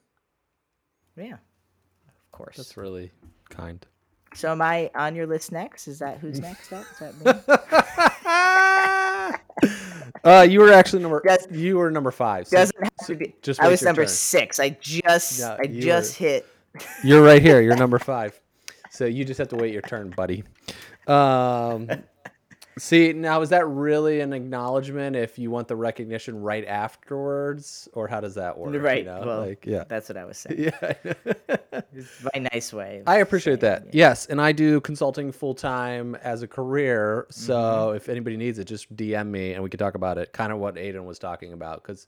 Yeah, 1.15 1.33
of 1.33 2.31
course. 2.31 2.57
That's 2.57 2.77
really 2.77 3.11
kind. 3.49 3.85
So 4.33 4.51
am 4.51 4.61
I 4.61 4.89
on 4.95 5.15
your 5.15 5.27
list 5.27 5.51
next? 5.51 5.87
Is 5.87 5.99
that 5.99 6.19
who's 6.19 6.39
next 6.39 6.71
up? 6.71 6.85
Is 6.91 6.99
that 6.99 7.15
me? 7.19 7.31
uh, 10.23 10.41
you 10.41 10.61
were 10.61 10.71
actually 10.71 11.01
number. 11.01 11.21
Does, 11.25 11.47
you 11.51 11.77
were 11.77 11.91
number 11.91 12.11
five. 12.11 12.47
So 12.47 12.57
doesn't 12.57 12.81
have 12.81 13.07
to 13.07 13.15
be. 13.15 13.35
Just 13.41 13.59
I 13.59 13.67
was 13.67 13.81
number 13.81 14.03
turn. 14.03 14.09
six. 14.09 14.59
I 14.59 14.69
just 14.79 15.41
no, 15.41 15.57
I 15.59 15.67
just 15.67 16.19
were, 16.19 16.27
hit. 16.27 16.47
You're 17.03 17.23
right 17.23 17.41
here. 17.41 17.61
You're 17.61 17.75
number 17.75 17.99
five. 17.99 18.39
So 18.89 19.05
you 19.05 19.25
just 19.25 19.37
have 19.37 19.49
to 19.49 19.57
wait 19.57 19.73
your 19.73 19.81
turn, 19.81 20.11
buddy. 20.11 20.43
Um, 21.07 21.89
see, 22.77 23.13
now 23.13 23.41
is 23.41 23.49
that 23.49 23.67
really 23.67 24.21
an 24.21 24.33
acknowledgement 24.33 25.15
if 25.15 25.37
you 25.37 25.51
want 25.51 25.67
the 25.67 25.75
recognition 25.75 26.41
right 26.41 26.65
afterwards, 26.65 27.87
or 27.93 28.07
how 28.07 28.19
does 28.19 28.35
that 28.35 28.57
work? 28.57 28.75
Right. 28.81 28.99
You 28.99 29.05
know? 29.05 29.23
Well, 29.25 29.45
like, 29.47 29.65
yeah. 29.65 29.83
That's 29.87 30.09
what 30.09 30.17
I 30.17 30.25
was 30.25 30.37
saying. 30.37 30.71
Yeah. 30.81 30.93
it's 31.93 32.23
my 32.33 32.47
nice 32.51 32.71
way. 32.73 33.03
I 33.07 33.17
appreciate 33.17 33.59
that. 33.61 33.85
Yeah. 33.85 34.09
Yes, 34.09 34.25
and 34.27 34.41
I 34.41 34.51
do 34.51 34.81
consulting 34.81 35.31
full 35.31 35.55
time 35.55 36.15
as 36.15 36.43
a 36.43 36.47
career. 36.47 37.27
So 37.29 37.55
mm-hmm. 37.55 37.97
if 37.97 38.09
anybody 38.09 38.37
needs 38.37 38.59
it, 38.59 38.65
just 38.65 38.93
DM 38.95 39.27
me 39.27 39.53
and 39.53 39.63
we 39.63 39.69
can 39.69 39.79
talk 39.79 39.95
about 39.95 40.17
it. 40.17 40.33
Kind 40.33 40.51
of 40.51 40.59
what 40.59 40.75
Aydian 40.75 41.05
was 41.05 41.19
talking 41.19 41.53
about 41.53 41.81
because 41.81 42.07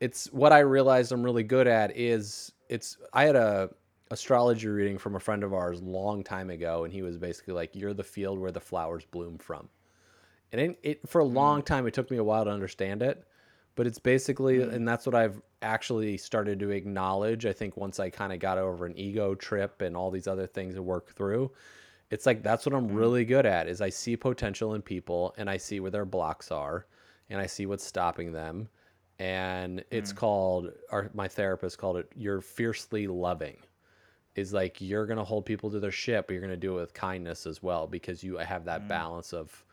it's 0.00 0.26
what 0.32 0.52
I 0.52 0.60
realized 0.60 1.12
I'm 1.12 1.22
really 1.22 1.42
good 1.42 1.66
at 1.66 1.96
is 1.96 2.52
it's 2.68 2.96
I 3.12 3.24
had 3.24 3.36
a 3.36 3.70
astrology 4.10 4.68
reading 4.68 4.98
from 4.98 5.14
a 5.14 5.20
friend 5.20 5.44
of 5.44 5.54
ours 5.54 5.82
long 5.82 6.24
time 6.24 6.50
ago, 6.50 6.84
and 6.84 6.92
he 6.92 7.02
was 7.02 7.16
basically 7.16 7.54
like, 7.54 7.74
"You're 7.74 7.94
the 7.94 8.04
field 8.04 8.38
where 8.38 8.52
the 8.52 8.60
flowers 8.60 9.04
bloom 9.04 9.38
from." 9.38 9.68
And 10.52 10.60
it, 10.60 10.78
it 10.82 11.08
for 11.08 11.20
a 11.20 11.24
mm. 11.24 11.34
long 11.34 11.62
time, 11.62 11.86
it 11.86 11.94
took 11.94 12.10
me 12.10 12.16
a 12.16 12.24
while 12.24 12.44
to 12.44 12.50
understand 12.50 13.02
it, 13.02 13.24
but 13.76 13.86
it's 13.86 13.98
basically, 13.98 14.58
mm. 14.58 14.72
and 14.72 14.86
that's 14.86 15.06
what 15.06 15.14
I've 15.14 15.40
actually 15.62 16.16
started 16.16 16.58
to 16.60 16.70
acknowledge. 16.70 17.46
I 17.46 17.52
think 17.52 17.76
once 17.76 18.00
I 18.00 18.10
kind 18.10 18.32
of 18.32 18.40
got 18.40 18.58
over 18.58 18.86
an 18.86 18.98
ego 18.98 19.34
trip 19.34 19.80
and 19.82 19.96
all 19.96 20.10
these 20.10 20.26
other 20.26 20.46
things 20.46 20.74
to 20.74 20.82
work 20.82 21.12
through, 21.12 21.52
it's 22.10 22.26
like 22.26 22.42
that's 22.42 22.66
what 22.66 22.74
I'm 22.74 22.90
mm. 22.90 22.96
really 22.96 23.24
good 23.24 23.46
at. 23.46 23.68
Is 23.68 23.80
I 23.80 23.90
see 23.90 24.16
potential 24.16 24.74
in 24.74 24.82
people, 24.82 25.34
and 25.38 25.48
I 25.48 25.56
see 25.56 25.80
where 25.80 25.90
their 25.90 26.04
blocks 26.04 26.50
are, 26.50 26.86
and 27.28 27.40
I 27.40 27.46
see 27.46 27.66
what's 27.66 27.84
stopping 27.86 28.32
them. 28.32 28.68
And 29.20 29.84
it's 29.90 30.12
called, 30.14 30.72
our 30.90 31.10
my 31.14 31.28
therapist 31.28 31.78
called 31.78 31.98
it, 31.98 32.10
"You're 32.16 32.40
fiercely 32.40 33.06
loving." 33.06 33.58
Is 34.34 34.52
like 34.52 34.80
you're 34.80 35.06
gonna 35.06 35.24
hold 35.24 35.44
people 35.44 35.70
to 35.70 35.80
their 35.80 35.90
shit, 35.90 36.26
but 36.26 36.32
you're 36.32 36.42
gonna 36.42 36.56
do 36.56 36.78
it 36.78 36.80
with 36.80 36.94
kindness 36.94 37.46
as 37.46 37.62
well 37.62 37.86
because 37.86 38.22
you 38.22 38.36
have 38.36 38.64
that 38.64 38.82
mm. 38.82 38.88
balance 38.88 39.32
of 39.32 39.64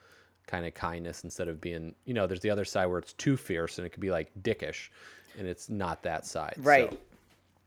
kind 0.48 0.66
of 0.66 0.74
kindness 0.74 1.24
instead 1.24 1.48
of 1.50 1.60
being 1.62 1.94
you 2.06 2.14
know 2.14 2.26
there's 2.26 2.40
the 2.40 2.50
other 2.50 2.66
side 2.66 2.86
where 2.86 3.00
it's 3.00 3.14
too 3.14 3.38
fierce 3.38 3.78
and 3.78 3.86
it 3.86 3.90
could 3.90 4.02
be 4.02 4.10
like 4.10 4.32
dickish 4.42 4.90
and 5.38 5.46
it's 5.46 5.70
not 5.70 6.02
that 6.02 6.26
side 6.26 6.56
right. 6.58 6.90
So, 6.92 6.98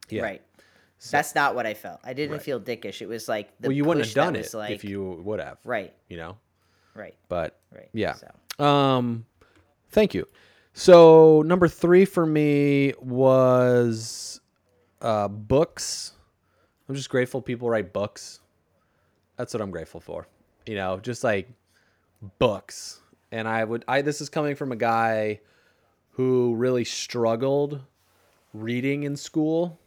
yeah. 0.08 0.22
right. 0.22 0.42
So, 0.98 1.16
that's 1.16 1.34
not 1.34 1.54
what 1.54 1.64
i 1.66 1.72
felt. 1.72 1.98
I 2.04 2.12
didn't 2.12 2.32
right. 2.32 2.42
feel 2.42 2.60
dickish. 2.60 3.00
It 3.00 3.08
was 3.08 3.28
like 3.28 3.50
well 3.60 3.72
you 3.72 3.84
wouldn't 3.84 4.04
have 4.06 4.14
done 4.14 4.34
it 4.34 4.52
like, 4.52 4.72
if 4.72 4.82
you 4.82 5.22
would 5.24 5.40
have 5.40 5.58
right. 5.64 5.92
you 6.08 6.16
know? 6.16 6.36
Right. 6.94 7.14
But 7.28 7.60
right. 7.72 7.88
yeah. 7.92 8.14
So. 8.14 8.64
um 8.64 9.24
thank 9.90 10.14
you. 10.14 10.26
So 10.72 11.42
number 11.42 11.68
three 11.68 12.06
for 12.06 12.24
me 12.24 12.94
was 12.98 14.40
uh 15.02 15.28
books 15.28 16.12
I'm 16.90 16.96
just 16.96 17.08
grateful 17.08 17.40
people 17.40 17.70
write 17.70 17.92
books. 17.92 18.40
That's 19.36 19.54
what 19.54 19.60
I'm 19.60 19.70
grateful 19.70 20.00
for. 20.00 20.26
You 20.66 20.74
know, 20.74 20.98
just 20.98 21.22
like 21.22 21.48
books. 22.40 22.98
And 23.30 23.46
I 23.46 23.62
would 23.62 23.84
I 23.86 24.02
this 24.02 24.20
is 24.20 24.28
coming 24.28 24.56
from 24.56 24.72
a 24.72 24.76
guy 24.76 25.38
who 26.10 26.56
really 26.56 26.84
struggled 26.84 27.80
reading 28.52 29.04
in 29.04 29.16
school. 29.16 29.78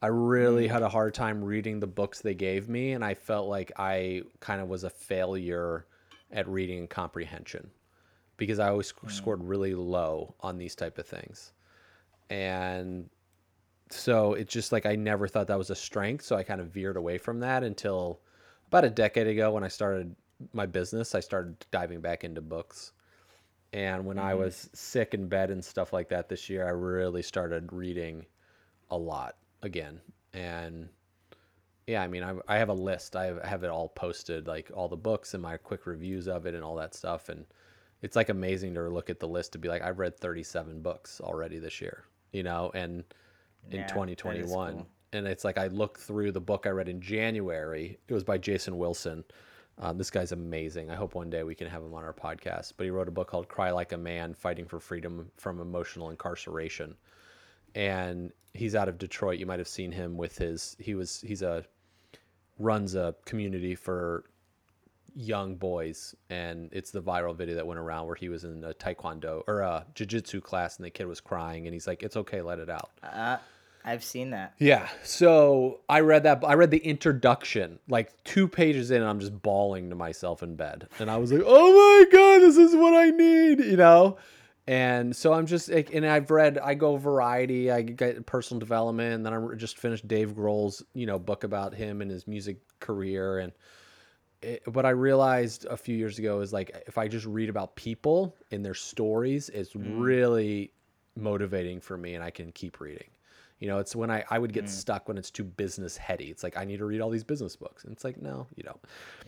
I 0.00 0.06
really 0.06 0.68
had 0.68 0.82
a 0.82 0.88
hard 0.88 1.12
time 1.12 1.42
reading 1.42 1.80
the 1.80 1.88
books 1.88 2.20
they 2.20 2.34
gave 2.34 2.68
me 2.68 2.92
and 2.92 3.04
I 3.04 3.14
felt 3.14 3.48
like 3.48 3.72
I 3.76 4.22
kind 4.38 4.60
of 4.60 4.68
was 4.68 4.84
a 4.84 4.90
failure 4.90 5.86
at 6.30 6.46
reading 6.46 6.78
and 6.78 6.88
comprehension 6.88 7.68
because 8.36 8.60
I 8.60 8.68
always 8.68 8.92
mm. 8.92 9.10
scored 9.10 9.42
really 9.42 9.74
low 9.74 10.36
on 10.38 10.56
these 10.56 10.76
type 10.76 10.98
of 10.98 11.06
things. 11.08 11.52
And 12.30 13.10
so 13.92 14.34
it's 14.34 14.52
just 14.52 14.72
like 14.72 14.86
I 14.86 14.96
never 14.96 15.28
thought 15.28 15.46
that 15.48 15.58
was 15.58 15.70
a 15.70 15.76
strength. 15.76 16.24
So 16.24 16.36
I 16.36 16.42
kind 16.42 16.60
of 16.60 16.68
veered 16.68 16.96
away 16.96 17.18
from 17.18 17.40
that 17.40 17.62
until 17.62 18.20
about 18.68 18.84
a 18.84 18.90
decade 18.90 19.26
ago 19.26 19.52
when 19.52 19.64
I 19.64 19.68
started 19.68 20.14
my 20.52 20.66
business. 20.66 21.14
I 21.14 21.20
started 21.20 21.64
diving 21.70 22.00
back 22.00 22.24
into 22.24 22.40
books. 22.40 22.92
And 23.72 24.04
when 24.04 24.16
mm-hmm. 24.16 24.26
I 24.26 24.34
was 24.34 24.68
sick 24.74 25.14
in 25.14 25.28
bed 25.28 25.50
and 25.50 25.64
stuff 25.64 25.92
like 25.92 26.08
that 26.10 26.28
this 26.28 26.50
year, 26.50 26.66
I 26.66 26.70
really 26.70 27.22
started 27.22 27.72
reading 27.72 28.26
a 28.90 28.96
lot 28.96 29.36
again. 29.62 30.00
And 30.34 30.88
yeah, 31.86 32.02
I 32.02 32.08
mean, 32.08 32.22
I, 32.22 32.34
I 32.48 32.58
have 32.58 32.68
a 32.68 32.74
list. 32.74 33.16
I 33.16 33.26
have, 33.26 33.40
I 33.42 33.46
have 33.46 33.64
it 33.64 33.70
all 33.70 33.88
posted, 33.88 34.46
like 34.46 34.70
all 34.74 34.88
the 34.88 34.96
books 34.96 35.34
and 35.34 35.42
my 35.42 35.56
quick 35.56 35.86
reviews 35.86 36.28
of 36.28 36.46
it 36.46 36.54
and 36.54 36.62
all 36.62 36.76
that 36.76 36.94
stuff. 36.94 37.28
And 37.28 37.46
it's 38.02 38.16
like 38.16 38.28
amazing 38.28 38.74
to 38.74 38.88
look 38.88 39.10
at 39.10 39.20
the 39.20 39.28
list 39.28 39.52
to 39.52 39.58
be 39.58 39.68
like, 39.68 39.82
I've 39.82 39.98
read 39.98 40.18
37 40.18 40.82
books 40.82 41.20
already 41.20 41.58
this 41.58 41.80
year, 41.80 42.04
you 42.32 42.42
know, 42.42 42.70
and 42.74 43.04
in 43.70 43.80
yeah, 43.80 43.86
2021. 43.88 44.72
Cool. 44.72 44.86
And 45.12 45.26
it's 45.26 45.44
like 45.44 45.58
I 45.58 45.66
looked 45.66 46.00
through 46.00 46.32
the 46.32 46.40
book 46.40 46.66
I 46.66 46.70
read 46.70 46.88
in 46.88 47.00
January. 47.00 47.98
It 48.08 48.14
was 48.14 48.24
by 48.24 48.38
Jason 48.38 48.78
Wilson. 48.78 49.24
Um, 49.78 49.98
this 49.98 50.10
guy's 50.10 50.32
amazing. 50.32 50.90
I 50.90 50.94
hope 50.94 51.14
one 51.14 51.30
day 51.30 51.42
we 51.42 51.54
can 51.54 51.68
have 51.68 51.82
him 51.82 51.94
on 51.94 52.04
our 52.04 52.12
podcast. 52.12 52.74
But 52.76 52.84
he 52.84 52.90
wrote 52.90 53.08
a 53.08 53.12
book 53.12 53.28
called 53.28 53.48
Cry 53.48 53.70
Like 53.70 53.92
a 53.92 53.96
Man 53.96 54.34
Fighting 54.34 54.66
for 54.66 54.80
Freedom 54.80 55.30
from 55.36 55.60
Emotional 55.60 56.10
Incarceration. 56.10 56.94
And 57.74 58.32
he's 58.54 58.74
out 58.74 58.88
of 58.88 58.98
Detroit. 58.98 59.38
You 59.38 59.46
might 59.46 59.58
have 59.58 59.68
seen 59.68 59.92
him 59.92 60.16
with 60.16 60.36
his, 60.36 60.76
he 60.78 60.94
was, 60.94 61.20
he's 61.20 61.42
a, 61.42 61.64
runs 62.58 62.94
a 62.94 63.14
community 63.24 63.74
for 63.74 64.24
young 65.14 65.56
boys 65.56 66.14
and 66.30 66.70
it's 66.72 66.90
the 66.90 67.02
viral 67.02 67.36
video 67.36 67.54
that 67.54 67.66
went 67.66 67.78
around 67.78 68.06
where 68.06 68.16
he 68.16 68.28
was 68.28 68.44
in 68.44 68.64
a 68.64 68.72
taekwondo 68.72 69.42
or 69.46 69.60
a 69.60 69.84
jiu-jitsu 69.94 70.40
class 70.40 70.76
and 70.76 70.86
the 70.86 70.90
kid 70.90 71.06
was 71.06 71.20
crying 71.20 71.66
and 71.66 71.74
he's 71.74 71.86
like 71.86 72.02
it's 72.02 72.16
okay 72.16 72.40
let 72.40 72.58
it 72.58 72.70
out 72.70 72.90
uh, 73.02 73.36
i've 73.84 74.04
seen 74.04 74.30
that 74.30 74.54
yeah 74.58 74.88
so 75.02 75.80
i 75.88 76.00
read 76.00 76.22
that 76.22 76.42
i 76.46 76.54
read 76.54 76.70
the 76.70 76.78
introduction 76.78 77.78
like 77.88 78.12
two 78.24 78.46
pages 78.48 78.90
in 78.90 79.00
and 79.00 79.08
i'm 79.08 79.20
just 79.20 79.42
bawling 79.42 79.90
to 79.90 79.96
myself 79.96 80.42
in 80.42 80.56
bed 80.56 80.88
and 80.98 81.10
i 81.10 81.16
was 81.16 81.32
like 81.32 81.42
oh 81.44 81.72
my 81.72 82.10
god 82.10 82.40
this 82.40 82.56
is 82.56 82.74
what 82.74 82.94
i 82.94 83.10
need 83.10 83.58
you 83.60 83.76
know 83.76 84.16
and 84.66 85.14
so 85.14 85.32
i'm 85.32 85.46
just 85.46 85.68
and 85.68 86.06
i've 86.06 86.30
read 86.30 86.58
i 86.58 86.74
go 86.74 86.96
variety 86.96 87.70
i 87.70 87.82
get 87.82 88.24
personal 88.26 88.58
development 88.58 89.14
and 89.14 89.26
then 89.26 89.32
i 89.32 89.54
just 89.56 89.78
finished 89.78 90.06
dave 90.06 90.34
grohl's 90.34 90.82
you 90.94 91.06
know 91.06 91.18
book 91.18 91.44
about 91.44 91.74
him 91.74 92.00
and 92.00 92.10
his 92.10 92.26
music 92.26 92.58
career 92.78 93.38
and 93.38 93.52
it, 94.42 94.62
what 94.74 94.84
I 94.84 94.90
realized 94.90 95.66
a 95.66 95.76
few 95.76 95.96
years 95.96 96.18
ago 96.18 96.40
is 96.40 96.52
like 96.52 96.84
if 96.86 96.98
I 96.98 97.08
just 97.08 97.26
read 97.26 97.48
about 97.48 97.76
people 97.76 98.36
and 98.50 98.64
their 98.64 98.74
stories, 98.74 99.48
it's 99.50 99.72
mm. 99.72 100.00
really 100.00 100.72
motivating 101.16 101.80
for 101.80 101.96
me, 101.96 102.14
and 102.14 102.24
I 102.24 102.30
can 102.30 102.52
keep 102.52 102.80
reading. 102.80 103.08
You 103.62 103.68
know, 103.68 103.78
it's 103.78 103.94
when 103.94 104.10
I, 104.10 104.24
I 104.28 104.40
would 104.40 104.52
get 104.52 104.64
mm. 104.64 104.68
stuck 104.68 105.06
when 105.06 105.16
it's 105.16 105.30
too 105.30 105.44
business 105.44 105.96
heady. 105.96 106.24
It's 106.24 106.42
like 106.42 106.56
I 106.56 106.64
need 106.64 106.78
to 106.78 106.84
read 106.84 107.00
all 107.00 107.10
these 107.10 107.22
business 107.22 107.54
books, 107.54 107.84
and 107.84 107.92
it's 107.92 108.02
like 108.02 108.20
no, 108.20 108.48
you 108.56 108.64
don't. 108.64 108.80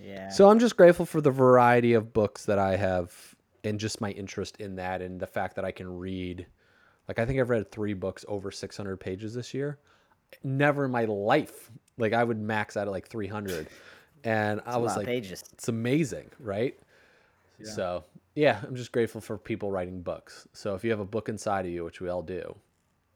Yeah. 0.03 0.29
So 0.29 0.51
I'm 0.51 0.59
just 0.59 0.77
grateful 0.77 1.07
for 1.07 1.21
the 1.21 1.31
variety 1.31 1.93
of 1.93 2.13
books 2.13 2.45
that 2.47 2.59
I 2.59 2.75
have, 2.75 3.15
and 3.63 3.79
just 3.79 4.01
my 4.01 4.11
interest 4.11 4.57
in 4.57 4.75
that, 4.75 5.03
and 5.03 5.21
the 5.21 5.27
fact 5.29 5.55
that 5.55 5.65
I 5.65 5.71
can 5.71 5.89
read. 5.89 6.47
Like 7.07 7.21
I 7.21 7.27
think 7.27 7.39
I've 7.39 7.49
read 7.49 7.71
three 7.71 7.95
books 7.95 8.25
over 8.27 8.51
600 8.51 8.97
pages 8.97 9.35
this 9.35 9.55
year. 9.55 9.79
Never 10.43 10.87
in 10.87 10.91
my 10.91 11.05
life, 11.05 11.71
like 11.97 12.13
I 12.13 12.25
would 12.25 12.41
max 12.41 12.77
out 12.77 12.89
at 12.89 12.91
like 12.91 13.07
300 13.07 13.69
and 14.25 14.61
I 14.67 14.79
was 14.79 14.97
like, 14.97 15.07
pages. 15.07 15.45
it's 15.53 15.69
amazing, 15.69 16.31
right? 16.41 16.77
Yeah. 17.61 17.71
So 17.71 18.05
yeah, 18.35 18.59
I'm 18.67 18.75
just 18.75 18.91
grateful 18.91 19.21
for 19.21 19.39
people 19.39 19.71
writing 19.71 20.03
books. 20.03 20.49
So 20.55 20.75
if 20.75 20.83
you 20.83 20.91
have 20.91 20.99
a 20.99 21.05
book 21.05 21.29
inside 21.29 21.67
of 21.67 21.71
you, 21.71 21.85
which 21.85 22.01
we 22.01 22.09
all 22.09 22.23
do, 22.23 22.57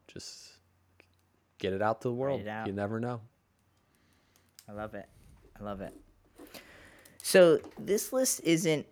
just 0.07 0.57
get 1.59 1.72
it 1.72 1.82
out 1.82 2.00
to 2.02 2.09
the 2.09 2.14
world. 2.14 2.42
You 2.66 2.72
never 2.72 3.00
know. 3.00 3.20
I 4.68 4.72
love 4.72 4.94
it. 4.94 5.06
I 5.59 5.64
love 5.64 5.80
it. 5.80 5.94
So 7.22 7.59
this 7.78 8.12
list 8.12 8.40
isn't 8.44 8.86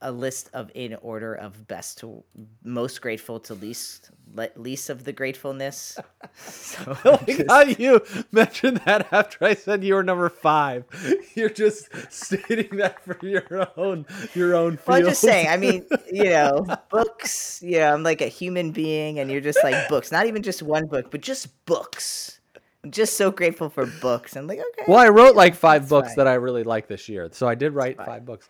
a 0.00 0.12
list 0.12 0.50
of 0.52 0.70
in 0.74 0.94
order 1.02 1.34
of 1.34 1.66
best 1.66 1.98
to 1.98 2.22
most 2.62 3.00
grateful 3.00 3.40
to 3.40 3.54
least 3.54 4.10
le- 4.34 4.50
least 4.56 4.90
of 4.90 5.04
the 5.04 5.12
gratefulness. 5.12 5.98
So 6.38 6.98
oh 7.04 7.18
like 7.26 7.46
how 7.48 7.62
you 7.62 8.02
mentioned 8.30 8.82
that 8.84 9.10
after 9.10 9.46
I 9.46 9.54
said 9.54 9.82
you 9.82 9.94
were 9.94 10.02
number 10.02 10.28
five. 10.28 10.84
You're 11.34 11.48
just 11.48 11.88
stating 12.12 12.76
that 12.76 13.02
for 13.02 13.16
your 13.22 13.68
own 13.76 14.04
your 14.34 14.54
own. 14.54 14.78
Well, 14.86 14.98
I'm 14.98 15.04
just 15.04 15.22
saying. 15.22 15.48
I 15.48 15.56
mean, 15.56 15.86
you 16.12 16.24
know, 16.24 16.66
books. 16.90 17.62
You 17.62 17.78
know, 17.78 17.94
I'm 17.94 18.02
like 18.02 18.20
a 18.20 18.26
human 18.26 18.72
being, 18.72 19.18
and 19.18 19.30
you're 19.30 19.40
just 19.40 19.62
like 19.64 19.88
books. 19.88 20.12
Not 20.12 20.26
even 20.26 20.42
just 20.42 20.62
one 20.62 20.86
book, 20.86 21.10
but 21.10 21.22
just 21.22 21.64
books. 21.64 22.40
I'm 22.84 22.90
just 22.90 23.16
so 23.16 23.30
grateful 23.30 23.70
for 23.70 23.86
books. 23.86 24.36
I'm 24.36 24.46
like, 24.46 24.58
okay. 24.58 24.84
Well, 24.86 24.98
I 24.98 25.08
wrote 25.08 25.34
like 25.34 25.54
five 25.54 25.88
books 25.88 26.08
fine. 26.08 26.16
that 26.18 26.26
I 26.28 26.34
really 26.34 26.64
like 26.64 26.86
this 26.86 27.08
year, 27.08 27.28
so 27.32 27.48
I 27.48 27.54
did 27.54 27.72
write 27.72 27.96
five 27.96 28.24
books. 28.24 28.48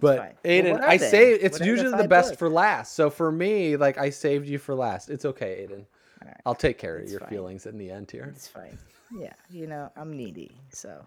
That's 0.00 0.02
but 0.02 0.18
fine. 0.18 0.34
Aydian, 0.44 0.80
are 0.80 0.88
I 0.88 0.96
say 0.96 1.32
it's 1.32 1.58
What 1.58 1.66
usually 1.66 1.96
the, 1.96 2.08
best 2.08 2.30
books? 2.30 2.38
for 2.38 2.48
last. 2.48 2.94
So 2.94 3.10
for 3.10 3.32
me, 3.32 3.76
like 3.76 3.98
I 3.98 4.10
saved 4.10 4.48
you 4.48 4.58
for 4.58 4.74
last. 4.74 5.08
It's 5.08 5.24
okay, 5.24 5.66
Aydian. 5.66 5.84
Alright. 6.22 6.40
I'll 6.44 6.54
take 6.54 6.78
care 6.78 6.98
of 6.98 7.08
your 7.08 7.20
fine. 7.20 7.28
feelings 7.30 7.66
in 7.66 7.78
the 7.78 7.90
end 7.90 8.10
here. 8.10 8.24
It's 8.34 8.48
fine. 8.48 8.78
Yeah, 9.16 9.32
you 9.50 9.66
know, 9.66 9.90
I'm 9.96 10.16
needy. 10.16 10.50
So 10.70 11.04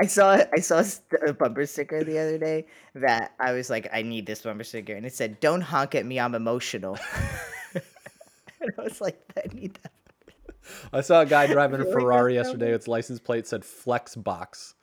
I 0.00 0.06
saw 0.06 0.40
I 0.52 0.60
saw 0.60 0.84
a, 1.26 1.32
bumper 1.32 1.66
sticker 1.66 2.04
the 2.04 2.18
other 2.18 2.38
day 2.38 2.66
that 2.94 3.32
I 3.40 3.52
was 3.52 3.70
like, 3.70 3.88
I 3.92 4.02
need 4.02 4.26
this 4.26 4.42
bumper 4.42 4.64
sticker, 4.64 4.94
and 4.94 5.06
it 5.06 5.14
said, 5.14 5.40
"Don't 5.40 5.62
honk 5.62 5.94
at 5.94 6.06
me, 6.06 6.20
I'm 6.20 6.34
emotional." 6.34 6.98
and 7.74 8.72
I 8.78 8.82
was 8.82 9.00
like, 9.00 9.20
I 9.36 9.52
need 9.54 9.78
that. 9.82 9.92
I 10.92 11.00
saw 11.00 11.22
a 11.22 11.26
guy 11.26 11.46
driving 11.52 11.80
a 11.80 11.84
Ferrari 11.84 12.34
yesterday. 12.34 12.72
Its 12.72 12.86
license 12.86 13.18
plate 13.18 13.46
said 13.46 13.64
"Flex 13.64 14.14
Box." 14.14 14.74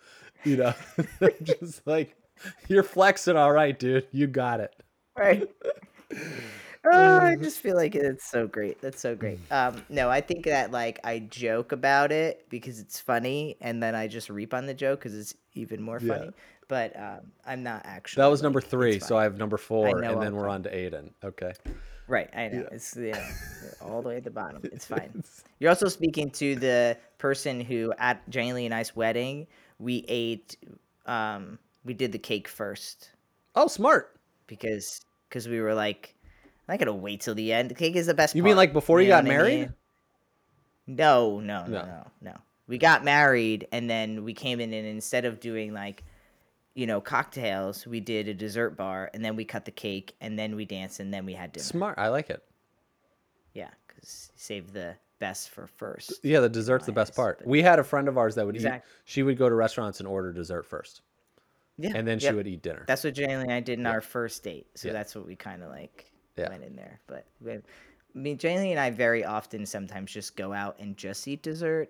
You 0.44 0.58
know, 0.58 0.74
just 1.44 1.86
like 1.86 2.16
you're 2.68 2.84
flexing, 2.84 3.36
all 3.38 3.52
right, 3.52 3.78
dude. 3.78 4.08
You 4.12 4.28
got 4.28 4.60
it. 4.60 4.74
Right. 5.18 5.50
Oh, 6.88 7.18
I 7.20 7.36
just 7.36 7.62
feel 7.62 7.76
like 7.76 7.96
it's 7.96 8.30
so 8.30 8.46
great. 8.48 8.80
That's 8.80 9.02
so 9.02 9.16
great. 9.16 9.40
Um, 9.50 9.84
no, 9.90 10.08
I 10.08 10.22
think 10.22 10.46
that 10.46 10.70
like 10.72 11.00
I 11.04 11.18
joke 11.18 11.72
about 11.72 12.12
it 12.12 12.46
because 12.50 12.80
it's 12.80 13.00
funny, 13.00 13.58
and 13.60 13.82
then 13.82 13.96
I 13.96 14.08
just 14.08 14.30
reap 14.30 14.54
on 14.54 14.68
the 14.68 14.74
joke 14.76 15.00
because 15.00 15.18
it's 15.18 15.34
even 15.56 15.82
more 15.82 16.00
Yeah. 16.00 16.14
funny. 16.14 16.32
But 16.68 16.96
um, 17.00 17.32
I'm 17.46 17.64
not 17.64 17.82
actually. 17.86 18.22
That 18.22 18.28
was 18.28 18.44
number 18.44 18.60
like, 18.60 18.66
it's 18.66 18.72
three, 18.72 19.00
so. 19.00 19.18
I 19.18 19.24
have 19.24 19.38
number 19.38 19.58
four, 19.58 19.88
and 19.88 20.04
then 20.22 20.28
I'm 20.28 20.34
we're 20.36 20.42
fine. 20.46 20.52
on 20.52 20.64
to 20.64 20.70
Aydian. 20.76 21.10
Okay. 21.24 21.54
Right, 22.08 22.30
I 22.36 22.50
know. 22.50 22.68
It's 22.72 22.96
you 22.96 23.12
know, 23.14 23.24
all 23.82 24.04
the 24.04 24.10
way 24.10 24.18
at 24.18 24.24
the 24.24 24.30
bottom. 24.30 24.62
It's 24.66 24.86
fine. 24.86 25.24
You're 25.58 25.70
also 25.72 25.88
speaking 25.88 26.30
to 26.32 26.56
the 26.56 26.98
person 27.18 27.62
who 27.62 27.94
at 27.98 28.28
Janie 28.30 28.66
and 28.66 28.76
I's 28.76 28.96
wedding, 28.96 29.48
we 29.80 30.06
ate 30.08 30.56
um 31.08 31.58
we 31.86 31.94
did 31.94 32.12
the 32.12 32.18
cake 32.20 32.48
first 32.48 33.12
Oh, 33.56 33.68
smart. 33.68 34.20
because 34.48 35.02
because 35.30 35.48
we 35.48 35.62
were 35.62 35.74
like 35.74 36.16
I'm 36.68 36.74
not 36.74 36.80
gonna 36.80 36.94
wait 36.96 37.22
till 37.22 37.36
the 37.36 37.54
end. 37.54 37.70
The 37.70 37.76
cake 37.76 37.96
is 37.96 38.08
the 38.08 38.14
best 38.14 38.36
You 38.36 38.44
mean 38.44 38.58
like 38.58 38.74
before 38.74 39.00
you 39.02 39.08
know 39.10 39.16
got 39.16 39.26
I 39.26 39.28
married? 39.30 39.60
mean? 39.60 39.74
No, 40.88 41.40
no, 41.40 41.66
no, 41.66 41.68
No. 41.68 41.86
no, 41.86 42.08
no. 42.22 42.34
We 42.68 42.78
got 42.80 43.04
married 43.04 43.68
and 43.72 43.90
then 43.90 44.24
we 44.24 44.34
came 44.34 44.60
in 44.60 44.74
and 44.74 44.88
instead 44.88 45.26
of 45.26 45.40
doing 45.40 45.74
like 45.74 46.04
you 46.74 46.86
know, 46.86 47.00
cocktails, 47.00 47.88
we 47.88 48.02
did 48.02 48.28
a 48.28 48.34
dessert 48.34 48.72
bar 48.76 49.10
and 49.14 49.24
then 49.24 49.38
we 49.38 49.46
cut 49.46 49.64
the 49.64 49.72
cake 49.72 50.14
and 50.20 50.38
then 50.38 50.58
we 50.58 50.66
danced 50.66 51.00
and 51.00 51.14
then 51.14 51.26
we 51.26 51.32
had 51.34 51.54
dinner. 51.54 51.64
Smart. 51.64 51.98
I 51.98 52.10
like 52.10 52.30
it. 52.30 52.44
Yeah, 53.54 53.70
because 53.88 54.30
save 54.36 54.74
the 54.74 54.96
best 55.20 55.52
for 55.52 55.68
first. 55.68 56.20
Yeah, 56.22 56.42
the 56.42 56.50
dessert's 56.50 56.86
the 56.86 56.92
best 56.92 57.16
part. 57.16 57.42
We 57.46 57.62
had 57.62 57.80
a 57.80 57.84
friend 57.86 58.10
of 58.10 58.18
ours 58.18 58.36
that 58.36 58.46
would 58.46 58.58
eat. 58.58 58.68
She 59.06 59.24
would 59.24 59.38
go 59.38 59.48
to 59.48 59.56
restaurants 59.56 60.00
and 60.02 60.08
order 60.08 60.34
dessert 60.34 60.66
first, 60.66 61.02
Yeah, 61.78 61.92
and 61.94 62.08
then 62.08 62.20
she 62.20 62.26
yep. 62.26 62.36
would 62.36 62.48
eat 62.48 62.62
dinner. 62.62 62.86
That's 62.88 63.04
what 63.04 63.16
Jalen 63.16 63.42
and 63.42 63.52
I 63.52 63.60
did 63.60 63.80
in 63.80 63.86
our 63.86 64.02
first 64.02 64.44
date. 64.44 64.68
So 64.76 64.88
Yeah. 64.88 64.94
that's 64.94 65.14
what 65.14 65.26
we 65.26 65.36
kind 65.36 65.62
of 65.62 65.70
like 65.70 66.12
Yeah. 66.38 66.50
went 66.50 66.64
in 66.64 66.76
there. 66.76 67.02
But 67.08 67.26
we, 67.42 67.54
I 67.54 67.62
mean, 68.14 68.38
Jalen 68.38 68.72
and 68.72 68.80
I 68.80 68.92
very 68.92 69.26
often 69.26 69.66
sometimes 69.66 70.12
just 70.12 70.38
go 70.38 70.54
out 70.54 70.78
and 70.80 70.96
just 70.96 71.28
eat 71.28 71.44
dessert, 71.44 71.90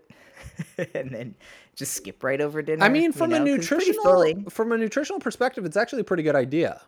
and 0.96 1.12
then 1.12 1.36
just 1.76 1.94
skip 1.94 2.24
right 2.24 2.42
over 2.42 2.62
dinner. 2.64 2.84
I 2.84 2.90
mean, 2.90 3.12
from 3.12 3.32
a 3.32 3.40
know, 3.40 3.46
'cause 3.58 3.70
nutritional 3.72 4.50
from 4.50 4.72
a 4.72 4.78
nutritional 4.78 5.20
perspective, 5.20 5.66
it's 5.66 5.78
actually 5.78 6.02
a 6.02 6.06
pretty 6.06 6.24
good 6.24 6.36
idea. 6.36 6.82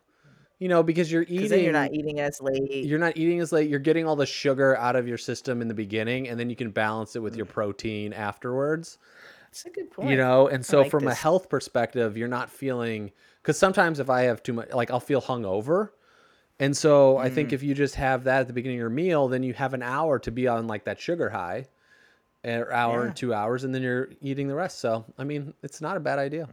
You 0.60 0.70
know, 0.70 0.82
because 0.82 1.12
you're 1.12 1.26
eating. 1.28 1.64
you're 1.64 1.72
not 1.72 1.94
eating 1.94 2.20
as 2.20 2.42
late. 2.42 2.86
you're 2.86 2.98
not 2.98 3.16
eating 3.16 3.40
as 3.42 3.52
late. 3.52 3.70
You're 3.70 3.78
getting 3.78 4.08
all 4.08 4.16
the 4.16 4.26
sugar 4.26 4.76
out 4.78 4.96
of 4.96 5.08
your 5.08 5.20
system 5.20 5.62
in 5.62 5.68
the 5.68 5.76
beginning, 5.76 6.30
and 6.30 6.40
then 6.40 6.50
you 6.50 6.56
can 6.56 6.72
balance 6.72 7.16
it 7.16 7.20
with 7.20 7.36
your 7.36 7.46
mm-hmm. 7.46 7.54
protein 7.54 8.12
afterwards. 8.14 8.98
That's 9.48 9.66
a 9.66 9.70
good 9.70 9.90
point. 9.92 10.10
You 10.10 10.18
know, 10.18 10.48
and 10.48 10.66
so 10.66 10.82
like 10.82 10.92
from 10.92 11.08
a 11.08 11.14
health 11.14 11.50
perspective, 11.50 12.16
you're 12.18 12.28
not 12.28 12.50
feeling 12.50 13.12
because 13.42 13.58
sometimes 13.58 14.00
if 14.00 14.10
I 14.10 14.22
have 14.24 14.44
too 14.44 14.54
much, 14.54 14.72
like 14.72 14.92
I'll 14.92 15.00
feel 15.00 15.22
hungover. 15.22 15.90
And 16.60 16.76
so 16.76 17.18
I 17.18 17.30
Mm. 17.30 17.34
think 17.34 17.54
if 17.54 17.62
you 17.64 17.74
just 17.76 17.96
have 17.96 18.24
that 18.26 18.42
at 18.42 18.48
the 18.48 18.54
beginning 18.54 18.78
of 18.78 18.82
your 18.82 18.90
meal, 18.90 19.28
then 19.28 19.44
you 19.44 19.54
have 19.54 19.74
an 19.74 19.84
hour 19.84 20.18
to 20.20 20.32
be 20.32 20.48
on 20.48 20.68
like 20.68 20.86
that 20.86 21.00
sugar 21.00 21.30
high, 21.30 21.68
an 22.44 22.66
hour 22.72 23.02
Yeah. 23.02 23.08
and 23.08 23.16
two 23.16 23.34
hours, 23.34 23.64
and 23.64 23.74
then 23.76 23.82
you're 23.84 24.10
eating 24.22 24.48
the 24.48 24.56
rest. 24.56 24.80
So 24.80 25.06
I 25.18 25.24
mean, 25.24 25.54
it's 25.64 25.82
not 25.82 25.98
a 25.98 26.00
bad 26.00 26.20
idea. 26.20 26.48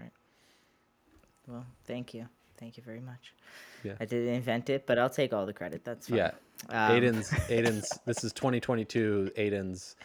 Well, 1.47 1.66
thank 1.86 2.14
you, 2.14 2.26
thank 2.59 2.76
you 2.76 2.82
very 2.82 3.01
much. 3.01 3.34
Yeah. 3.82 3.95
I 4.01 4.05
didn't 4.07 4.32
invent 4.34 4.70
it, 4.70 4.86
but 4.86 4.99
I'll 4.99 5.11
take 5.11 5.32
all 5.34 5.45
the 5.47 5.53
credit. 5.53 5.84
That's 5.84 6.09
fine. 6.09 6.16
Yeah, 6.18 6.30
Um, 6.70 6.97
Aydian's 6.97 7.28
Aydian's. 7.51 7.99
This 8.07 8.24
is 8.24 8.32
2022. 8.32 9.32
Aydian's 9.36 9.97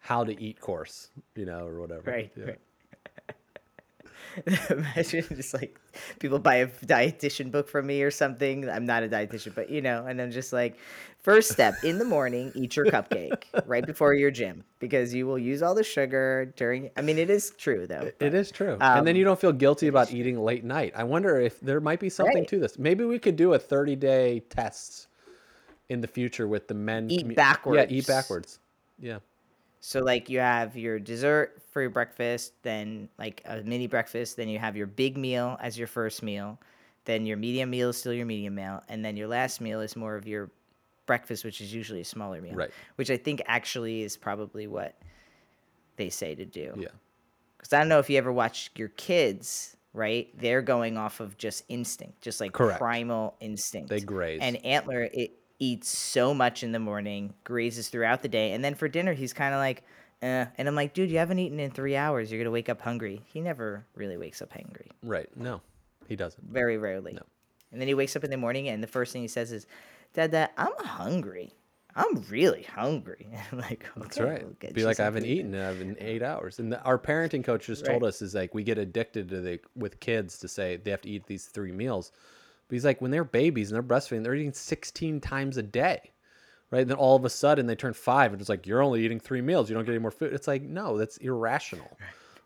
how 0.00 0.24
to 0.24 0.40
eat 0.42 0.60
course, 0.60 1.10
you 1.36 1.44
know, 1.46 1.66
or 1.66 1.80
whatever. 1.80 2.10
Right, 2.10 2.32
Yeah. 2.36 2.44
right. 2.46 2.58
Imagine 4.70 5.24
just 5.34 5.52
like 5.54 5.78
people 6.20 6.38
buy 6.38 6.56
a 6.56 6.66
dietitian 6.68 7.50
book 7.50 7.68
from 7.68 7.86
me 7.88 8.02
or 8.02 8.12
something. 8.12 8.68
I'm 8.70 8.86
not 8.86 9.02
a 9.02 9.08
dietitian, 9.08 9.54
but 9.56 9.70
you 9.70 9.82
know, 9.82 10.06
and 10.06 10.22
I'm 10.22 10.30
just 10.30 10.52
like, 10.52 10.76
first 11.18 11.50
step 11.50 11.74
in 11.82 11.98
the 11.98 12.04
morning, 12.04 12.52
eat 12.54 12.76
your 12.76 12.86
cupcake 12.86 13.42
right 13.66 13.84
before 13.84 14.14
your 14.14 14.30
gym 14.30 14.62
because 14.78 15.12
you 15.12 15.26
will 15.26 15.38
use 15.38 15.62
all 15.62 15.74
the 15.74 15.82
sugar 15.82 16.52
during. 16.56 16.90
I 16.96 17.02
mean, 17.02 17.18
it 17.18 17.28
is 17.28 17.50
true 17.58 17.88
though. 17.88 18.10
It 18.20 18.32
is 18.34 18.52
true. 18.52 18.76
and 18.80 19.04
then 19.04 19.14
Um, 19.14 19.18
you 19.18 19.24
don't 19.24 19.40
feel 19.40 19.52
guilty 19.52 19.88
about 19.88 20.12
eating 20.12 20.38
late 20.38 20.62
night. 20.64 20.92
I 20.94 21.02
wonder 21.04 21.40
if 21.40 21.58
there 21.60 21.80
might 21.80 21.98
be 21.98 22.08
something 22.08 22.36
Right. 22.36 22.48
to 22.48 22.58
this. 22.60 22.78
Maybe 22.78 23.04
we 23.04 23.18
could 23.18 23.34
do 23.36 23.54
a 23.54 23.58
30 23.58 23.96
day 23.96 24.40
tests 24.48 25.08
in 25.88 26.00
the 26.00 26.08
future 26.08 26.46
with 26.46 26.68
the 26.68 26.74
men. 26.74 27.10
Eat 27.10 27.26
commu- 27.26 27.74
Yeah, 27.74 27.86
eat 27.88 28.06
backwards. 28.06 28.60
Yeah. 29.00 29.18
So 29.80 30.00
like 30.00 30.28
you 30.28 30.40
have 30.40 30.76
your 30.76 30.98
dessert 30.98 31.62
for 31.70 31.80
your 31.80 31.90
breakfast, 31.90 32.52
then 32.62 33.08
like 33.18 33.42
a 33.46 33.62
mini 33.62 33.86
breakfast, 33.86 34.36
then 34.36 34.48
you 34.48 34.58
have 34.58 34.76
your 34.76 34.86
big 34.86 35.16
meal 35.16 35.56
as 35.60 35.78
your 35.78 35.86
first 35.86 36.22
meal, 36.22 36.58
then 37.06 37.24
your 37.24 37.38
medium 37.38 37.70
meal 37.70 37.88
is 37.88 37.96
still 37.96 38.12
your 38.12 38.26
medium 38.26 38.54
meal, 38.54 38.82
and 38.88 39.04
then 39.04 39.16
your 39.16 39.26
last 39.26 39.60
meal 39.60 39.80
is 39.80 39.96
more 39.96 40.16
of 40.16 40.28
your 40.28 40.50
breakfast, 41.06 41.44
which 41.44 41.60
is 41.62 41.72
usually 41.72 42.02
a 42.02 42.04
smaller 42.04 42.42
meal. 42.42 42.54
Right. 42.54 42.70
Which 42.96 43.10
I 43.10 43.16
think 43.16 43.42
actually 43.46 44.02
is 44.02 44.16
probably 44.16 44.66
what 44.66 44.96
they 45.96 46.10
say 46.10 46.34
to 46.34 46.44
do. 46.44 46.74
Yeah. 46.76 46.88
Because 47.56 47.72
I 47.72 47.78
don't 47.78 47.88
know 47.88 47.98
if 47.98 48.10
you 48.10 48.18
ever 48.18 48.32
watch 48.32 48.70
your 48.76 48.88
kids, 48.88 49.76
right? 49.94 50.28
They're 50.38 50.62
going 50.62 50.98
off 50.98 51.20
of 51.20 51.38
just 51.38 51.64
instinct, 51.68 52.20
just 52.20 52.40
like 52.40 52.52
Correct. 52.52 52.78
primal 52.78 53.34
instinct. 53.40 53.88
They 53.88 54.00
graze. 54.00 54.40
And 54.42 54.64
Antler 54.64 55.08
it 55.12 55.39
eats 55.60 55.88
so 55.88 56.34
much 56.34 56.64
in 56.64 56.72
the 56.72 56.80
morning, 56.80 57.34
grazes 57.44 57.88
throughout 57.88 58.22
the 58.22 58.28
day, 58.28 58.52
and 58.52 58.64
then 58.64 58.74
for 58.74 58.88
dinner 58.88 59.12
he's 59.12 59.32
kind 59.32 59.54
of 59.54 59.58
like, 59.58 59.84
eh. 60.22 60.46
and 60.58 60.66
I'm 60.66 60.74
like, 60.74 60.94
dude, 60.94 61.10
you 61.10 61.18
haven't 61.18 61.38
eaten 61.38 61.60
in 61.60 61.70
three 61.70 61.94
hours. 61.94 62.32
You're 62.32 62.40
gonna 62.40 62.50
wake 62.50 62.68
up 62.68 62.80
hungry. 62.80 63.22
He 63.26 63.40
never 63.40 63.86
really 63.94 64.16
wakes 64.16 64.42
up 64.42 64.52
hungry. 64.52 64.90
Right. 65.02 65.28
No, 65.36 65.60
he 66.08 66.16
doesn't. 66.16 66.42
Very 66.50 66.78
rarely. 66.78 67.12
No. 67.12 67.22
And 67.70 67.80
then 67.80 67.86
he 67.86 67.94
wakes 67.94 68.16
up 68.16 68.24
in 68.24 68.30
the 68.30 68.36
morning, 68.36 68.68
and 68.68 68.82
the 68.82 68.88
first 68.88 69.12
thing 69.12 69.22
he 69.22 69.28
says 69.28 69.52
is, 69.52 69.66
"Dad, 70.14 70.32
Dad, 70.32 70.50
I'm 70.56 70.72
hungry. 70.78 71.54
I'm 71.94 72.24
really 72.30 72.62
hungry." 72.62 73.28
I'm 73.52 73.58
like, 73.58 73.86
That's 73.96 74.18
right. 74.18 74.42
we'll 74.42 74.72
Be 74.72 74.84
like, 74.84 74.98
I 74.98 75.04
haven't 75.04 75.26
eaten 75.26 75.54
in 75.54 75.96
eight 76.00 76.22
hours. 76.22 76.58
And 76.58 76.72
the, 76.72 76.82
our 76.82 76.98
parenting 76.98 77.44
coach 77.44 77.66
just 77.66 77.84
told 77.84 78.02
us 78.02 78.22
is 78.22 78.34
like 78.34 78.54
we 78.54 78.64
get 78.64 78.78
addicted 78.78 79.28
to 79.28 79.40
the 79.40 79.60
with 79.76 80.00
kids 80.00 80.38
to 80.38 80.48
say 80.48 80.76
they 80.76 80.90
have 80.90 81.02
to 81.02 81.10
eat 81.10 81.26
these 81.26 81.44
three 81.46 81.72
meals. 81.72 82.12
But 82.70 82.74
he's 82.76 82.84
like, 82.84 83.02
when 83.02 83.10
they're 83.10 83.24
babies 83.24 83.72
and 83.72 83.74
they're 83.74 83.82
breastfeeding, 83.82 84.22
they're 84.22 84.36
eating 84.36 84.52
16 84.52 85.20
times 85.20 85.56
a 85.56 85.62
day. 85.64 86.12
Right. 86.70 86.86
then 86.86 86.96
all 86.98 87.16
of 87.16 87.24
a 87.24 87.30
sudden 87.30 87.66
they 87.66 87.74
turn 87.74 87.94
five 87.94 88.30
and 88.32 88.40
it's 88.40 88.48
like, 88.48 88.64
you're 88.64 88.80
only 88.80 89.04
eating 89.04 89.18
three 89.18 89.40
meals. 89.40 89.68
You 89.68 89.74
don't 89.74 89.84
get 89.84 89.90
any 89.90 89.98
more 89.98 90.12
food. 90.12 90.32
It's 90.32 90.46
like, 90.46 90.62
no, 90.62 90.96
that's 90.98 91.16
irrational. 91.16 91.98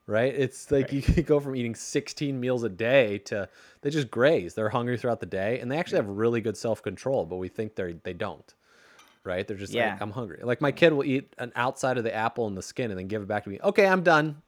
Right. 0.06 0.34
It's 0.34 0.70
like 0.70 0.94
you 0.94 1.02
can 1.02 1.22
go 1.26 1.40
from 1.40 1.54
eating 1.54 1.74
16 1.74 2.40
meals 2.40 2.62
a 2.64 2.70
day 2.70 3.18
to 3.18 3.50
they 3.82 3.90
just 3.90 4.10
graze. 4.10 4.54
They're 4.54 4.70
hungry 4.70 4.96
throughout 4.96 5.20
the 5.20 5.26
day 5.26 5.60
and 5.60 5.70
they 5.70 5.76
actually 5.76 5.96
have 5.96 6.08
really 6.08 6.40
good 6.40 6.56
self 6.56 6.82
control, 6.82 7.26
but 7.26 7.36
we 7.36 7.48
think 7.48 7.74
they 7.74 7.96
they 8.02 8.14
don't 8.14 8.54
right? 9.24 9.46
They're 9.46 9.56
just 9.56 9.72
Yeah. 9.72 9.92
like, 9.92 10.02
I'm 10.02 10.10
hungry. 10.10 10.40
Like 10.42 10.60
my 10.60 10.70
kid 10.72 10.92
will 10.92 11.04
eat 11.04 11.34
an 11.38 11.52
outside 11.56 11.96
of 11.98 12.04
the 12.04 12.14
apple 12.14 12.46
and 12.46 12.56
the 12.56 12.62
skin 12.62 12.90
and 12.90 12.98
then 12.98 13.08
give 13.08 13.22
it 13.22 13.28
back 13.28 13.44
to 13.44 13.50
me. 13.50 13.58
Okay, 13.62 13.86
I'm 13.86 14.02
done. 14.02 14.42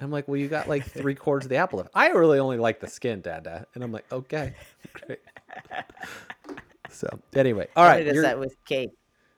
I'm 0.00 0.10
like, 0.10 0.26
well, 0.28 0.36
you 0.36 0.48
got 0.48 0.68
like 0.68 0.84
three 0.84 1.14
quarters 1.14 1.44
of 1.44 1.50
the 1.50 1.56
apple 1.56 1.78
left. 1.78 1.90
I 1.94 2.08
really 2.08 2.38
only 2.38 2.56
like 2.56 2.80
the 2.80 2.86
skin, 2.88 3.20
Dada. 3.20 3.66
And 3.74 3.84
I'm 3.84 3.92
like, 3.92 4.10
okay, 4.12 4.54
great. 4.92 5.20
So 6.90 7.08
anyway, 7.34 7.68
all 7.76 7.84
right, 7.84 8.04
does 8.04 8.22
that 8.22 8.38
with 8.38 8.54
cake. 8.64 8.90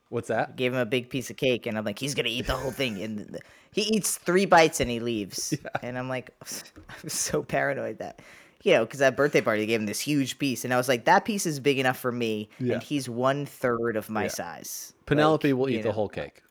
What's 0.08 0.28
that? 0.28 0.56
Gave 0.56 0.72
him 0.74 0.78
a 0.78 0.86
big 0.86 1.08
piece 1.10 1.30
of 1.30 1.36
cake, 1.36 1.66
and 1.66 1.76
I'm 1.78 1.84
like, 1.84 1.98
he's 1.98 2.14
gonna 2.14 2.28
eat 2.28 2.46
the 2.46 2.56
whole 2.56 2.70
thing, 2.70 3.00
and 3.02 3.38
he 3.72 3.82
eats 3.82 4.18
three 4.18 4.44
bites 4.46 4.80
and 4.80 4.90
he 4.90 5.00
leaves. 5.00 5.54
And 5.82 5.98
I'm 5.98 6.08
like, 6.08 6.30
I'm 7.02 7.08
so 7.08 7.42
paranoid 7.42 7.98
that, 7.98 8.20
you 8.62 8.72
know, 8.74 8.84
because 8.84 9.00
that 9.00 9.16
birthday 9.16 9.40
party 9.40 9.60
they 9.62 9.66
gave 9.66 9.80
him 9.80 9.86
this 9.86 10.00
huge 10.00 10.38
piece, 10.38 10.64
and 10.64 10.72
I 10.74 10.76
was 10.76 10.88
like, 10.88 11.06
that 11.06 11.24
piece 11.24 11.46
is 11.46 11.60
big 11.60 11.78
enough 11.78 11.98
for 11.98 12.12
me, 12.12 12.50
Yeah. 12.58 12.74
and 12.74 12.82
he's 12.82 13.08
one 13.08 13.46
third 13.46 13.96
of 13.96 14.10
my 14.10 14.24
Yeah. 14.24 14.28
size. 14.28 14.92
Penelope 15.06 15.50
Like, 15.52 15.58
will 15.58 15.68
eat 15.70 15.82
the 15.82 15.92
whole 15.92 16.08
cake. 16.08 16.42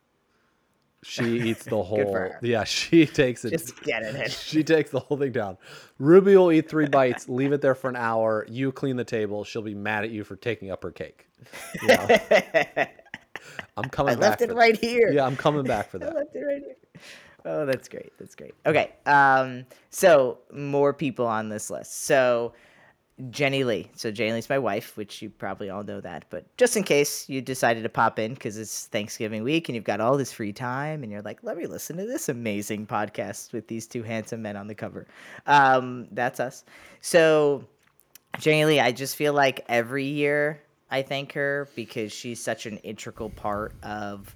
She 1.02 1.40
eats 1.40 1.64
the 1.64 1.82
whole. 1.82 2.30
Yeah, 2.42 2.64
she 2.64 3.06
takes 3.22 3.44
it. 3.44 3.50
Just 3.50 3.82
get 3.82 4.02
it. 4.02 4.30
She 4.30 4.62
takes 4.62 4.90
the 4.90 5.00
whole 5.00 5.16
thing 5.16 5.32
down. 5.32 5.58
Ruby 5.98 6.36
will 6.36 6.52
eat 6.52 6.68
three 6.68 6.86
bites, 6.90 7.28
leave 7.28 7.52
it 7.52 7.60
there 7.60 7.74
for 7.74 7.90
an 7.90 7.96
hour. 7.96 8.46
You 8.48 8.72
clean 8.72 8.96
the 8.96 9.04
table. 9.04 9.44
She'll 9.44 9.62
be 9.62 9.74
mad 9.74 10.04
at 10.04 10.10
you 10.10 10.24
for 10.24 10.36
taking 10.36 10.70
up 10.70 10.82
her 10.82 10.90
cake. 10.92 11.26
You 11.82 11.88
know? 11.88 12.18
I'm 13.76 13.88
coming 13.90 14.12
I 14.12 14.16
back. 14.16 14.30
left 14.30 14.42
it 14.42 14.48
for 14.50 14.54
right 14.54 14.76
here. 14.76 15.10
Yeah, 15.12 15.26
I'm 15.26 15.36
coming 15.36 15.64
back 15.64 15.90
for 15.90 15.96
I 15.96 16.06
that. 16.06 16.14
left 16.14 16.36
it 16.36 16.40
right 16.40 16.62
here. 16.62 16.76
Oh, 17.44 17.66
that's 17.66 17.88
great. 17.88 18.12
That's 18.18 18.36
great. 18.36 18.54
Okay. 18.66 18.92
Um, 19.06 19.64
so 19.90 20.38
more 20.52 20.92
people 20.92 21.26
on 21.26 21.48
this 21.48 21.70
list. 21.70 22.04
So 22.04 22.52
Jenny 23.30 23.62
Lee. 23.62 23.90
So 23.94 24.10
Jenny 24.10 24.32
Lee's 24.32 24.48
my 24.48 24.58
wife, 24.58 24.96
which 24.96 25.20
you 25.20 25.30
probably 25.30 25.70
all 25.70 25.84
know 25.84 26.00
that, 26.00 26.24
but 26.30 26.44
just 26.56 26.76
in 26.76 26.82
case 26.82 27.28
you 27.28 27.40
decided 27.40 27.82
to 27.82 27.88
pop 27.88 28.18
in 28.18 28.34
because 28.34 28.56
it's 28.56 28.86
Thanksgiving 28.86 29.42
week 29.42 29.68
and 29.68 29.76
you've 29.76 29.84
got 29.84 30.00
all 30.00 30.16
this 30.16 30.32
free 30.32 30.52
time 30.52 31.02
and 31.02 31.12
you're 31.12 31.22
like, 31.22 31.42
let 31.42 31.56
me 31.56 31.66
listen 31.66 31.96
to 31.98 32.06
this 32.06 32.28
amazing 32.28 32.86
podcast 32.86 33.52
with 33.52 33.68
these 33.68 33.86
two 33.86 34.02
handsome 34.02 34.42
men 34.42 34.56
on 34.56 34.66
the 34.66 34.74
cover. 34.74 35.06
Um, 35.46 36.08
that's 36.12 36.40
us. 36.40 36.64
So 37.00 37.64
Jenny 38.38 38.64
Lee, 38.64 38.80
I 38.80 38.92
just 38.92 39.16
feel 39.16 39.34
like 39.34 39.64
every 39.68 40.04
year 40.04 40.62
I 40.90 41.02
thank 41.02 41.32
her 41.34 41.68
because 41.76 42.12
she's 42.12 42.42
such 42.42 42.66
an 42.66 42.78
integral 42.78 43.30
part 43.30 43.74
of 43.82 44.34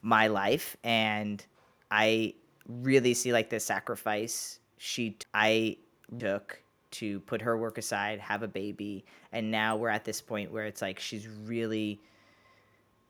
my 0.00 0.28
life 0.28 0.76
and 0.84 1.44
I 1.90 2.34
really 2.66 3.14
see 3.14 3.32
like 3.32 3.50
the 3.50 3.60
sacrifice 3.60 4.60
she 4.78 5.16
I 5.34 5.76
took 6.18 6.61
to 6.92 7.20
put 7.20 7.42
her 7.42 7.56
work 7.56 7.78
aside, 7.78 8.20
have 8.20 8.42
a 8.42 8.48
baby, 8.48 9.04
and 9.32 9.50
now 9.50 9.76
we're 9.76 9.88
at 9.88 10.04
this 10.04 10.20
point 10.20 10.52
where 10.52 10.64
it's 10.64 10.82
like 10.82 10.98
she's 10.98 11.26
really 11.26 12.00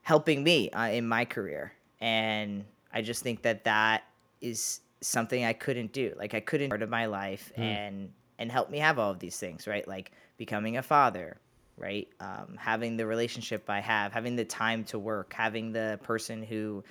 helping 0.03 0.43
me 0.43 0.71
uh, 0.71 0.89
in 0.89 1.07
my 1.07 1.25
career 1.25 1.73
and 2.03 2.65
I 2.93 3.01
just 3.01 3.23
think 3.23 3.43
that 3.43 3.65
that 3.65 4.03
is 4.41 4.81
something 5.01 5.45
I 5.45 5.53
couldn't 5.53 5.93
do. 5.93 6.13
Like 6.19 6.35
I 6.35 6.41
couldn't 6.41 6.69
part 6.69 6.83
of 6.83 6.91
my 6.91 7.07
life 7.07 7.53
and 7.57 8.11
and 8.39 8.51
help 8.51 8.71
me 8.71 8.79
have 8.79 8.99
all 8.99 9.11
of 9.11 9.21
these 9.21 9.39
things, 9.39 9.67
right? 9.67 9.87
Like 9.87 10.11
becoming 10.37 10.77
a 10.77 10.83
father, 10.83 11.37
right? 11.77 12.09
Um, 12.19 12.57
having 12.59 12.97
the 12.97 13.07
relationship 13.07 13.71
I 13.71 13.81
have, 13.81 14.13
having 14.13 14.35
the 14.35 14.45
time 14.45 14.83
to 14.85 14.99
work, 14.99 15.33
having 15.33 15.73
the 15.73 16.01
person 16.03 16.43
who 16.43 16.83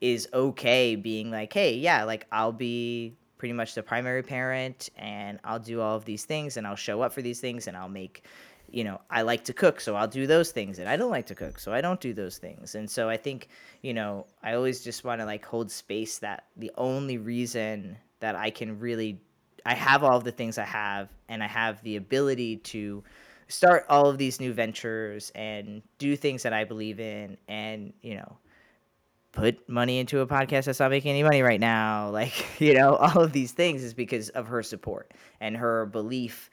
is 0.00 0.28
okay 0.34 0.96
being 0.96 1.30
like, 1.30 1.52
hey, 1.52 1.74
yeah, 1.74 2.02
like 2.02 2.26
I'll 2.32 2.52
be 2.52 3.14
pretty 3.38 3.54
much 3.54 3.74
the 3.74 3.82
primary 3.82 4.22
parent 4.22 4.90
and 4.96 5.38
I'll 5.44 5.60
do 5.60 5.80
all 5.80 5.96
of 5.96 6.04
these 6.04 6.24
things 6.24 6.56
and 6.56 6.66
I'll 6.66 6.76
show 6.76 7.00
up 7.00 7.12
for 7.12 7.22
these 7.22 7.40
things 7.40 7.68
and 7.68 7.76
I'll 7.76 7.88
make, 7.88 8.24
you 8.70 8.84
know, 8.84 9.00
I 9.10 9.22
like 9.22 9.44
to 9.44 9.52
cook, 9.52 9.80
so 9.80 9.94
I'll 9.94 10.08
do 10.08 10.26
those 10.26 10.50
things 10.50 10.78
and 10.78 10.88
I 10.88 10.96
don't 10.96 11.10
like 11.10 11.26
to 11.26 11.34
cook, 11.34 11.58
so 11.58 11.72
I 11.72 11.80
don't 11.80 12.00
do 12.00 12.12
those 12.12 12.38
things. 12.38 12.74
And 12.74 12.90
so 12.90 13.08
I 13.08 13.16
think, 13.16 13.48
you 13.82 13.94
know, 13.94 14.26
I 14.42 14.54
always 14.54 14.82
just 14.82 15.04
want 15.04 15.20
to 15.20 15.24
like 15.24 15.44
hold 15.44 15.70
space 15.70 16.18
that 16.18 16.44
the 16.56 16.70
only 16.76 17.16
reason 17.16 17.96
that 18.20 18.34
I 18.34 18.50
can 18.50 18.78
really 18.78 19.20
I 19.64 19.74
have 19.74 20.02
all 20.02 20.16
of 20.16 20.24
the 20.24 20.32
things 20.32 20.58
I 20.58 20.64
have 20.64 21.08
and 21.28 21.42
I 21.42 21.46
have 21.46 21.82
the 21.82 21.96
ability 21.96 22.56
to 22.56 23.04
start 23.48 23.84
all 23.88 24.08
of 24.08 24.18
these 24.18 24.40
new 24.40 24.52
ventures 24.52 25.30
and 25.34 25.82
do 25.98 26.16
things 26.16 26.42
that 26.42 26.52
I 26.52 26.64
believe 26.64 27.00
in 27.00 27.36
and, 27.48 27.92
you 28.02 28.14
know, 28.14 28.36
put 29.32 29.68
money 29.68 29.98
into 29.98 30.20
a 30.20 30.26
podcast 30.26 30.64
that's 30.64 30.80
not 30.80 30.90
making 30.90 31.10
any 31.10 31.22
money 31.22 31.42
right 31.42 31.60
now. 31.60 32.10
Like, 32.18 32.60
you 32.60 32.74
know, 32.74 32.96
all 32.96 33.22
of 33.22 33.32
these 33.32 33.52
things 33.52 33.84
is 33.84 33.94
because 33.94 34.28
of 34.30 34.46
her 34.48 34.62
support 34.62 35.12
and 35.40 35.56
her 35.56 35.86
belief 35.86 36.50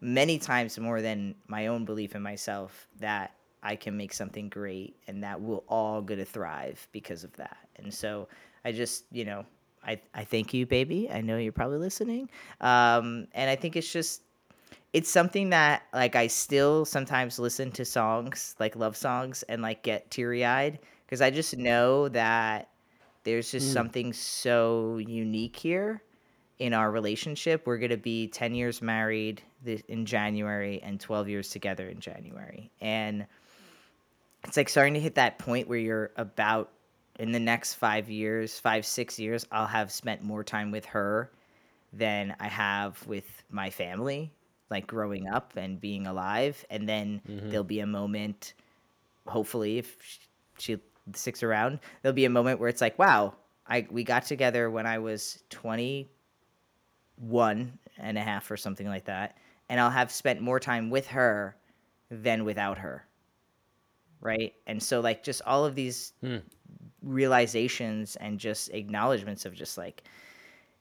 many 0.00 0.38
times 0.38 0.78
more 0.78 1.00
than 1.00 1.34
my 1.46 1.68
own 1.68 1.84
belief 1.84 2.14
in 2.14 2.22
myself 2.22 2.88
that 3.00 3.32
I 3.62 3.74
can 3.76 3.96
make 3.96 4.12
something 4.12 4.48
great 4.48 4.96
and 5.06 5.22
that 5.24 5.40
we'll 5.40 5.64
all 5.68 6.02
going 6.02 6.18
to 6.18 6.26
thrive 6.26 6.86
because 6.92 7.24
of 7.24 7.34
that. 7.36 7.56
And 7.76 7.92
so 7.92 8.28
I 8.64 8.72
just, 8.72 9.04
you 9.10 9.24
know, 9.24 9.46
I, 9.84 10.00
I 10.14 10.24
thank 10.24 10.52
you, 10.52 10.66
baby. 10.66 11.10
I 11.10 11.22
know 11.22 11.38
you're 11.38 11.52
probably 11.52 11.78
listening. 11.78 12.28
Um, 12.60 13.28
and 13.32 13.48
I 13.48 13.56
think 13.56 13.76
it's 13.76 13.90
just, 13.90 14.22
it's 14.92 15.10
something 15.10 15.50
that 15.50 15.82
like 15.92 16.16
I 16.16 16.26
still 16.26 16.84
sometimes 16.84 17.38
listen 17.38 17.70
to 17.72 17.84
songs 17.84 18.54
like 18.58 18.74
love 18.76 18.96
songs 18.96 19.42
and 19.44 19.60
like 19.62 19.82
get 19.82 20.10
teary 20.10 20.44
eyed 20.44 20.78
because 21.08 21.22
I 21.22 21.30
just 21.30 21.56
know 21.56 22.08
that 22.10 22.68
there's 23.24 23.50
just 23.50 23.70
mm. 23.70 23.72
something 23.72 24.12
so 24.12 24.98
unique 24.98 25.56
here 25.56 26.02
in 26.58 26.74
our 26.74 26.90
relationship. 26.90 27.66
We're 27.66 27.78
gonna 27.78 27.96
be 27.96 28.28
ten 28.28 28.54
years 28.54 28.82
married 28.82 29.42
in 29.64 30.04
January 30.04 30.82
and 30.82 31.00
twelve 31.00 31.28
years 31.28 31.48
together 31.48 31.88
in 31.88 32.00
January, 32.00 32.70
and 32.82 33.26
it's 34.44 34.56
like 34.56 34.68
starting 34.68 34.94
to 34.94 35.00
hit 35.00 35.14
that 35.14 35.38
point 35.38 35.68
where 35.68 35.78
you're 35.78 36.10
about 36.16 36.70
in 37.18 37.32
the 37.32 37.40
next 37.40 37.74
five 37.74 38.08
years, 38.08 38.58
five 38.58 38.86
six 38.86 39.18
years, 39.18 39.44
I'll 39.50 39.66
have 39.66 39.90
spent 39.90 40.22
more 40.22 40.44
time 40.44 40.70
with 40.70 40.84
her 40.86 41.30
than 41.92 42.36
I 42.38 42.48
have 42.48 43.04
with 43.06 43.42
my 43.50 43.70
family, 43.70 44.32
like 44.70 44.86
growing 44.86 45.26
up 45.26 45.54
and 45.56 45.80
being 45.80 46.06
alive. 46.06 46.64
And 46.70 46.88
then 46.88 47.20
mm-hmm. 47.28 47.50
there'll 47.50 47.64
be 47.64 47.80
a 47.80 47.86
moment, 47.86 48.54
hopefully, 49.26 49.78
if 49.78 49.96
sh- 50.00 50.18
she 50.58 50.78
sticks 51.14 51.42
around, 51.42 51.80
there'll 52.02 52.14
be 52.14 52.24
a 52.24 52.30
moment 52.30 52.60
where 52.60 52.68
it's 52.68 52.80
like, 52.80 52.98
wow, 52.98 53.34
I 53.66 53.86
we 53.90 54.04
got 54.04 54.24
together 54.24 54.70
when 54.70 54.86
I 54.86 54.98
was 54.98 55.42
21 55.50 57.78
and 57.98 58.18
a 58.18 58.22
half 58.22 58.50
or 58.50 58.56
something 58.56 58.86
like 58.86 59.04
that. 59.06 59.36
And 59.68 59.80
I'll 59.80 59.90
have 59.90 60.10
spent 60.10 60.40
more 60.40 60.58
time 60.58 60.88
with 60.88 61.08
her 61.08 61.56
than 62.10 62.44
without 62.44 62.78
her. 62.78 63.04
Right. 64.20 64.54
And 64.66 64.82
so, 64.82 65.00
like, 65.00 65.22
just 65.22 65.42
all 65.46 65.64
of 65.64 65.74
these 65.74 66.12
hmm. 66.22 66.38
realizations 67.02 68.16
and 68.16 68.40
just 68.40 68.70
acknowledgments 68.70 69.44
of 69.44 69.54
just 69.54 69.78
like, 69.78 70.02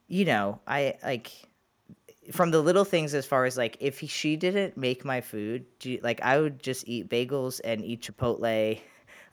you 0.07 0.25
know, 0.25 0.59
I 0.65 0.95
like 1.03 1.32
from 2.32 2.51
the 2.51 2.61
little 2.61 2.86
things 2.86 3.13
as 3.13 3.25
far 3.25 3.45
as 3.45 3.57
like 3.57 3.78
if 3.80 3.99
he, 3.99 4.07
she 4.07 4.36
didn't 4.36 4.78
make 4.78 5.05
my 5.05 5.21
food, 5.21 5.65
like 6.01 6.21
I 6.21 6.39
would 6.39 6.61
just 6.61 6.88
eat 6.88 7.09
bagels 7.09 7.61
and 7.63 7.84
eat 7.84 8.01
Chipotle. 8.01 8.80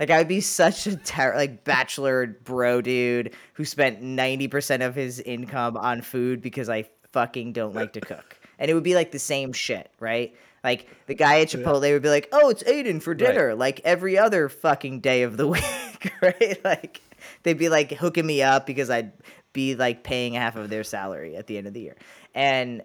Like 0.00 0.10
I 0.10 0.18
would 0.18 0.28
be 0.28 0.40
such 0.40 0.86
a 0.86 0.96
ter- 0.96 1.36
like 1.36 1.64
bachelor 1.64 2.26
bro 2.26 2.80
dude 2.80 3.34
who 3.54 3.64
spent 3.64 4.02
ninety 4.02 4.48
percent 4.48 4.82
of 4.82 4.94
his 4.94 5.20
income 5.20 5.76
on 5.76 6.02
food 6.02 6.42
because 6.42 6.68
I 6.68 6.88
fucking 7.12 7.52
don't 7.52 7.74
like 7.74 7.92
to 7.94 8.00
cook, 8.00 8.38
and 8.58 8.70
it 8.70 8.74
would 8.74 8.82
be 8.82 8.94
like 8.94 9.12
the 9.12 9.18
same 9.18 9.52
shit, 9.52 9.90
right? 10.00 10.34
Like 10.64 10.88
the 11.06 11.14
guy 11.14 11.40
at 11.40 11.48
Chipotle 11.48 11.92
would 11.92 12.02
be 12.02 12.08
like, 12.08 12.28
"Oh, 12.32 12.48
it's 12.48 12.62
Aydian 12.64 13.02
for 13.02 13.14
dinner," 13.14 13.54
like 13.54 13.80
every 13.84 14.18
other 14.18 14.48
fucking 14.48 15.00
day 15.00 15.22
of 15.22 15.36
the 15.36 15.46
week, 15.48 16.12
right? 16.20 16.58
Like 16.64 17.00
they'd 17.42 17.58
be 17.58 17.68
like 17.68 17.92
hooking 17.92 18.26
me 18.26 18.42
up 18.42 18.66
because 18.66 18.90
I'd 18.90 19.12
be 19.52 19.74
like 19.74 20.02
paying 20.02 20.34
half 20.34 20.56
of 20.56 20.70
their 20.70 20.84
salary 20.84 21.36
at 21.36 21.46
the 21.46 21.58
end 21.58 21.66
of 21.66 21.74
the 21.74 21.80
year. 21.80 21.96
And 22.34 22.82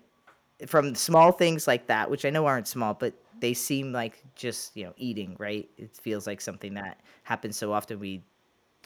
from 0.67 0.93
small 0.95 1.31
things 1.31 1.67
like 1.67 1.87
that, 1.87 2.11
which 2.11 2.25
I 2.25 2.29
know 2.29 2.45
aren't 2.45 2.67
small, 2.67 2.93
but 2.93 3.13
they 3.41 3.53
seem 3.53 3.91
like 3.91 4.23
just, 4.35 4.75
you 4.75 4.85
know, 4.85 4.93
eating, 4.97 5.35
right? 5.39 5.69
It 5.77 5.95
feels 5.95 6.27
like 6.27 6.41
something 6.41 6.73
that 6.75 6.99
happens 7.23 7.57
so 7.57 7.73
often 7.73 7.99
we 7.99 8.23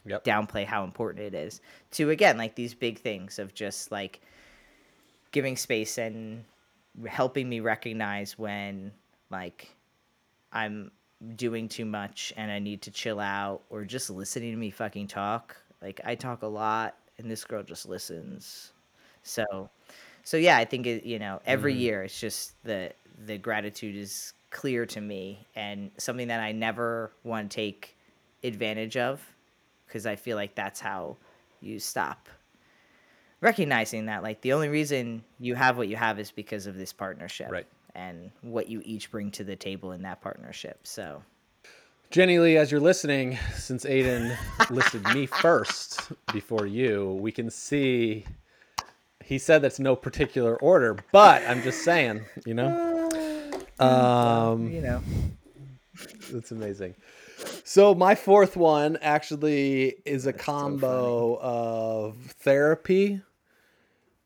Yep. 0.06 0.26
downplay 0.26 0.66
how 0.66 0.84
important 0.84 1.24
it 1.24 1.34
is. 1.34 1.62
To 1.91 2.10
again, 2.10 2.38
like 2.38 2.56
these 2.56 2.74
big 2.74 2.99
things 2.99 3.39
of 3.39 3.54
just 3.54 3.89
like 3.89 4.20
giving 5.32 5.56
space 5.56 5.97
and 5.97 6.43
helping 7.08 7.47
me 7.47 7.60
recognize 7.62 8.38
when 8.38 8.91
like 9.30 9.74
I'm 10.51 10.91
doing 11.36 11.70
too 11.70 11.86
much 11.86 12.34
and 12.36 12.51
I 12.51 12.60
need 12.60 12.82
to 12.84 12.91
chill 12.91 13.20
out 13.20 13.62
or 13.70 13.86
just 13.86 14.10
listening 14.10 14.51
to 14.51 14.58
me 14.58 14.72
fucking 14.72 15.08
talk. 15.08 15.56
Like 15.82 16.01
I 16.04 16.16
talk 16.16 16.43
a 16.43 16.47
lot 16.47 16.95
and 17.18 17.32
this 17.32 17.45
girl 17.45 17.64
just 17.64 17.88
listens. 17.88 18.74
So 19.24 19.70
so 20.24 20.38
yeah, 20.38 20.58
I 20.58 20.66
think 20.66 20.86
it, 20.86 21.06
you 21.06 21.20
know, 21.20 21.41
every 21.45 21.74
mm-hmm. 21.74 21.82
year 21.82 22.04
it's 22.04 22.20
just 22.20 22.62
the 22.64 22.91
the 23.26 23.38
gratitude 23.38 23.95
is 23.95 24.34
clear 24.54 24.86
to 24.86 25.01
me 25.01 25.45
and 25.56 25.91
something 25.97 26.30
that 26.30 26.39
I 26.39 26.54
never 26.54 27.12
want 27.26 27.51
to 27.51 27.56
take 27.56 27.97
advantage 28.43 28.95
of 28.95 29.22
because 29.88 30.06
I 30.06 30.16
feel 30.16 30.38
like 30.38 30.56
that's 30.56 30.80
how 30.80 31.18
you 31.60 31.80
stop 31.80 32.30
recognizing 33.41 34.06
that 34.06 34.24
like 34.24 34.39
the 34.41 34.54
only 34.54 34.70
reason 34.70 35.24
you 35.39 35.56
have 35.56 35.78
what 35.78 35.88
you 35.89 35.95
have 35.97 36.20
is 36.20 36.32
because 36.32 36.66
of 36.68 36.78
this 36.78 36.93
partnership 36.93 37.51
Right. 37.51 37.68
and 37.95 38.32
what 38.41 38.70
you 38.70 38.82
each 38.86 39.12
bring 39.12 39.32
to 39.32 39.43
the 39.43 39.56
table 39.56 39.91
in 39.91 40.01
that 40.04 40.22
partnership 40.22 40.80
so 40.84 41.22
Jenny 42.12 42.38
Lee, 42.38 42.58
as 42.58 42.72
you're 42.72 42.80
listening, 42.80 43.39
since 43.56 43.86
Aydian 43.86 44.38
listed 44.70 45.04
me 45.16 45.26
first 45.26 46.12
before 46.32 46.68
you, 46.68 47.18
we 47.20 47.32
can 47.32 47.49
see 47.49 48.24
he 49.26 49.39
said 49.39 49.64
that's 49.64 49.80
no 49.80 49.95
particular 49.95 50.56
order, 50.58 50.95
but 51.12 51.41
I'm 51.47 51.64
just 51.64 51.84
saying, 51.84 52.22
you 52.45 52.54
know. 52.54 52.93
Um, 53.80 54.69
you 54.69 54.82
know 54.82 55.01
That's 56.32 56.51
amazing. 56.51 56.95
So 57.63 57.93
my 57.93 58.15
fourth 58.15 58.55
one 58.55 58.97
actually 59.01 59.95
is 60.05 60.26
a 60.26 60.32
That's 60.32 60.43
so 60.45 60.51
combo 60.51 61.39
of 61.41 62.15
therapy. 62.39 63.21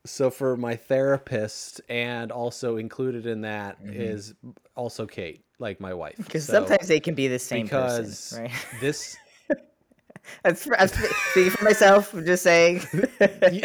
So 0.05 0.29
for 0.29 0.55
my 0.55 0.75
therapist, 0.75 1.81
and 1.89 2.31
also 2.31 2.77
included 2.77 3.25
in 3.25 3.41
that 3.41 3.77
is 3.83 4.33
also 4.75 5.05
Kate, 5.05 5.43
like 5.59 5.81
my 5.81 5.93
wife. 5.93 6.15
Because 6.17 6.45
So- 6.45 6.53
sometimes 6.53 6.87
they 6.87 6.99
can 6.99 7.13
be 7.13 7.27
the 7.27 7.39
same 7.39 7.65
because 7.65 8.29
person, 8.31 8.43
right? 8.43 8.51
this 8.79 9.17
That's, 10.43 10.65
that's 10.65 10.93
speaking 11.31 11.51
for 11.51 11.63
myself. 11.65 12.13
I'm 12.13 12.25
just 12.25 12.43
saying. 12.43 12.81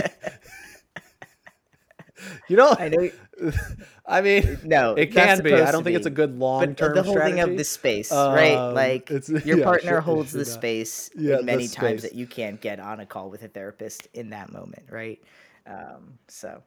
you 2.48 2.56
know 2.56 2.74
I 2.78 2.88
know. 2.88 3.10
I 4.06 4.20
mean 4.20 4.58
No, 4.64 4.94
it 4.94 5.12
can 5.12 5.42
be. 5.42 5.52
I 5.54 5.72
don't 5.72 5.84
think 5.84 5.96
it's 5.96 6.06
a 6.06 6.10
good 6.10 6.38
long 6.38 6.60
But 6.60 6.76
term 6.76 6.94
the 6.94 7.02
holding 7.02 7.34
strategy. 7.34 7.50
of 7.52 7.56
the 7.58 7.64
space, 7.64 8.10
right? 8.12 8.56
Um, 8.56 8.74
Like 8.74 9.10
it's- 9.10 9.28
your 9.46 9.58
yeah, 9.58 9.64
partner 9.64 9.88
sure, 9.88 10.00
holds 10.00 10.32
the 10.32 10.44
space 10.44 11.10
Yeah, 11.16 11.38
in 11.38 11.46
many 11.46 11.66
the 11.66 11.74
times 11.74 12.00
space. 12.02 12.10
that 12.10 12.16
you 12.18 12.26
can't 12.26 12.60
get 12.60 12.80
on 12.80 13.00
a 13.00 13.06
call 13.06 13.30
with 13.30 13.42
a 13.42 13.48
therapist 13.48 14.08
in 14.14 14.30
that 14.30 14.52
moment, 14.52 14.84
right? 14.90 15.20
Um, 15.66 16.18
so 16.28 16.62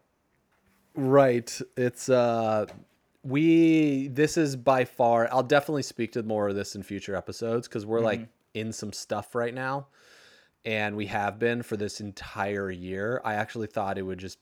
Right. 0.95 1.59
It's 1.75 2.09
uh 2.09 2.67
we 3.23 4.07
this 4.09 4.37
is 4.37 4.55
by 4.55 4.85
far 4.85 5.27
I'll 5.31 5.43
definitely 5.43 5.81
speak 5.83 6.11
to 6.13 6.23
more 6.23 6.47
of 6.47 6.55
this 6.55 6.75
in 6.75 6.83
future 6.83 7.15
episodes 7.15 7.67
cuz 7.67 7.85
we're 7.85 7.99
like 7.99 8.27
in 8.53 8.71
some 8.71 8.93
stuff 8.93 9.35
right 9.35 9.53
now 9.53 9.87
and 10.63 10.95
we 10.95 11.07
have 11.07 11.37
been 11.37 11.61
for 11.63 11.75
this 11.75 11.99
entire 11.99 12.71
year. 12.71 13.21
I 13.25 13.33
actually 13.35 13.67
thought 13.67 13.97
it 13.97 14.03
would 14.03 14.19
just 14.19 14.37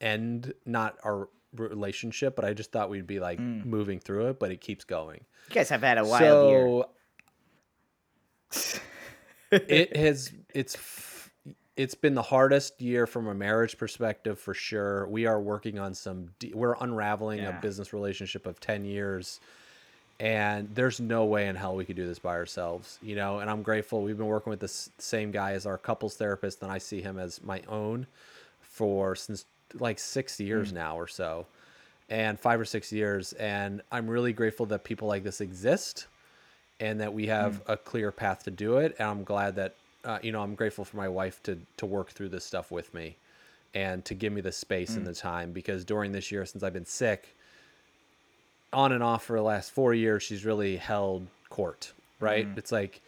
end 0.00 0.54
not 0.64 0.96
our 1.04 1.28
relationship, 1.54 2.36
but 2.36 2.44
I 2.44 2.54
just 2.54 2.72
thought 2.72 2.90
we'd 2.90 3.06
be 3.06 3.20
like 3.20 3.38
mm. 3.38 3.64
moving 3.64 4.00
through 4.00 4.28
it, 4.28 4.38
but 4.38 4.50
it 4.50 4.60
keeps 4.60 4.84
going. 4.84 5.20
you 5.48 5.54
guys 5.54 5.68
have 5.70 5.82
had 5.82 5.98
a 5.98 6.04
wild 6.04 6.50
year. 6.50 6.84
it 9.50 9.96
has 9.96 10.32
it's 10.54 10.76
it's 11.76 11.94
been 11.94 12.14
the 12.14 12.22
hardest 12.22 12.80
year 12.80 13.06
from 13.06 13.28
a 13.28 13.34
marriage 13.34 13.78
perspective 13.78 14.38
for 14.38 14.54
sure 14.54 15.06
we 15.08 15.26
are 15.26 15.40
working 15.40 15.78
on 15.78 15.94
some 15.94 16.30
we're 16.54 16.74
unraveling 16.80 17.38
Yeah. 17.38 17.58
a 17.58 17.60
business 17.60 17.92
relationship 17.92 18.46
of 18.46 18.58
10 18.58 18.84
years 18.84 19.40
and 20.18 20.68
there's 20.74 20.98
no 20.98 21.24
way 21.24 21.46
in 21.46 21.56
hell 21.56 21.76
we 21.76 21.84
could 21.84 21.96
do 21.96 22.06
this 22.06 22.18
by 22.18 22.34
ourselves 22.34 22.98
you 23.02 23.14
know 23.14 23.38
and 23.38 23.50
i'm 23.50 23.62
grateful 23.62 24.02
we've 24.02 24.18
been 24.18 24.26
working 24.26 24.50
with 24.50 24.60
the 24.60 24.68
same 24.98 25.30
guy 25.30 25.52
as 25.52 25.66
our 25.66 25.78
couples 25.78 26.14
therapist 26.16 26.62
and 26.62 26.72
i 26.72 26.78
see 26.78 27.00
him 27.00 27.18
as 27.18 27.42
my 27.42 27.62
own 27.68 28.06
for 28.60 29.14
since 29.14 29.44
like 29.74 29.98
six 29.98 30.40
years 30.40 30.70
mm. 30.70 30.76
now 30.76 30.98
or 30.98 31.06
so 31.06 31.46
and 32.08 32.38
five 32.40 32.58
or 32.58 32.64
six 32.64 32.92
years 32.92 33.32
and 33.34 33.82
i'm 33.92 34.08
really 34.08 34.32
grateful 34.32 34.66
that 34.66 34.84
people 34.84 35.08
like 35.08 35.22
this 35.22 35.40
exist 35.40 36.06
and 36.80 37.00
that 37.00 37.12
we 37.12 37.26
have 37.26 37.64
mm. 37.64 37.72
a 37.72 37.76
clear 37.76 38.12
path 38.12 38.44
to 38.44 38.50
do 38.50 38.78
it. 38.78 38.94
And 38.98 39.08
I'm 39.08 39.24
glad 39.24 39.56
that 39.56 39.74
uh, 40.04 40.18
you 40.22 40.32
know 40.32 40.42
I'm 40.42 40.54
grateful 40.54 40.84
for 40.84 40.96
my 40.96 41.08
wife 41.08 41.42
to 41.44 41.58
to 41.78 41.86
work 41.86 42.10
through 42.10 42.28
this 42.28 42.44
stuff 42.44 42.70
with 42.70 42.92
me, 42.94 43.16
and 43.74 44.04
to 44.04 44.14
give 44.14 44.32
me 44.32 44.40
the 44.40 44.52
space 44.52 44.96
and 44.96 45.06
the 45.06 45.12
mm. 45.12 45.20
time 45.20 45.52
because 45.52 45.84
during 45.84 46.12
this 46.12 46.30
year 46.30 46.46
since 46.46 46.62
I've 46.62 46.72
been 46.72 46.86
sick, 46.86 47.34
on 48.72 48.92
and 48.92 49.02
off 49.02 49.24
for 49.24 49.36
the 49.36 49.42
last 49.42 49.72
four 49.72 49.94
years, 49.94 50.22
she's 50.22 50.44
really 50.44 50.76
held 50.76 51.26
court. 51.50 51.92
Right? 52.20 52.48
It's 52.56 52.72
like 52.72 53.00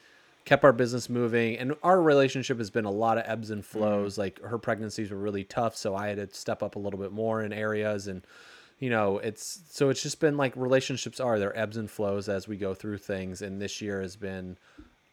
kept 0.51 0.65
our 0.65 0.73
business 0.73 1.09
moving 1.09 1.57
and 1.57 1.75
our 1.83 2.03
relationship 2.03 2.59
has 2.59 2.71
been 2.71 2.85
a 2.85 2.91
lot 2.91 3.17
of 3.17 3.25
ebbs 3.27 3.51
and 3.51 3.63
mm-hmm. 3.63 3.79
flows. 3.79 4.19
Like 4.19 4.43
her 4.43 4.59
pregnancies 4.59 5.11
were 5.11 5.17
really 5.17 5.45
tough 5.45 5.77
so 5.77 5.95
i 5.95 6.09
had 6.09 6.17
to 6.17 6.37
step 6.37 6.63
up 6.63 6.77
a 6.77 6.79
little 6.79 7.01
bit 7.01 7.13
more 7.13 7.43
in 7.43 7.53
areas 7.53 8.07
and 8.07 8.27
you 8.79 8.91
know 8.91 9.19
it's 9.19 9.63
so 9.71 9.91
it's 9.91 10.03
just 10.03 10.21
been 10.21 10.37
like 10.37 10.55
relationships 10.57 11.21
are 11.21 11.39
there 11.39 11.57
ebbs 11.57 11.77
and 11.77 11.91
flows 11.91 12.29
as 12.29 12.49
we 12.49 12.57
go 12.57 12.75
through 12.75 12.99
things 12.99 13.43
and 13.43 13.63
this 13.63 13.81
year 13.81 14.01
has 14.01 14.17
been 14.17 14.59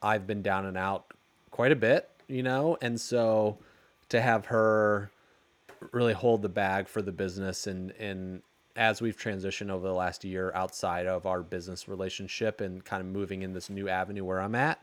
i've 0.02 0.26
been 0.26 0.42
down 0.42 0.66
and 0.66 0.78
out 0.78 1.14
quite 1.52 1.72
a 1.72 1.76
bit 1.76 2.10
you 2.28 2.44
know? 2.44 2.78
And 2.82 3.00
so 3.00 3.58
to 4.10 4.22
have 4.22 4.48
her 4.48 5.12
really 5.92 6.14
hold 6.14 6.42
the 6.42 6.50
bag 6.50 6.88
for 6.88 7.02
the 7.02 7.12
business 7.12 7.68
and 7.68 7.92
and 7.92 8.42
as 8.76 9.02
we've 9.02 9.18
transitioned 9.18 9.70
over 9.70 9.88
the 9.88 9.94
last 9.94 10.24
year 10.24 10.52
outside 10.54 11.08
of 11.08 11.26
our 11.26 11.42
business 11.42 11.88
relationship 11.88 12.62
and 12.62 12.84
kind 12.86 13.02
of 13.02 13.08
moving 13.08 13.42
in 13.42 13.54
this 13.54 13.70
new 13.70 13.90
avenue 13.90 14.24
where 14.24 14.40
I'm 14.40 14.56
at 14.56 14.82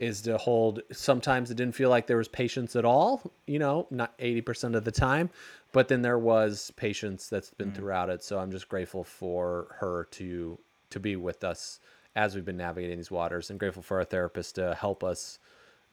is 0.00 0.22
to 0.22 0.38
hold 0.38 0.80
sometimes 0.90 1.50
it 1.50 1.56
didn't 1.56 1.74
feel 1.74 1.90
like 1.90 2.06
there 2.06 2.16
was 2.16 2.26
patience 2.26 2.74
at 2.74 2.86
all, 2.86 3.32
you 3.46 3.58
know, 3.58 3.86
not 3.90 4.18
80% 4.18 4.74
of 4.74 4.84
the 4.84 4.90
time, 4.90 5.30
but 5.72 5.88
then 5.88 6.02
there 6.02 6.18
was 6.18 6.72
patience 6.76 7.28
that's 7.28 7.50
been 7.50 7.70
mm. 7.70 7.74
throughout 7.74 8.08
it. 8.08 8.24
So 8.24 8.38
I'm 8.38 8.50
just 8.50 8.68
grateful 8.68 9.04
for 9.04 9.76
her 9.78 10.08
to 10.12 10.58
to 10.88 10.98
be 10.98 11.14
with 11.14 11.44
us 11.44 11.78
as 12.16 12.34
we've 12.34 12.44
been 12.44 12.56
navigating 12.56 12.96
these 12.96 13.10
waters 13.10 13.50
and 13.50 13.60
grateful 13.60 13.82
for 13.82 13.98
our 13.98 14.04
therapist 14.04 14.56
to 14.56 14.74
help 14.74 15.04
us 15.04 15.38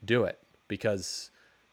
do 0.04 0.24
it 0.24 0.40
because 0.66 1.30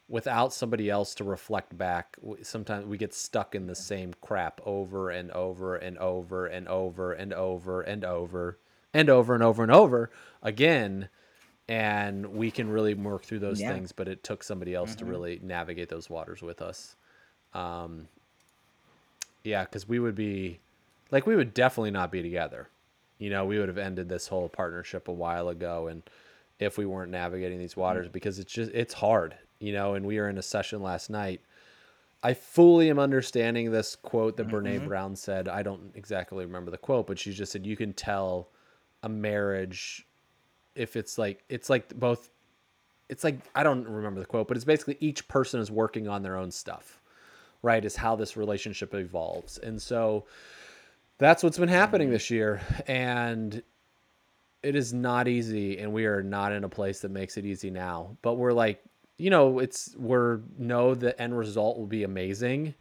without 0.07 0.53
somebody 0.53 0.89
else 0.89 1.15
to 1.15 1.23
reflect 1.23 1.75
back 1.75 2.15
sometimes 2.43 2.85
we 2.85 2.97
get 2.97 3.13
stuck 3.13 3.55
in 3.55 3.65
the 3.65 3.75
same 3.75 4.13
crap 4.21 4.61
over 4.63 5.09
and 5.09 5.31
over 5.31 5.75
and 5.75 5.97
over 5.97 6.45
and 6.45 6.67
over 6.67 7.13
and 7.13 7.33
over 7.33 7.81
and 7.81 8.03
over 8.03 8.03
and 8.03 8.05
over 8.05 8.59
and 8.93 9.09
over 9.09 9.33
and 9.33 9.43
over 9.43 9.63
and 9.63 9.71
over 9.71 10.11
again 10.43 11.09
and 11.67 12.25
we 12.27 12.51
can 12.51 12.69
really 12.69 12.93
work 12.93 13.23
through 13.23 13.39
those 13.39 13.59
Yeah. 13.59 13.71
things 13.71 13.91
but 13.91 14.07
it 14.07 14.23
took 14.23 14.43
somebody 14.43 14.73
else 14.75 14.95
to 14.95 15.03
mm-hmm. 15.03 15.11
really 15.11 15.39
navigate 15.41 15.89
those 15.89 16.09
waters 16.09 16.41
with 16.41 16.61
us. 16.61 16.95
Um 17.53 18.07
yeah 19.43 19.63
because 19.63 19.87
we 19.87 19.99
would 19.99 20.15
be 20.15 20.59
like 21.11 21.25
we 21.25 21.35
would 21.35 21.53
definitely 21.53 21.91
not 21.91 22.11
be 22.11 22.21
together. 22.21 22.69
You 23.17 23.29
know 23.29 23.45
we 23.45 23.57
would 23.57 23.67
have 23.67 23.77
ended 23.77 24.09
this 24.09 24.27
whole 24.27 24.49
partnership 24.49 25.07
a 25.07 25.13
while 25.13 25.49
ago 25.49 25.87
and 25.87 26.03
if 26.59 26.77
we 26.77 26.85
weren't 26.85 27.11
navigating 27.11 27.59
these 27.59 27.71
mm-hmm. 27.71 27.81
waters 27.81 28.07
because 28.09 28.39
it's 28.39 28.53
just 28.53 28.71
it's 28.71 28.93
hard 28.93 29.35
you 29.59 29.73
know 29.73 29.95
and 29.95 30.05
we 30.05 30.19
were 30.19 30.29
in 30.29 30.37
a 30.37 30.43
session 30.43 30.81
last 30.81 31.09
night. 31.09 31.41
I 32.23 32.33
fully 32.33 32.89
am 32.89 32.97
understanding 32.97 33.71
this 33.71 33.95
quote 33.95 34.37
that 34.37 34.47
mm-hmm. 34.47 34.55
brene 34.55 34.87
brown 34.87 35.15
said. 35.15 35.47
I 35.47 35.61
don't 35.61 35.91
exactly 35.95 36.45
remember 36.45 36.69
the 36.69 36.77
quote 36.77 37.07
but 37.07 37.17
she 37.17 37.33
just 37.33 37.51
said 37.51 37.65
you 37.65 37.75
can 37.75 37.93
tell 37.93 38.49
a 39.01 39.09
marriage 39.09 40.05
if 40.75 40.95
it's 40.95 41.17
like 41.17 41.43
it's 41.49 41.69
like 41.69 41.93
both 41.97 42.29
it's 43.09 43.23
like 43.23 43.39
i 43.53 43.63
don't 43.63 43.87
remember 43.87 44.19
the 44.19 44.25
quote 44.25 44.47
but 44.47 44.57
it's 44.57 44.65
basically 44.65 44.97
each 44.99 45.27
person 45.27 45.59
is 45.59 45.71
working 45.71 46.07
on 46.07 46.21
their 46.21 46.37
own 46.37 46.51
stuff 46.51 47.01
right 47.65 47.83
is 47.83 47.95
how 47.95 48.15
this 48.15 48.37
relationship 48.37 48.93
evolves. 48.93 49.57
And 49.57 49.81
so 49.81 50.25
that's 51.17 51.43
what's 51.43 51.57
been 51.57 51.67
happening 51.67 52.11
this 52.11 52.29
year 52.29 52.61
and 52.87 53.61
it 54.63 54.75
is 54.75 54.93
not 54.93 55.27
easy 55.27 55.79
and 55.79 55.91
we 55.91 56.05
are 56.05 56.23
not 56.23 56.51
in 56.51 56.63
a 56.63 56.69
place 56.69 56.99
that 57.01 57.11
makes 57.11 57.37
it 57.37 57.45
easy 57.45 57.71
now. 57.71 58.15
But 58.21 58.35
we're 58.35 58.53
like 58.53 58.81
you 59.17 59.29
know 59.29 59.59
it's 59.59 59.95
we're 59.97 60.41
know 60.57 60.93
the 60.93 61.19
end 61.19 61.37
result 61.37 61.77
will 61.77 61.87
be 61.87 62.03
amazing 62.03 62.75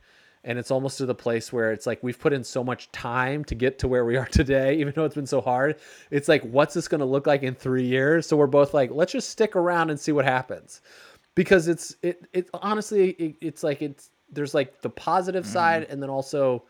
and 0.45 0.59
it's 0.59 0.71
almost 0.71 0.99
to 0.99 1.07
the 1.07 1.15
place 1.15 1.53
where 1.53 1.73
it's 1.73 1.87
like 1.87 2.03
we've 2.03 2.19
put 2.19 2.33
in 2.33 2.45
so 2.45 2.63
much 2.63 2.93
time 2.93 3.45
to 3.47 3.55
get 3.55 3.79
to 3.81 3.89
where 3.89 4.05
we 4.05 4.17
are 4.17 4.27
today 4.31 4.77
even 4.77 4.93
though 4.95 5.05
it's 5.05 5.15
been 5.15 5.27
so 5.27 5.41
hard. 5.41 5.77
It's 6.11 6.29
like 6.29 6.43
what's 6.43 6.75
this 6.75 6.89
going 6.89 7.01
to 7.01 7.07
look 7.07 7.27
like 7.27 7.43
in 7.43 7.55
three 7.55 7.85
years? 7.85 8.27
So 8.27 8.37
we're 8.37 8.47
both 8.47 8.75
like 8.75 8.91
let's 8.91 9.13
just 9.13 9.31
stick 9.31 9.57
around 9.57 9.91
and 9.91 9.99
see 9.99 10.13
what 10.13 10.25
happens. 10.25 10.83
Because 11.35 11.67
it's 11.67 11.97
it 12.03 12.27
it 12.33 12.49
honestly 12.55 13.11
it, 13.11 13.37
it's 13.41 13.63
like 13.63 13.83
it's 13.83 14.11
there's 14.31 14.55
like 14.55 14.81
the 14.81 14.91
positive 14.91 15.45
mm-hmm. 15.45 15.53
side 15.53 15.87
and 15.89 16.03
then 16.03 16.11
also 16.11 16.65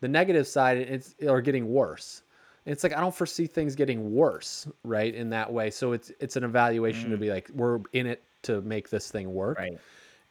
the 0.00 0.08
negative 0.08 0.46
side 0.46 0.78
it's 0.78 1.14
are 1.26 1.40
getting 1.40 1.72
worse. 1.72 2.22
It's 2.64 2.84
like 2.84 2.92
i 2.92 3.00
don't 3.00 3.14
foresee 3.14 3.46
things 3.46 3.74
getting 3.74 4.14
worse 4.14 4.68
right 4.84 5.14
in 5.14 5.30
that 5.30 5.52
way. 5.52 5.70
So 5.70 5.92
it's 5.92 6.12
it's 6.20 6.36
an 6.36 6.44
evaluation 6.44 7.10
to 7.10 7.16
mm. 7.16 7.20
be 7.20 7.30
like 7.30 7.50
we're 7.54 7.80
in 7.92 8.06
it 8.06 8.22
to 8.42 8.60
make 8.62 8.90
this 8.90 9.10
thing 9.10 9.32
work. 9.32 9.58
Right. 9.58 9.78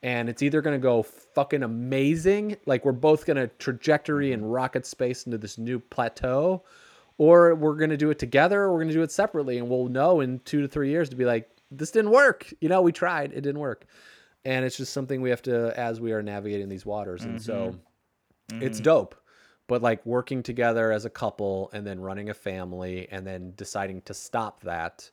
And 0.04 0.30
it's 0.30 0.42
either 0.42 0.62
going 0.62 0.76
to 0.76 0.82
go 0.82 1.04
fucking 1.04 1.64
amazing 1.64 2.58
like 2.66 2.84
we're 2.86 2.92
both 2.92 3.26
going 3.26 3.38
to 3.38 3.48
trajectory 3.60 4.34
and 4.34 4.52
rocket 4.52 4.86
space 4.86 5.26
into 5.26 5.38
this 5.38 5.58
new 5.58 5.80
plateau 5.80 6.64
or 7.18 7.54
we're 7.56 7.76
going 7.76 7.90
to 7.90 7.98
do 7.98 8.10
it 8.10 8.20
together 8.20 8.64
or 8.64 8.72
we're 8.72 8.80
going 8.80 8.88
to 8.88 8.94
do 8.94 9.04
it 9.04 9.12
separately 9.12 9.58
and 9.58 9.70
we'll 9.70 9.88
know 9.88 10.22
in 10.22 10.40
2 10.40 10.62
to 10.62 10.68
3 10.68 10.90
years 10.90 11.10
to 11.10 11.16
be 11.16 11.26
like 11.26 11.50
this 11.70 11.92
didn't 11.92 12.12
work. 12.12 12.52
You 12.60 12.70
know 12.70 12.82
we 12.82 12.92
tried 12.92 13.32
it 13.32 13.42
didn't 13.42 13.60
work. 13.60 13.86
And 14.44 14.66
it's 14.66 14.76
just 14.76 14.92
something 14.92 15.22
we 15.22 15.30
have 15.30 15.44
to 15.44 15.78
as 15.80 16.02
we 16.02 16.14
are 16.14 16.24
navigating 16.24 16.68
these 16.68 16.86
waters 16.86 17.24
and 17.24 17.40
so 17.42 17.76
mm-hmm. 18.50 18.64
it's 18.64 18.78
mm-hmm. 18.78 18.86
dope. 18.86 19.16
But 19.68 19.82
like 19.82 20.06
working 20.06 20.44
together 20.44 20.92
as 20.92 21.06
a 21.06 21.10
couple 21.10 21.70
and 21.74 21.86
then 21.86 22.00
running 22.00 22.30
a 22.30 22.34
family 22.34 23.08
and 23.12 23.26
then 23.26 23.54
deciding 23.56 24.02
to 24.02 24.14
stop 24.14 24.62
that 24.62 25.10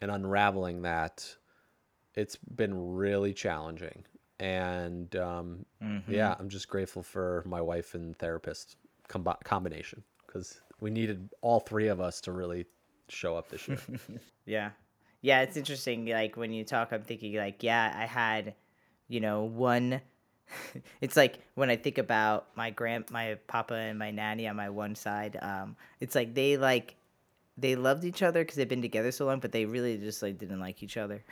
and 0.00 0.10
unraveling 0.10 0.82
that 0.82 1.34
it's 2.14 2.36
been 2.36 2.94
really 2.94 3.32
challenging 3.32 4.04
and 4.40 5.16
um, 5.16 5.64
yeah 6.08 6.34
i'm 6.38 6.48
just 6.48 6.68
grateful 6.68 7.02
for 7.02 7.42
my 7.46 7.60
wife 7.60 7.94
and 7.94 8.16
therapist 8.18 8.76
combi- 9.08 9.42
combination 9.44 10.02
because 10.26 10.60
we 10.80 10.90
needed 10.90 11.28
all 11.40 11.60
three 11.60 11.88
of 11.88 12.00
us 12.00 12.20
to 12.20 12.32
really 12.32 12.64
show 13.08 13.36
up 13.36 13.48
this 13.48 13.66
year 13.66 13.78
Yeah. 14.48 14.70
Yeah, 15.20 15.42
it's 15.42 15.56
interesting. 15.56 16.06
Like 16.06 16.36
when 16.36 16.52
you 16.52 16.64
talk, 16.64 16.92
I'm 16.92 17.02
thinking 17.02 17.34
like, 17.34 17.62
yeah, 17.62 17.94
I 17.96 18.06
had, 18.06 18.54
you 19.08 19.20
know, 19.20 19.44
one. 19.44 20.00
it's 21.00 21.16
like 21.16 21.38
when 21.54 21.70
I 21.70 21.76
think 21.76 21.98
about 21.98 22.46
my 22.56 22.70
grand, 22.70 23.10
my 23.10 23.36
papa 23.46 23.74
and 23.74 23.98
my 23.98 24.10
nanny 24.10 24.48
on 24.48 24.56
my 24.56 24.70
one 24.70 24.94
side. 24.94 25.38
Um, 25.42 25.76
it's 26.00 26.14
like 26.14 26.34
they 26.34 26.56
like, 26.56 26.96
they 27.60 27.74
loved 27.74 28.04
each 28.04 28.22
other 28.22 28.42
because 28.42 28.54
they've 28.56 28.68
been 28.68 28.80
together 28.82 29.10
so 29.10 29.26
long, 29.26 29.40
but 29.40 29.50
they 29.52 29.64
really 29.66 29.98
just 29.98 30.22
like 30.22 30.38
didn't 30.38 30.60
like 30.60 30.82
each 30.82 30.96
other. 30.96 31.24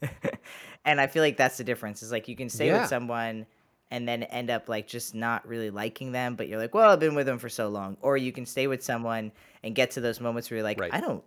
and 0.84 1.00
I 1.00 1.06
feel 1.06 1.22
like 1.22 1.36
that's 1.36 1.56
the 1.58 1.64
difference. 1.64 2.02
Is 2.02 2.10
like 2.10 2.26
you 2.28 2.36
can 2.36 2.48
stay 2.48 2.68
Yeah. 2.68 2.80
with 2.80 2.88
someone 2.88 3.46
and 3.90 4.08
then 4.08 4.22
end 4.24 4.50
up 4.50 4.68
like 4.68 4.86
just 4.86 5.14
not 5.14 5.46
really 5.46 5.70
liking 5.70 6.10
them, 6.12 6.34
but 6.36 6.48
you're 6.48 6.58
like, 6.58 6.74
well, 6.74 6.90
I've 6.90 7.00
been 7.00 7.14
with 7.14 7.26
them 7.26 7.38
for 7.38 7.48
so 7.48 7.68
long. 7.68 7.96
Or 8.00 8.16
you 8.16 8.32
can 8.32 8.46
stay 8.46 8.66
with 8.66 8.82
someone 8.82 9.30
and 9.62 9.74
get 9.74 9.90
to 9.92 10.00
those 10.00 10.20
moments 10.20 10.50
where 10.50 10.56
you're 10.58 10.64
like, 10.64 10.80
Right. 10.80 10.92
I 10.92 11.00
don't 11.00 11.22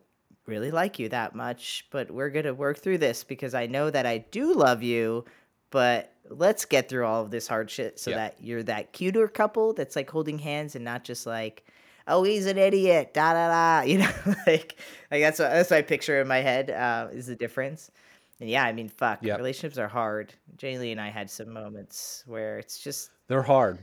really 0.47 0.71
like 0.71 0.97
you 0.97 1.09
that 1.09 1.35
much, 1.35 1.85
but 1.91 2.09
we're 2.09 2.29
gonna 2.29 2.53
work 2.53 2.79
through 2.79 2.97
this 2.97 3.23
because 3.23 3.53
I 3.53 3.67
know 3.67 3.89
that 3.89 4.05
I 4.05 4.19
do 4.19 4.53
love 4.53 4.81
you, 4.81 5.25
but 5.69 6.11
let's 6.29 6.65
get 6.65 6.89
through 6.89 7.05
all 7.05 7.21
of 7.23 7.31
this 7.31 7.47
hard 7.47 7.69
shit 7.69 7.99
so 7.99 8.09
Yeah. 8.11 8.17
that 8.17 8.35
you're 8.41 8.63
that 8.63 8.91
cuter 8.91 9.27
couple 9.27 9.73
that's 9.73 9.95
like 9.95 10.09
holding 10.09 10.39
hands 10.39 10.75
and 10.75 10.83
not 10.83 11.03
just 11.03 11.25
like 11.27 11.63
oh 12.07 12.23
he's 12.23 12.45
an 12.45 12.57
idiot 12.57 13.13
da 13.13 13.33
da 13.33 13.47
da 13.49 13.81
you 13.85 13.97
know 13.99 14.11
like 14.47 14.77
like 15.11 15.21
that's 15.21 15.39
what 15.39 15.49
that's 15.51 15.71
my 15.71 15.81
picture 15.81 16.19
in 16.21 16.27
my 16.27 16.39
head 16.39 16.69
uh, 16.69 17.07
is 17.11 17.27
the 17.27 17.35
difference 17.35 17.91
and 18.39 18.49
yeah 18.49 18.63
I 18.63 18.73
mean 18.73 18.89
fuck 18.89 19.23
Yep. 19.23 19.37
relationships 19.37 19.77
are 19.77 19.87
hard 19.87 20.33
Jaylee 20.57 20.91
and 20.91 21.01
I 21.01 21.09
had 21.09 21.29
some 21.29 21.51
moments 21.51 22.23
where 22.27 22.59
it's 22.59 22.79
just 22.79 23.11
They're 23.27 23.41
hard. 23.43 23.79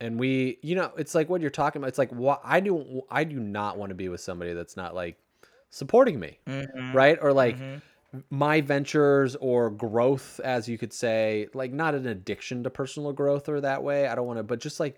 And 0.00 0.18
we, 0.18 0.58
you 0.62 0.74
know, 0.76 0.92
it's 0.96 1.14
like 1.14 1.28
what 1.28 1.42
you're 1.42 1.50
talking 1.50 1.80
about. 1.80 1.88
It's 1.88 1.98
like 1.98 2.10
what 2.10 2.40
I 2.42 2.60
do. 2.60 3.02
I 3.10 3.24
do 3.24 3.38
not 3.38 3.76
want 3.76 3.90
to 3.90 3.94
be 3.94 4.08
with 4.08 4.20
somebody 4.20 4.54
that's 4.54 4.76
not 4.76 4.94
like 4.94 5.18
supporting 5.68 6.18
me, 6.18 6.38
Mhm, 6.46 6.94
right? 6.94 7.18
Or 7.20 7.32
like 7.34 7.56
mhm. 7.58 7.82
my 8.30 8.62
ventures 8.62 9.36
or 9.36 9.68
growth, 9.70 10.40
as 10.42 10.68
you 10.68 10.78
could 10.78 10.92
say, 10.94 11.48
like 11.52 11.72
not 11.72 11.94
an 11.94 12.06
addiction 12.06 12.62
to 12.64 12.70
personal 12.70 13.12
growth 13.12 13.48
or 13.48 13.60
that 13.60 13.82
way. 13.82 14.06
I 14.06 14.14
don't 14.14 14.26
want 14.26 14.38
to, 14.38 14.42
but 14.42 14.58
just 14.58 14.80
like 14.80 14.96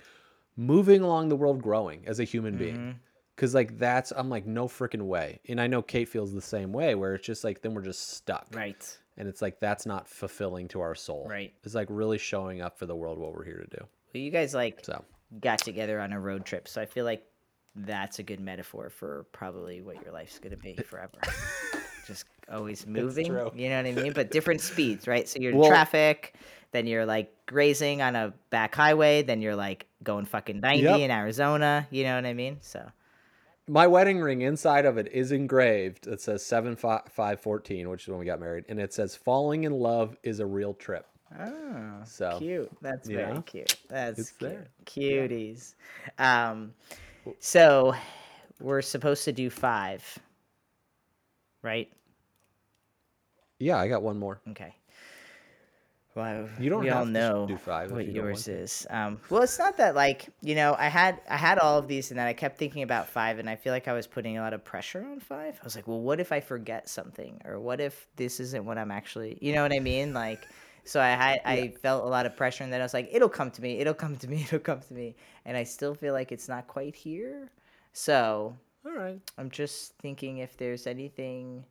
moving 0.57 1.03
along 1.03 1.29
the 1.29 1.37
world, 1.37 1.63
growing 1.63 2.03
as 2.07 2.21
a 2.21 2.25
human 2.25 2.57
being. 2.57 2.77
Mhm. 2.77 2.95
Cause 3.37 3.55
like 3.55 3.79
that's, 3.79 4.13
I'm 4.13 4.29
like, 4.29 4.47
no 4.47 4.69
freaking 4.69 5.03
way. 5.03 5.41
And 5.49 5.61
I 5.61 5.67
know 5.67 5.81
Kate 5.83 6.09
feels 6.09 6.33
the 6.33 6.43
same 6.43 6.73
way, 6.73 6.95
where 6.95 7.15
it's 7.15 7.27
just 7.27 7.45
like, 7.45 7.63
then 7.63 7.75
we're 7.75 7.83
just 7.83 8.11
stuck. 8.15 8.47
right 8.53 8.99
And 9.17 9.27
it's 9.29 9.41
like, 9.43 9.59
that's 9.61 9.85
not 9.87 10.07
fulfilling 10.09 10.69
to 10.69 10.81
our 10.81 10.95
soul. 10.95 11.27
Right. 11.29 11.53
It's 11.65 11.75
like 11.75 11.89
really 11.91 12.19
showing 12.19 12.61
up 12.61 12.79
for 12.79 12.87
the 12.87 12.95
world 12.97 13.19
what 13.19 13.35
we're 13.35 13.45
here 13.45 13.59
to 13.69 13.77
do. 13.79 13.87
well 14.15 14.23
you 14.23 14.31
guys 14.31 14.55
like 14.55 14.81
So. 14.85 15.03
got 15.41 15.59
together 15.61 15.99
on 16.01 16.13
a 16.13 16.21
road 16.21 16.45
trip 16.45 16.69
so 16.69 16.81
I 16.83 16.87
feel 16.87 17.05
like 17.07 17.25
that's 17.75 18.19
a 18.19 18.23
good 18.23 18.39
metaphor 18.41 18.91
for 18.91 19.25
probably 19.33 19.81
what 19.81 20.03
your 20.05 20.13
life's 20.13 20.39
gonna 20.39 20.59
be 20.59 20.75
forever 20.87 21.19
just 22.07 22.27
always 22.53 22.87
moving 22.87 23.27
you 23.27 23.33
know 23.71 23.77
what 23.77 23.87
I 23.87 23.93
mean 23.93 24.13
but 24.13 24.31
different 24.31 24.61
speeds 24.61 25.07
right 25.09 25.27
so 25.27 25.39
you're 25.41 25.53
in 25.53 25.57
Well- 25.59 25.71
traffic 25.71 26.35
then 26.73 26.87
you're 26.87 27.07
like 27.07 27.33
grazing 27.47 28.03
on 28.03 28.15
a 28.15 28.35
back 28.51 28.75
highway 28.75 29.23
then 29.23 29.41
you're 29.41 29.57
like 29.57 29.87
going 30.05 30.25
fucking 30.25 30.61
90 30.61 30.83
Yep. 30.83 31.01
in 31.01 31.11
Arizona 31.11 31.87
you 31.91 32.05
know 32.05 32.17
what 32.17 32.27
I 32.27 32.33
mean 32.35 32.59
so 32.61 32.91
My 33.69 33.87
wedding 33.87 34.21
ring 34.21 34.43
inside 34.43 34.85
of 34.87 34.99
it 34.99 35.09
is 35.13 35.31
engraved. 35.33 36.07
It 36.09 36.21
says 36.21 36.45
seven 36.45 36.75
five 36.77 37.03
five 37.11 37.41
fourteen, 37.41 37.89
which 37.91 38.03
is 38.03 38.09
when 38.09 38.19
we 38.19 38.25
got 38.27 38.41
married, 38.41 38.65
and 38.69 38.81
it 38.81 38.93
says 38.93 39.15
"Falling 39.15 39.63
in 39.65 39.73
love 39.73 40.17
is 40.25 40.41
a 40.41 40.47
real 40.47 40.75
trip." 40.75 41.07
Oh, 41.41 42.01
So, 42.05 42.39
cute. 42.39 42.71
That's 42.83 43.09
very 43.09 43.33
know, 43.35 43.43
cute. 43.43 43.77
That's 43.89 44.19
it's 44.19 44.31
cute. 44.33 44.51
there. 44.51 44.69
Cuties. 44.85 45.75
Um, 46.19 46.75
so 47.39 47.95
we're 48.61 48.83
supposed 48.83 49.25
to 49.27 49.33
do 49.33 49.49
five, 49.49 50.03
right? 51.63 51.89
Yeah, 53.61 53.79
I 53.79 53.87
got 53.89 54.03
one 54.03 54.19
more. 54.19 54.41
Okay. 54.51 54.75
Well, 56.15 56.49
You 56.59 56.69
don't 56.69 56.81
we 56.81 56.89
have 56.89 56.99
all 56.99 57.05
to 57.07 57.11
know 57.11 57.47
do 57.47 57.57
five 57.57 57.91
what 57.91 58.05
you 58.05 58.13
yours 58.13 58.47
is. 58.47 58.87
Um, 58.91 59.19
well, 59.31 59.43
it's 59.43 59.59
not 59.59 59.79
that 59.79 59.95
like 59.95 60.29
you 60.43 60.55
know 60.55 60.77
I 60.79 60.89
had 60.89 61.21
I 61.29 61.39
had 61.39 61.59
all 61.59 61.79
of 61.79 61.89
these 61.89 62.11
and 62.11 62.21
then 62.21 62.27
I 62.27 62.35
kept 62.35 62.59
thinking 62.59 62.83
about 62.83 63.09
five 63.09 63.39
and 63.39 63.49
I 63.49 63.57
feel 63.57 63.73
like 63.73 63.89
I 63.89 63.95
was 63.95 64.07
putting 64.07 64.37
a 64.37 64.43
lot 64.43 64.53
of 64.53 64.63
pressure 64.63 65.07
on 65.11 65.21
five. 65.21 65.59
I 65.61 65.65
was 65.65 65.75
like, 65.75 65.89
well, 65.89 66.01
what 66.01 66.21
if 66.21 66.31
I 66.31 66.41
forget 66.41 66.89
something 66.89 67.41
or 67.47 67.59
what 67.59 67.81
if 67.81 68.07
this 68.17 68.41
isn't 68.41 68.65
what 68.65 68.77
I'm 68.77 68.91
actually, 68.91 69.39
you 69.41 69.55
know 69.55 69.63
what 69.63 69.73
I 69.73 69.81
mean? 69.81 70.13
Like, 70.13 70.47
so 70.85 71.01
I 71.01 71.11
had 71.11 71.41
I 71.47 71.69
felt 71.81 72.05
a 72.05 72.09
lot 72.09 72.27
of 72.27 72.37
pressure 72.37 72.63
and 72.63 72.73
then 72.73 72.81
I 72.81 72.85
was 72.85 72.93
like, 72.95 73.09
it'll 73.11 73.31
come 73.31 73.51
to 73.53 73.63
me, 73.63 73.79
it'll 73.79 73.95
come 73.95 74.17
to 74.17 74.29
me, 74.29 74.43
it'll 74.45 74.59
come 74.59 74.81
to 74.81 74.93
me, 74.95 75.17
and 75.47 75.57
I 75.57 75.65
still 75.65 75.95
feel 75.95 76.13
like 76.13 76.31
it's 76.31 76.49
not 76.49 76.67
quite 76.67 76.95
here. 76.95 77.51
So 77.95 78.55
All 78.85 78.93
right. 78.93 79.19
I'm 79.39 79.51
just 79.51 79.95
thinking 79.99 80.39
if 80.39 80.59
there's 80.59 80.87
anything 80.87 81.65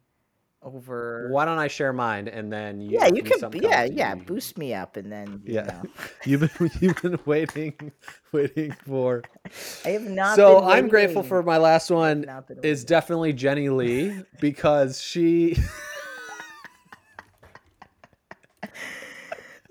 over. 0.64 1.30
Why 1.32 1.45
don't 1.45 1.57
I 1.57 1.68
share 1.68 1.93
mine 1.93 2.28
and 2.28 2.51
then 2.51 2.82
you? 2.82 2.91
Yeah, 2.99 3.07
you 3.07 3.24
can. 3.24 3.51
Yeah, 3.53 3.84
yeah. 3.86 4.16
Boost 4.16 4.57
me 4.57 4.74
up, 4.74 4.95
and 4.97 5.12
then 5.12 5.41
you 5.43 5.55
Yeah, 5.55 5.64
know. 5.64 5.84
you've 6.26 6.41
been 6.41 6.72
you've 6.80 7.01
been 7.01 7.20
waiting, 7.26 7.91
waiting 8.32 8.72
for. 8.86 9.24
I 9.86 9.89
have 9.89 10.03
not. 10.03 10.36
so 10.36 10.59
been 10.59 10.70
I'm 10.70 10.88
grateful 10.88 11.24
for 11.24 11.41
my 11.43 11.57
last 11.57 11.89
one. 11.89 12.26
Is 12.64 12.86
definitely 12.86 13.34
Jenny 13.34 13.70
Lee 13.70 14.24
because 14.39 15.01
she. 15.01 15.57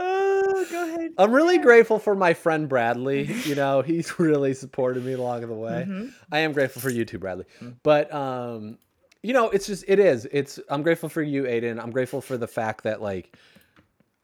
Oh, 0.03 0.67
go 0.71 0.89
ahead. 0.89 1.11
I'm 1.19 1.31
really 1.33 1.59
grateful 1.59 1.99
for 1.99 2.15
my 2.15 2.33
friend 2.33 2.69
Bradley. 2.71 3.25
You 3.45 3.55
know, 3.55 3.83
he's 3.83 4.19
really 4.19 4.55
supported 4.55 5.05
me 5.05 5.13
along 5.13 5.43
the 5.43 5.49
way. 5.49 5.85
Mm-hmm. 5.87 6.07
I 6.33 6.39
am 6.41 6.53
grateful 6.53 6.81
for 6.81 6.89
you 6.89 7.05
too, 7.05 7.19
Bradley. 7.19 7.45
But 7.83 8.13
um, 8.15 8.79
you 9.23 9.33
know, 9.33 9.51
it's 9.51 9.67
just 9.67 9.85
it 9.87 9.99
is. 9.99 10.27
It's 10.33 10.59
I'm 10.69 10.83
grateful 10.83 11.09
for 11.09 11.23
you, 11.23 11.45
Aydian. 11.45 11.81
I'm 11.83 11.91
grateful 11.91 12.21
for 12.21 12.37
the 12.37 12.49
fact 12.49 12.85
that 12.85 13.03
like 13.03 13.37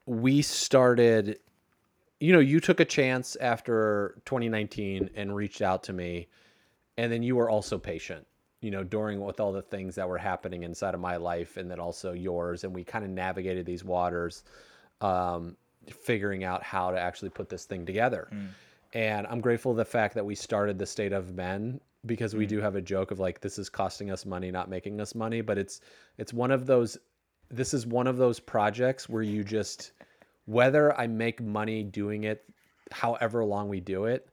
we 0.06 0.42
started 0.42 1.38
you 2.18 2.32
know, 2.32 2.38
you 2.38 2.60
took 2.60 2.80
a 2.80 2.84
chance 2.84 3.36
after 3.42 4.14
2019 4.24 5.10
and 5.16 5.36
reached 5.36 5.60
out 5.60 5.82
to 5.82 5.92
me 5.92 6.28
and 6.96 7.12
then 7.12 7.22
you 7.22 7.36
were 7.36 7.50
also 7.50 7.78
patient 7.78 8.26
you 8.60 8.70
know 8.70 8.82
during 8.82 9.20
with 9.20 9.40
all 9.40 9.52
the 9.52 9.62
things 9.62 9.94
that 9.94 10.08
were 10.08 10.18
happening 10.18 10.62
inside 10.62 10.94
of 10.94 11.00
my 11.00 11.16
life 11.16 11.56
and 11.56 11.70
then 11.70 11.78
also 11.78 12.12
yours 12.12 12.64
and 12.64 12.74
we 12.74 12.82
kind 12.82 13.04
of 13.04 13.10
navigated 13.10 13.66
these 13.66 13.84
waters 13.84 14.44
um, 15.00 15.56
figuring 15.90 16.42
out 16.42 16.62
how 16.62 16.90
to 16.90 16.98
actually 16.98 17.28
put 17.28 17.48
this 17.48 17.64
thing 17.64 17.84
together 17.84 18.28
and 18.94 19.26
i'm 19.26 19.40
grateful 19.40 19.74
the 19.74 19.84
fact 19.84 20.14
that 20.14 20.24
we 20.24 20.34
started 20.34 20.78
the 20.78 20.86
state 20.86 21.12
of 21.12 21.34
men 21.34 21.78
because 22.06 22.34
we 22.34 22.46
do 22.46 22.60
have 22.60 22.76
a 22.76 22.80
joke 22.80 23.10
of 23.10 23.18
like 23.18 23.40
this 23.40 23.58
is 23.58 23.68
costing 23.68 24.10
us 24.10 24.24
money 24.24 24.50
not 24.50 24.70
making 24.70 25.00
us 25.00 25.14
money 25.14 25.40
but 25.40 25.58
it's 25.58 25.80
it's 26.18 26.32
one 26.32 26.50
of 26.50 26.66
those 26.66 26.98
this 27.50 27.74
is 27.74 27.86
one 27.86 28.06
of 28.06 28.16
those 28.16 28.40
projects 28.40 29.08
where 29.08 29.22
you 29.22 29.44
just 29.44 29.92
whether 30.46 30.98
i 30.98 31.06
make 31.06 31.40
money 31.42 31.82
doing 31.82 32.24
it 32.24 32.44
however 32.92 33.44
long 33.44 33.68
we 33.68 33.80
do 33.80 34.04
it 34.04 34.28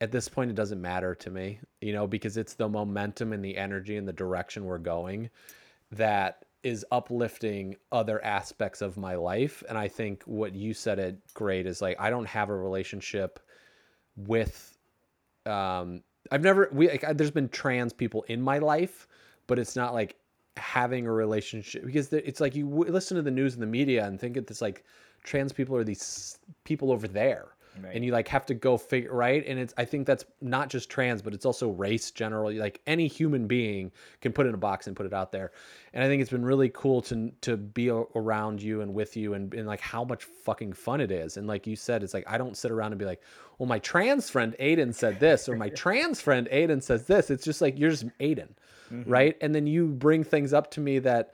at 0.00 0.12
this 0.12 0.28
point 0.28 0.50
it 0.50 0.56
doesn't 0.56 0.80
matter 0.80 1.14
to 1.14 1.30
me 1.30 1.58
you 1.80 1.92
know 1.92 2.06
because 2.06 2.36
it's 2.36 2.54
the 2.54 2.68
momentum 2.68 3.32
and 3.32 3.44
the 3.44 3.56
energy 3.56 3.96
and 3.96 4.06
the 4.06 4.12
direction 4.12 4.64
we're 4.64 4.78
going 4.78 5.28
that 5.92 6.44
is 6.66 6.84
uplifting 6.90 7.76
other 7.92 8.22
aspects 8.24 8.82
of 8.82 8.96
my 8.96 9.14
life. 9.14 9.62
And 9.68 9.78
i 9.78 9.86
think 9.86 10.24
what 10.24 10.52
you 10.52 10.74
said 10.74 10.98
it 10.98 11.18
great 11.32 11.64
is 11.64 11.80
like 11.80 11.96
i 12.00 12.10
don't 12.10 12.26
have 12.26 12.48
a 12.48 12.56
relationship 12.56 13.38
with 14.16 14.76
um 15.44 16.02
i've 16.30 16.42
never 16.42 16.68
we 16.72 16.88
like, 16.88 17.04
I- 17.04 17.12
there's 17.12 17.30
been 17.30 17.48
trans 17.48 17.92
people 17.92 18.24
in 18.28 18.40
my 18.40 18.58
life 18.58 19.08
but 19.46 19.58
it's 19.58 19.76
not 19.76 19.94
like 19.94 20.16
having 20.56 21.06
a 21.06 21.12
relationship 21.12 21.84
because 21.84 22.12
it's 22.12 22.40
like 22.40 22.54
you 22.54 22.66
listen 22.66 23.16
to 23.16 23.22
the 23.22 23.30
news 23.30 23.54
and 23.54 23.62
the 23.62 23.66
media 23.66 24.06
and 24.06 24.18
think 24.18 24.36
it's 24.36 24.62
like 24.62 24.84
trans 25.22 25.52
people 25.52 25.76
are 25.76 25.84
these 25.84 26.38
people 26.64 26.90
over 26.90 27.06
there 27.06 27.55
Right. 27.82 27.94
and 27.94 28.04
you 28.04 28.12
like 28.12 28.28
have 28.28 28.46
to 28.46 28.54
go 28.54 28.76
figure 28.76 29.12
right? 29.12 29.44
And 29.46 29.58
it's 29.58 29.74
i 29.76 29.84
think 29.84 30.06
that's 30.06 30.24
not 30.40 30.68
just 30.68 30.88
trans 30.90 31.22
but 31.22 31.34
it's 31.34 31.46
also 31.46 31.70
race 31.70 32.10
generally. 32.10 32.58
Like 32.58 32.80
any 32.86 33.06
human 33.06 33.46
being 33.46 33.92
can 34.20 34.32
put 34.32 34.46
in 34.46 34.54
a 34.54 34.58
box 34.58 34.86
and 34.86 34.96
put 34.96 35.06
it 35.06 35.12
out 35.12 35.32
there. 35.32 35.52
And 35.92 36.02
i 36.02 36.06
think 36.06 36.22
it's 36.22 36.30
been 36.30 36.44
really 36.44 36.70
cool 36.74 37.02
to 37.02 37.30
to 37.42 37.56
be 37.56 37.88
a- 37.88 37.94
around 37.94 38.62
you 38.62 38.80
and 38.80 38.94
with 38.94 39.16
you 39.16 39.34
and, 39.34 39.52
and 39.54 39.66
like 39.66 39.80
how 39.80 40.04
much 40.04 40.24
fucking 40.24 40.72
fun 40.72 41.00
it 41.00 41.10
is. 41.10 41.36
And 41.36 41.46
like 41.46 41.66
you 41.66 41.76
said 41.76 42.02
it's 42.02 42.14
like 42.14 42.24
i 42.26 42.38
don't 42.38 42.56
sit 42.56 42.70
around 42.70 42.92
and 42.92 42.98
be 42.98 43.04
like 43.04 43.22
well 43.58 43.68
my 43.68 43.78
trans 43.78 44.30
friend 44.30 44.54
aydian 44.60 44.94
said 44.94 45.20
this 45.20 45.48
or 45.48 45.56
my 45.56 45.68
trans 45.82 46.20
friend 46.20 46.48
aydian 46.52 46.82
says 46.82 47.06
this. 47.06 47.30
It's 47.30 47.44
just 47.44 47.60
like 47.60 47.78
you're 47.78 47.90
just 47.90 48.06
aydian 48.18 48.50
mm-hmm. 48.92 49.10
right? 49.10 49.36
And 49.40 49.54
then 49.54 49.66
you 49.66 49.88
bring 49.88 50.24
things 50.24 50.52
up 50.52 50.70
to 50.72 50.80
me 50.80 50.98
that 51.00 51.32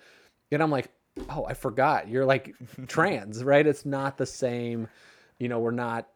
and 0.50 0.62
i'm 0.62 0.70
like 0.70 0.90
oh 1.28 1.44
i 1.46 1.54
forgot. 1.54 2.08
You're 2.08 2.24
like 2.26 2.54
trans 2.86 3.44
right? 3.44 3.66
It's 3.66 3.84
not 3.84 4.16
the 4.18 4.26
same. 4.26 4.88
You 5.38 5.48
know 5.48 5.58
we're 5.58 5.70
not 5.72 6.08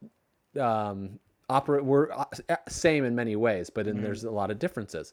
um 0.59 1.18
operate 1.48 1.84
we're 1.84 2.11
uh, 2.12 2.24
same 2.68 3.04
in 3.04 3.14
many 3.14 3.36
ways 3.36 3.70
but 3.70 3.86
then 3.86 4.02
there's 4.02 4.24
a 4.24 4.30
lot 4.30 4.50
of 4.50 4.59
differences. 4.59 5.12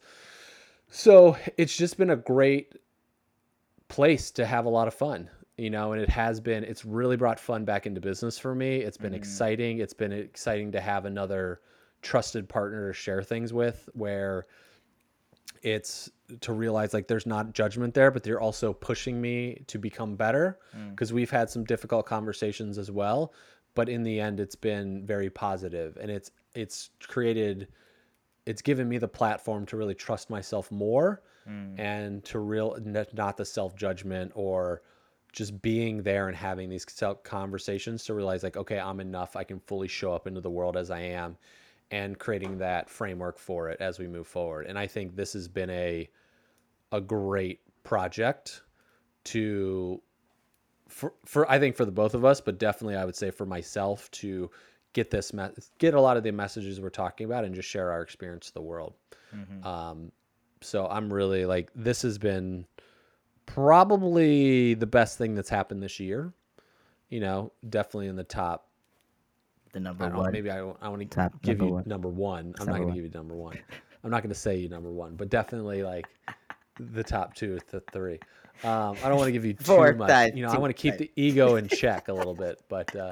So 0.90 1.38
it's 1.58 1.76
just 1.76 1.98
been 1.98 2.10
a 2.12 2.16
great 2.16 2.74
place 3.88 4.32
to 4.32 4.46
have 4.46 4.66
a 4.66 4.70
lot 4.70 4.88
of 4.88 4.94
fun 4.94 5.30
you 5.58 5.70
know 5.70 5.92
and 5.92 6.02
it 6.02 6.10
has 6.10 6.40
been 6.40 6.64
it's 6.64 6.84
really 6.86 7.16
brought 7.18 7.40
fun 7.40 7.66
back 7.66 7.86
into 7.86 8.02
business 8.02 8.40
for 8.40 8.56
me. 8.56 8.78
It's 8.78 8.98
been 8.98 9.14
exciting. 9.14 9.80
It's 9.80 9.94
been 9.94 10.12
exciting 10.12 10.72
to 10.72 10.82
have 10.82 11.06
another 11.06 11.62
trusted 12.02 12.50
partner 12.50 12.88
to 12.88 12.94
share 12.94 13.24
things 13.24 13.54
with 13.54 13.88
where 13.94 14.46
it's 15.62 16.10
to 16.42 16.52
realize 16.52 16.94
like 16.94 17.08
there's 17.08 17.26
not 17.26 17.54
judgment 17.54 17.94
there 17.94 18.12
but 18.12 18.24
they're 18.24 18.42
also 18.42 18.74
pushing 18.74 19.22
me 19.22 19.64
to 19.68 19.78
become 19.78 20.16
better 20.16 20.60
because 20.92 21.14
we've 21.14 21.30
had 21.32 21.50
some 21.50 21.64
difficult 21.64 22.06
conversations 22.06 22.78
as 22.78 22.92
well 22.92 23.32
but 23.76 23.90
in 23.90 24.04
the 24.04 24.20
end 24.20 24.40
it's 24.40 24.56
been 24.56 25.06
very 25.06 25.30
positive. 25.30 25.98
And 26.02 26.10
it's 26.12 26.32
it's 26.54 26.90
created 27.08 27.68
it's 28.46 28.62
given 28.62 28.90
me 28.90 28.98
the 28.98 29.08
platform 29.08 29.66
to 29.68 29.78
really 29.78 29.96
trust 29.96 30.30
myself 30.30 30.70
more 30.72 31.22
hmm. 31.46 31.80
and 31.80 32.24
to 32.26 32.40
real 32.40 32.78
not 33.14 33.38
the 33.38 33.46
self 33.46 33.76
judgment 33.76 34.32
or 34.36 34.82
just 35.32 35.62
being 35.62 36.04
there 36.04 36.28
and 36.28 36.38
having 36.38 36.70
these 36.70 36.86
conversations 37.24 38.04
to 38.06 38.14
realize 38.14 38.44
like 38.44 38.58
okay 38.58 38.80
i'm 38.80 39.00
enough. 39.00 39.36
I 39.36 39.44
can 39.44 39.60
fully 39.60 39.88
show 39.88 40.14
up 40.14 40.28
into 40.28 40.42
the 40.42 40.50
world 40.50 40.78
as 40.78 40.92
i 40.92 41.00
am 41.00 41.38
and 41.92 42.18
creating 42.18 42.58
that 42.58 42.90
framework 42.90 43.38
for 43.38 43.70
it 43.70 43.80
as 43.80 44.00
we 44.00 44.08
move 44.08 44.28
forward. 44.28 44.68
And 44.68 44.78
i 44.78 44.88
think 44.88 45.16
this 45.16 45.34
has 45.34 45.48
been 45.48 45.70
a 45.70 46.10
a 46.92 47.02
great 47.02 47.60
project 47.84 48.62
to 49.26 50.02
for, 50.94 51.14
for 51.26 51.50
I 51.50 51.60
think 51.60 51.76
for 51.76 51.86
the 51.86 51.92
both 51.92 52.14
of 52.14 52.24
us, 52.24 52.40
but 52.40 52.60
definitely 52.60 52.96
I 52.96 53.04
would 53.06 53.16
say 53.16 53.32
for 53.32 53.46
myself 53.46 54.10
to 54.12 54.50
get 54.94 55.10
this 55.10 55.34
me- 55.34 55.50
get 55.80 55.96
a 55.96 56.00
lot 56.02 56.18
of 56.18 56.24
the 56.24 56.32
messages 56.32 56.80
we're 56.80 56.90
talking 56.90 57.26
about 57.26 57.44
and 57.46 57.56
just 57.56 57.68
share 57.68 57.92
our 57.92 58.02
experience 58.02 58.48
to 58.48 58.54
the 58.54 58.62
world. 58.62 58.94
Um, 59.66 60.12
so 60.62 60.88
I'm 60.88 61.12
really 61.12 61.46
like 61.46 61.72
this 61.76 62.04
has 62.04 62.18
been 62.20 62.66
probably 63.48 64.74
the 64.76 64.86
best 64.86 65.18
thing 65.18 65.36
that's 65.36 65.50
happened 65.50 65.82
this 65.82 66.00
year. 66.00 66.32
You 67.10 67.20
know, 67.20 67.52
definitely 67.70 68.08
in 68.08 68.16
the 68.16 68.24
top. 68.24 68.68
The 69.74 69.80
I 69.80 69.84
number 69.84 70.04
don't 70.06 70.14
know, 70.14 70.20
one. 70.22 70.32
maybe 70.32 70.52
I, 70.52 70.60
I 70.60 70.90
want 70.90 71.00
to 71.10 71.32
give 71.42 71.58
number 71.60 71.66
you 71.66 71.74
one. 71.74 71.84
number 71.88 72.08
one. 72.10 72.54
I'm 72.60 72.68
not 72.68 72.78
going 72.78 72.90
to 72.90 72.94
give 72.94 73.04
you 73.06 73.12
number 73.12 73.34
one. 73.34 73.58
I'm 74.04 74.12
not 74.12 74.22
going 74.22 74.30
to 74.30 74.40
say 74.40 74.58
you 74.58 74.70
number 74.70 74.92
one, 74.92 75.16
but 75.16 75.30
definitely 75.30 75.82
like 75.82 76.08
the 76.80 77.04
top 77.04 77.36
two, 77.36 77.60
the 77.72 77.80
three. 77.92 78.20
Um, 78.64 78.96
I 79.04 79.10
don't 79.10 79.18
want 79.18 79.28
to 79.28 79.32
give 79.32 79.46
you 79.46 79.54
too 79.54 79.64
Four, 79.64 79.94
much. 79.94 80.10
five, 80.10 80.38
you 80.38 80.44
know, 80.46 80.52
I 80.52 80.58
want 80.58 80.70
to 80.76 80.80
keep 80.82 80.94
five. 80.94 81.00
the 81.00 81.12
ego 81.16 81.56
in 81.56 81.68
check 81.68 82.08
a 82.08 82.14
little 82.14 82.36
bit, 82.36 82.62
but 82.70 82.96
uh, 82.96 83.12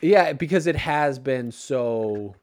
yeah, 0.00 0.32
because 0.32 0.66
it 0.66 0.76
has 0.76 1.18
been 1.18 1.50
so 1.50 2.34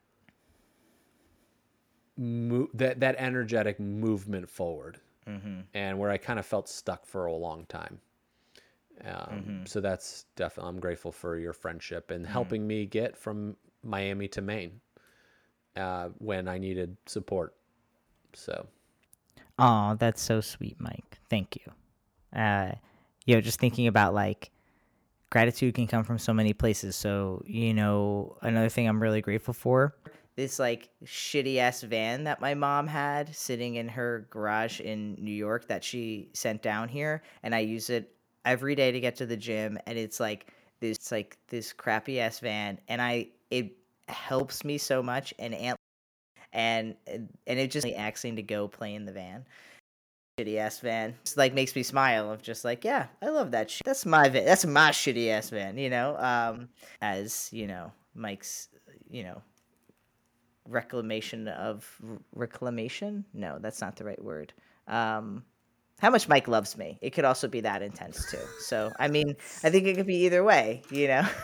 mo- 2.18 2.70
that 2.74 3.00
that 3.00 3.16
energetic 3.18 3.80
movement 3.80 4.50
forward, 4.50 5.00
Mm-hmm. 5.28 5.62
and 5.74 5.98
where 5.98 6.12
I 6.12 6.18
kind 6.18 6.38
of 6.38 6.46
felt 6.46 6.70
stuck 6.70 7.04
for 7.06 7.26
a 7.26 7.34
long 7.34 7.66
time. 7.66 8.00
Um, 9.04 9.12
Mm-hmm. 9.12 9.66
So 9.66 9.82
that's 9.82 10.26
definitely 10.36 10.70
I'm 10.70 10.80
grateful 10.80 11.12
for 11.12 11.38
your 11.40 11.52
friendship 11.54 12.12
and 12.12 12.26
helping 12.28 12.66
me 12.68 12.86
get 12.86 13.18
from 13.18 13.56
Miami 13.84 14.28
to 14.30 14.42
Maine 14.42 14.80
uh, 15.76 16.10
when 16.20 16.48
I 16.48 16.58
needed 16.60 16.96
support. 17.08 17.56
So 18.34 18.68
Oh, 19.58 19.96
that's 19.98 20.22
so 20.22 20.42
sweet, 20.42 20.76
Mike. 20.80 21.20
Thank 21.30 21.58
you. 21.58 22.40
Uh, 22.40 22.74
you 23.26 23.36
know, 23.36 23.42
just 23.42 23.60
thinking 23.60 23.88
about 23.88 24.14
like 24.14 24.52
gratitude 25.30 25.76
can 25.76 25.88
come 25.88 26.04
from 26.04 26.20
so 26.20 26.34
many 26.34 26.54
places. 26.54 26.96
So, 26.96 27.44
you 27.46 27.74
know, 27.74 28.38
another 28.42 28.70
thing 28.70 28.88
I'm 28.88 29.02
really 29.02 29.22
grateful 29.22 29.54
for 29.54 29.96
this 30.36 30.60
like 30.60 30.90
shitty 31.06 31.58
ass 31.58 31.82
van 31.82 32.26
that 32.26 32.42
my 32.42 32.54
mom 32.54 32.88
had 32.88 33.34
sitting 33.34 33.76
in 33.76 33.88
her 33.88 34.28
garage 34.30 34.82
in 34.82 35.16
New 35.20 35.32
York 35.32 35.68
that 35.68 35.84
she 35.84 36.30
sent 36.34 36.62
down 36.62 36.90
here 36.90 37.24
and 37.44 37.56
I 37.56 37.60
use 37.60 37.90
it 37.90 38.12
every 38.44 38.76
day 38.76 38.92
to 38.92 39.00
get 39.00 39.16
to 39.18 39.26
the 39.26 39.38
gym 39.38 39.78
and 39.88 39.98
it's 39.98 40.20
like 40.20 40.54
this 40.82 41.12
like 41.12 41.38
this 41.48 41.72
crappy 41.72 42.20
ass 42.20 42.40
van 42.40 42.80
and 42.90 43.02
I 43.02 43.30
it 43.50 43.72
helps 44.10 44.64
me 44.66 44.78
so 44.78 45.02
much 45.02 45.34
and 45.40 45.54
Aunt 45.54 45.80
and 46.56 46.96
and 47.06 47.30
it 47.46 47.70
just 47.70 47.86
like 47.86 47.98
asking 47.98 48.38
to 48.38 48.42
go 48.42 48.68
play 48.68 48.96
in 48.96 49.06
the 49.06 49.12
van. 49.12 49.46
Shitty 50.40 50.58
ass 50.58 50.80
van. 50.80 51.14
Just 51.24 51.38
like 51.38 51.54
makes 51.54 51.76
me 51.76 51.84
smile 51.84 52.32
of 52.32 52.42
just 52.42 52.66
like 52.66 52.84
yeah 52.84 53.08
i 53.22 53.30
love 53.30 53.52
that 53.52 53.70
shit. 53.70 53.86
That's 53.86 54.06
my 54.06 54.30
van 54.30 54.46
that's 54.46 54.66
my 54.66 54.90
shitty 54.90 55.30
ass 55.30 55.50
van 55.50 55.78
you 55.78 55.90
know? 55.90 56.18
Um 56.18 56.70
as 57.02 57.50
you 57.52 57.68
know 57.68 57.92
mike's 58.16 58.70
you 59.10 59.24
know 59.24 59.42
reclamation 60.68 61.48
of 61.50 61.86
reclamation? 62.34 63.26
No 63.34 63.58
that's 63.60 63.82
not 63.82 63.98
the 63.98 64.06
right 64.06 64.24
word. 64.24 64.54
Um 64.88 65.44
how 66.00 66.10
much 66.10 66.28
mike 66.30 66.48
loves 66.48 66.78
me. 66.78 66.98
It 67.02 67.12
could 67.12 67.26
also 67.26 67.48
be 67.50 67.62
that 67.62 67.82
intense 67.82 68.32
too. 68.32 68.46
So 68.60 68.94
i 68.98 69.10
mean 69.10 69.36
i 69.64 69.70
think 69.70 69.88
it 69.88 69.96
could 69.98 70.08
be 70.08 70.24
either 70.26 70.44
way 70.44 70.84
you 70.90 71.10
know? 71.10 71.28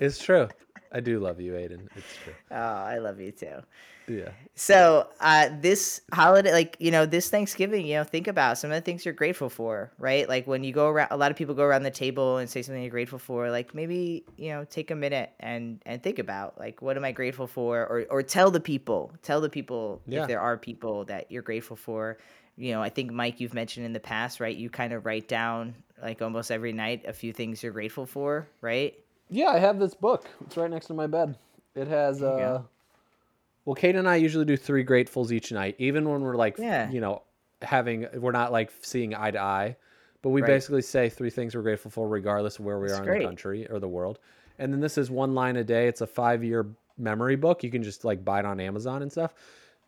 It's 0.00 0.18
true. 0.18 0.48
I 0.92 1.00
do 1.00 1.20
love 1.20 1.40
you, 1.40 1.52
Aydian. 1.52 1.88
It's 1.96 2.16
true. 2.24 2.32
oh 2.50 2.56
i 2.56 2.98
love 2.98 3.20
you 3.20 3.30
too 3.32 3.62
Yeah. 4.08 4.30
So, 4.56 5.06
uh, 5.20 5.50
this 5.60 6.00
holiday, 6.12 6.52
like, 6.52 6.76
you 6.80 6.90
know, 6.90 7.06
this 7.06 7.30
Thanksgiving, 7.30 7.86
you 7.86 7.94
know, 7.94 8.02
think 8.04 8.26
about 8.26 8.58
some 8.58 8.72
of 8.72 8.74
the 8.74 8.80
things 8.80 9.04
you're 9.04 9.14
grateful 9.14 9.48
for, 9.48 9.92
right? 9.98 10.28
Like, 10.28 10.48
when 10.48 10.64
you 10.64 10.72
go 10.72 10.88
around, 10.88 11.08
a 11.12 11.16
lot 11.16 11.30
of 11.30 11.36
people 11.36 11.54
go 11.54 11.62
around 11.62 11.84
the 11.84 11.92
table 11.92 12.38
and 12.38 12.50
say 12.50 12.60
something 12.62 12.82
you're 12.82 12.90
grateful 12.90 13.20
for. 13.20 13.50
Like, 13.50 13.72
maybe, 13.72 14.24
you 14.36 14.50
know, 14.50 14.64
take 14.64 14.90
a 14.90 14.96
minute 14.96 15.30
and 15.38 15.80
and 15.86 16.02
think 16.02 16.18
about, 16.18 16.58
like, 16.58 16.82
what 16.82 16.96
am 16.96 17.04
I 17.04 17.12
grateful 17.12 17.46
for? 17.46 17.82
Or, 17.86 18.04
or 18.10 18.22
tell 18.24 18.50
the 18.50 18.58
people, 18.60 19.12
tell 19.22 19.40
the 19.40 19.48
people 19.48 20.02
Yeah. 20.06 20.22
if 20.22 20.28
there 20.28 20.40
are 20.40 20.56
people 20.58 21.04
that 21.04 21.30
you're 21.30 21.46
grateful 21.50 21.76
for. 21.76 22.18
You 22.56 22.72
know, 22.72 22.82
I 22.82 22.90
think, 22.90 23.12
Mike, 23.12 23.38
you've 23.40 23.54
mentioned 23.54 23.86
in 23.86 23.92
the 23.92 24.00
past, 24.00 24.40
right? 24.40 24.56
You 24.56 24.68
kind 24.70 24.92
of 24.92 25.06
write 25.06 25.28
down, 25.28 25.74
like, 26.02 26.20
almost 26.20 26.50
every 26.50 26.72
night 26.72 27.04
a 27.06 27.12
few 27.12 27.32
things 27.32 27.62
you're 27.62 27.72
grateful 27.80 28.06
for, 28.06 28.48
right? 28.60 28.92
Yeah, 29.30 29.48
I 29.48 29.58
have 29.58 29.78
this 29.78 29.94
book. 29.94 30.28
It's 30.46 30.56
right 30.56 30.70
next 30.70 30.86
to 30.86 30.94
my 30.94 31.06
bed. 31.06 31.36
It 31.74 31.86
has 31.88 32.22
uh 32.22 32.62
well 33.64 33.74
Kate 33.74 33.94
and 33.96 34.08
I 34.08 34.16
usually 34.16 34.44
do 34.44 34.56
three 34.56 34.84
gratefuls 34.84 35.30
each 35.32 35.52
night, 35.52 35.76
even 35.78 36.08
when 36.08 36.20
we're 36.20 36.36
like 36.36 36.58
Yeah. 36.58 36.90
you 36.90 37.00
know, 37.00 37.22
having 37.62 38.06
we're 38.14 38.32
not 38.32 38.52
like 38.52 38.72
seeing 38.82 39.14
eye 39.14 39.30
to 39.30 39.40
eye. 39.40 39.76
But 40.22 40.30
we 40.30 40.42
Right. 40.42 40.48
basically 40.48 40.82
say 40.82 41.08
three 41.08 41.30
things 41.30 41.54
we're 41.54 41.62
grateful 41.62 41.90
for 41.90 42.06
regardless 42.08 42.58
of 42.58 42.64
where 42.64 42.78
we 42.78 42.88
That's 42.88 43.00
are 43.00 43.02
in 43.04 43.08
great. 43.08 43.18
the 43.20 43.24
country 43.26 43.66
or 43.70 43.78
the 43.78 43.88
world. 43.88 44.18
And 44.58 44.72
then 44.72 44.80
this 44.80 44.98
is 44.98 45.10
one 45.10 45.34
line 45.34 45.56
a 45.56 45.64
day. 45.64 45.86
It's 45.88 46.02
a 46.02 46.06
five 46.06 46.44
year 46.44 46.66
memory 46.98 47.36
book. 47.36 47.62
You 47.64 47.70
can 47.70 47.82
just 47.82 48.04
like 48.04 48.24
buy 48.24 48.40
it 48.40 48.44
on 48.44 48.60
Amazon 48.60 49.00
and 49.02 49.10
stuff. 49.10 49.32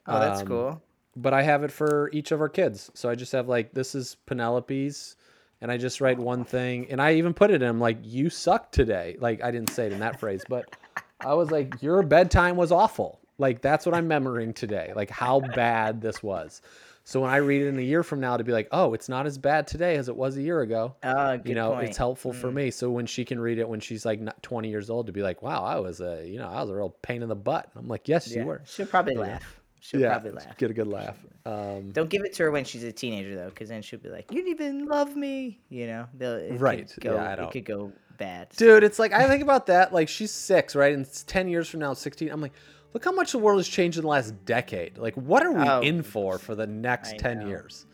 Oh, 0.06 0.18
that's 0.18 0.40
Um, 0.40 0.46
cool. 0.46 0.82
but 1.16 1.34
I 1.34 1.42
have 1.42 1.62
it 1.64 1.70
for 1.70 2.08
each 2.14 2.32
of 2.32 2.40
our 2.40 2.48
kids. 2.48 2.90
So 2.94 3.10
I 3.10 3.14
just 3.14 3.32
have 3.32 3.48
like 3.48 3.74
this 3.74 3.94
is 3.94 4.16
Penelope's, 4.26 5.16
and 5.62 5.70
I 5.70 5.78
just 5.78 6.00
write 6.00 6.18
one 6.18 6.44
thing, 6.44 6.88
and 6.90 7.00
I 7.00 7.14
even 7.14 7.32
put 7.32 7.50
it 7.52 7.62
in. 7.62 7.68
I'm 7.68 7.80
like, 7.80 7.98
you 8.02 8.28
suck 8.28 8.72
today. 8.72 9.16
Like 9.20 9.42
I 9.42 9.50
didn't 9.52 9.70
say 9.70 9.86
it 9.86 9.92
in 9.92 10.00
that 10.00 10.18
phrase, 10.18 10.42
but 10.48 10.76
I 11.20 11.34
was 11.34 11.50
like, 11.50 11.80
your 11.80 12.02
bedtime 12.02 12.56
was 12.56 12.72
awful. 12.72 13.20
Like 13.38 13.62
that's 13.62 13.86
what 13.86 13.94
I'm 13.94 14.08
memorizing 14.08 14.52
today. 14.54 14.92
Like 14.94 15.08
how 15.08 15.40
bad 15.40 16.02
this 16.02 16.22
was. 16.22 16.60
So 17.04 17.20
when 17.20 17.30
I 17.30 17.36
read 17.36 17.62
it 17.62 17.68
in 17.68 17.78
a 17.78 17.82
year 17.82 18.02
from 18.02 18.20
now, 18.20 18.36
to 18.36 18.44
be 18.44 18.52
like, 18.52 18.68
oh, 18.70 18.94
it's 18.94 19.08
not 19.08 19.26
as 19.26 19.38
bad 19.38 19.66
today 19.66 19.96
as 19.96 20.08
it 20.08 20.16
was 20.16 20.36
a 20.36 20.42
year 20.42 20.60
ago. 20.60 20.94
Ah, 21.02 21.36
good 21.36 21.48
you 21.48 21.54
know, 21.54 21.72
point. 21.72 21.88
it's 21.88 21.96
helpful 21.96 22.32
for 22.32 22.48
mm. 22.50 22.54
me. 22.54 22.70
So 22.70 22.90
when 22.90 23.06
she 23.06 23.24
can 23.24 23.40
read 23.40 23.58
it 23.58 23.68
when 23.68 23.80
she's 23.80 24.04
like 24.04 24.20
not 24.20 24.40
20 24.42 24.68
years 24.68 24.90
old, 24.90 25.06
to 25.06 25.12
be 25.12 25.22
like, 25.22 25.42
wow, 25.42 25.64
I 25.64 25.80
was 25.80 26.00
a, 26.00 26.24
you 26.24 26.38
know, 26.38 26.48
I 26.48 26.60
was 26.60 26.70
a 26.70 26.74
real 26.74 26.90
pain 27.02 27.22
in 27.22 27.28
the 27.28 27.34
butt. 27.34 27.68
I'm 27.76 27.88
like, 27.88 28.08
yes, 28.08 28.28
Yeah. 28.28 28.42
you 28.42 28.46
were. 28.46 28.62
She'll 28.66 28.86
probably 28.86 29.14
laugh. 29.14 29.60
She'll 29.84 30.00
yeah, 30.00 30.10
probably 30.10 30.30
laugh. 30.30 30.56
get 30.58 30.70
a 30.70 30.74
good 30.74 30.86
laugh. 30.86 31.16
Um, 31.44 31.90
Don't 31.90 32.08
give 32.08 32.22
it 32.22 32.32
to 32.34 32.44
her 32.44 32.50
when 32.52 32.64
she's 32.64 32.84
a 32.84 32.92
teenager 32.92 33.34
though, 33.34 33.48
because 33.48 33.68
then 33.68 33.82
she'll 33.82 33.98
be 33.98 34.10
like, 34.10 34.30
"You 34.30 34.36
didn't 34.44 34.52
even 34.52 34.86
love 34.86 35.16
me," 35.16 35.60
you 35.70 35.88
know. 35.88 36.06
Right, 36.52 36.88
go, 37.00 37.14
yeah, 37.16 37.28
I 37.30 37.32
It 37.32 37.36
don't- 37.36 37.48
It 37.48 37.52
could 37.52 37.64
go 37.64 37.92
bad. 38.16 38.50
Dude, 38.56 38.84
it's 38.84 39.00
like 39.00 39.12
I 39.12 39.26
think 39.26 39.42
about 39.42 39.66
that. 39.66 39.92
Like 39.92 40.08
she's 40.08 40.30
six, 40.30 40.76
right? 40.76 40.92
And 40.94 41.04
it's 41.04 41.24
ten 41.24 41.48
years 41.48 41.68
from 41.68 41.80
now, 41.80 41.94
sixteen. 41.94 42.28
I'm 42.30 42.40
like, 42.40 42.52
look 42.94 43.04
how 43.04 43.10
much 43.10 43.32
the 43.32 43.38
world 43.38 43.58
has 43.58 43.66
changed 43.66 43.98
in 43.98 44.02
the 44.02 44.08
last 44.08 44.44
decade. 44.44 44.98
Like, 44.98 45.16
what 45.16 45.44
are 45.44 45.50
we 45.52 45.68
Oh, 45.68 45.80
in 45.80 46.02
for 46.04 46.38
for 46.38 46.54
the 46.54 46.66
next 46.68 47.14
I 47.14 47.16
ten 47.16 47.40
know. 47.40 47.48
years? 47.48 47.86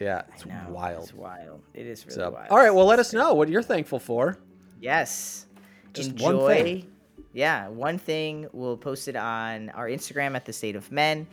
Yeah, 0.00 0.22
it's 0.34 0.44
wild. 0.44 1.04
It's 1.04 1.14
wild. 1.14 1.62
It 1.72 1.86
is 1.86 2.04
really 2.04 2.14
So, 2.16 2.30
wild. 2.30 2.48
all 2.50 2.58
right, 2.58 2.74
well, 2.74 2.84
let 2.84 2.98
us 2.98 3.14
know 3.14 3.32
what 3.32 3.48
you're 3.48 3.62
thankful 3.62 3.98
for. 4.00 4.36
Yes. 4.80 5.46
Just 5.94 6.10
Enjoy. 6.10 6.84
Yeah, 7.32 7.68
one 7.68 7.98
thing. 7.98 8.48
We'll 8.52 8.76
post 8.76 9.08
it 9.08 9.16
on 9.16 9.70
our 9.70 9.88
Instagram 9.88 10.36
at 10.36 10.44
the 10.44 10.52
State 10.52 10.76
of 10.76 10.90
Men. 10.92 11.26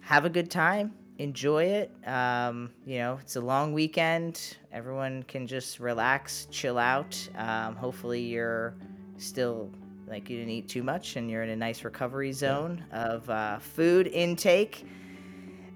Have 0.00 0.24
a 0.24 0.30
good 0.30 0.50
time. 0.50 0.92
Enjoy 1.18 1.64
it. 1.64 1.92
Um, 2.06 2.70
you 2.86 2.98
know, 2.98 3.18
it's 3.20 3.36
a 3.36 3.40
long 3.40 3.72
weekend. 3.72 4.56
Everyone 4.72 5.22
can 5.24 5.46
just 5.46 5.78
relax, 5.78 6.48
chill 6.50 6.78
out. 6.78 7.16
Um, 7.36 7.76
hopefully, 7.76 8.22
you're 8.22 8.74
still 9.18 9.70
like 10.08 10.28
you 10.28 10.38
didn't 10.38 10.50
eat 10.50 10.68
too 10.68 10.82
much 10.82 11.16
and 11.16 11.30
you're 11.30 11.42
in 11.42 11.50
a 11.50 11.56
nice 11.56 11.84
recovery 11.84 12.32
zone 12.32 12.84
of 12.90 13.30
uh, 13.30 13.58
food 13.58 14.08
intake. 14.08 14.84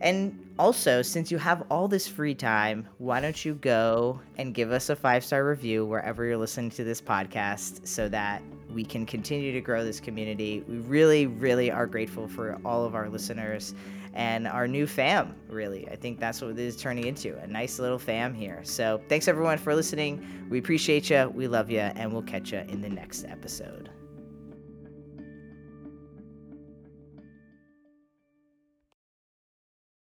And 0.01 0.39
also, 0.59 1.03
since 1.03 1.31
you 1.31 1.39
have 1.39 1.65
all 1.71 1.87
this 1.87 2.09
free 2.09 2.35
time, 2.35 2.89
why 2.99 3.21
don't 3.21 3.45
you 3.45 3.55
go 3.55 4.21
and 4.37 4.53
give 4.53 4.73
us 4.73 4.91
a 4.91 4.97
five 4.97 5.25
star 5.25 5.47
review 5.47 5.87
wherever 5.87 6.25
you're 6.25 6.37
listening 6.37 6.71
to 6.71 6.85
this 6.85 7.01
podcast 7.01 7.87
so 7.87 8.09
that 8.09 8.43
we 8.75 8.85
can 8.85 9.07
continue 9.07 9.53
to 9.53 9.61
grow 9.61 9.85
this 9.85 10.01
community? 10.01 10.65
We 10.69 10.79
really, 10.79 11.27
really 11.27 11.71
are 11.71 11.87
grateful 11.87 12.29
for 12.29 12.59
all 12.65 12.85
of 12.85 12.95
our 12.95 13.09
listeners 13.09 13.75
and 14.13 14.47
our 14.47 14.69
new 14.69 14.87
fam, 14.87 15.35
really. 15.49 15.89
I 15.89 15.97
think 15.97 16.21
that's 16.21 16.41
what 16.43 16.57
this 16.57 16.75
is 16.75 16.81
turning 16.81 17.07
into 17.07 17.39
a 17.39 17.47
nice 17.47 17.79
little 17.79 17.99
fam 17.99 18.35
here. 18.35 18.61
So, 18.63 19.01
thanks 19.09 19.29
everyone 19.29 19.59
for 19.59 19.75
listening. 19.75 20.47
We 20.51 20.59
appreciate 20.59 21.11
you, 21.11 21.31
we 21.35 21.49
love 21.49 21.71
you, 21.71 21.81
and 21.81 22.13
we'll 22.13 22.23
catch 22.23 22.53
you 22.53 22.59
in 22.69 22.81
the 22.81 22.91
next 22.91 23.25
episode. 23.25 23.91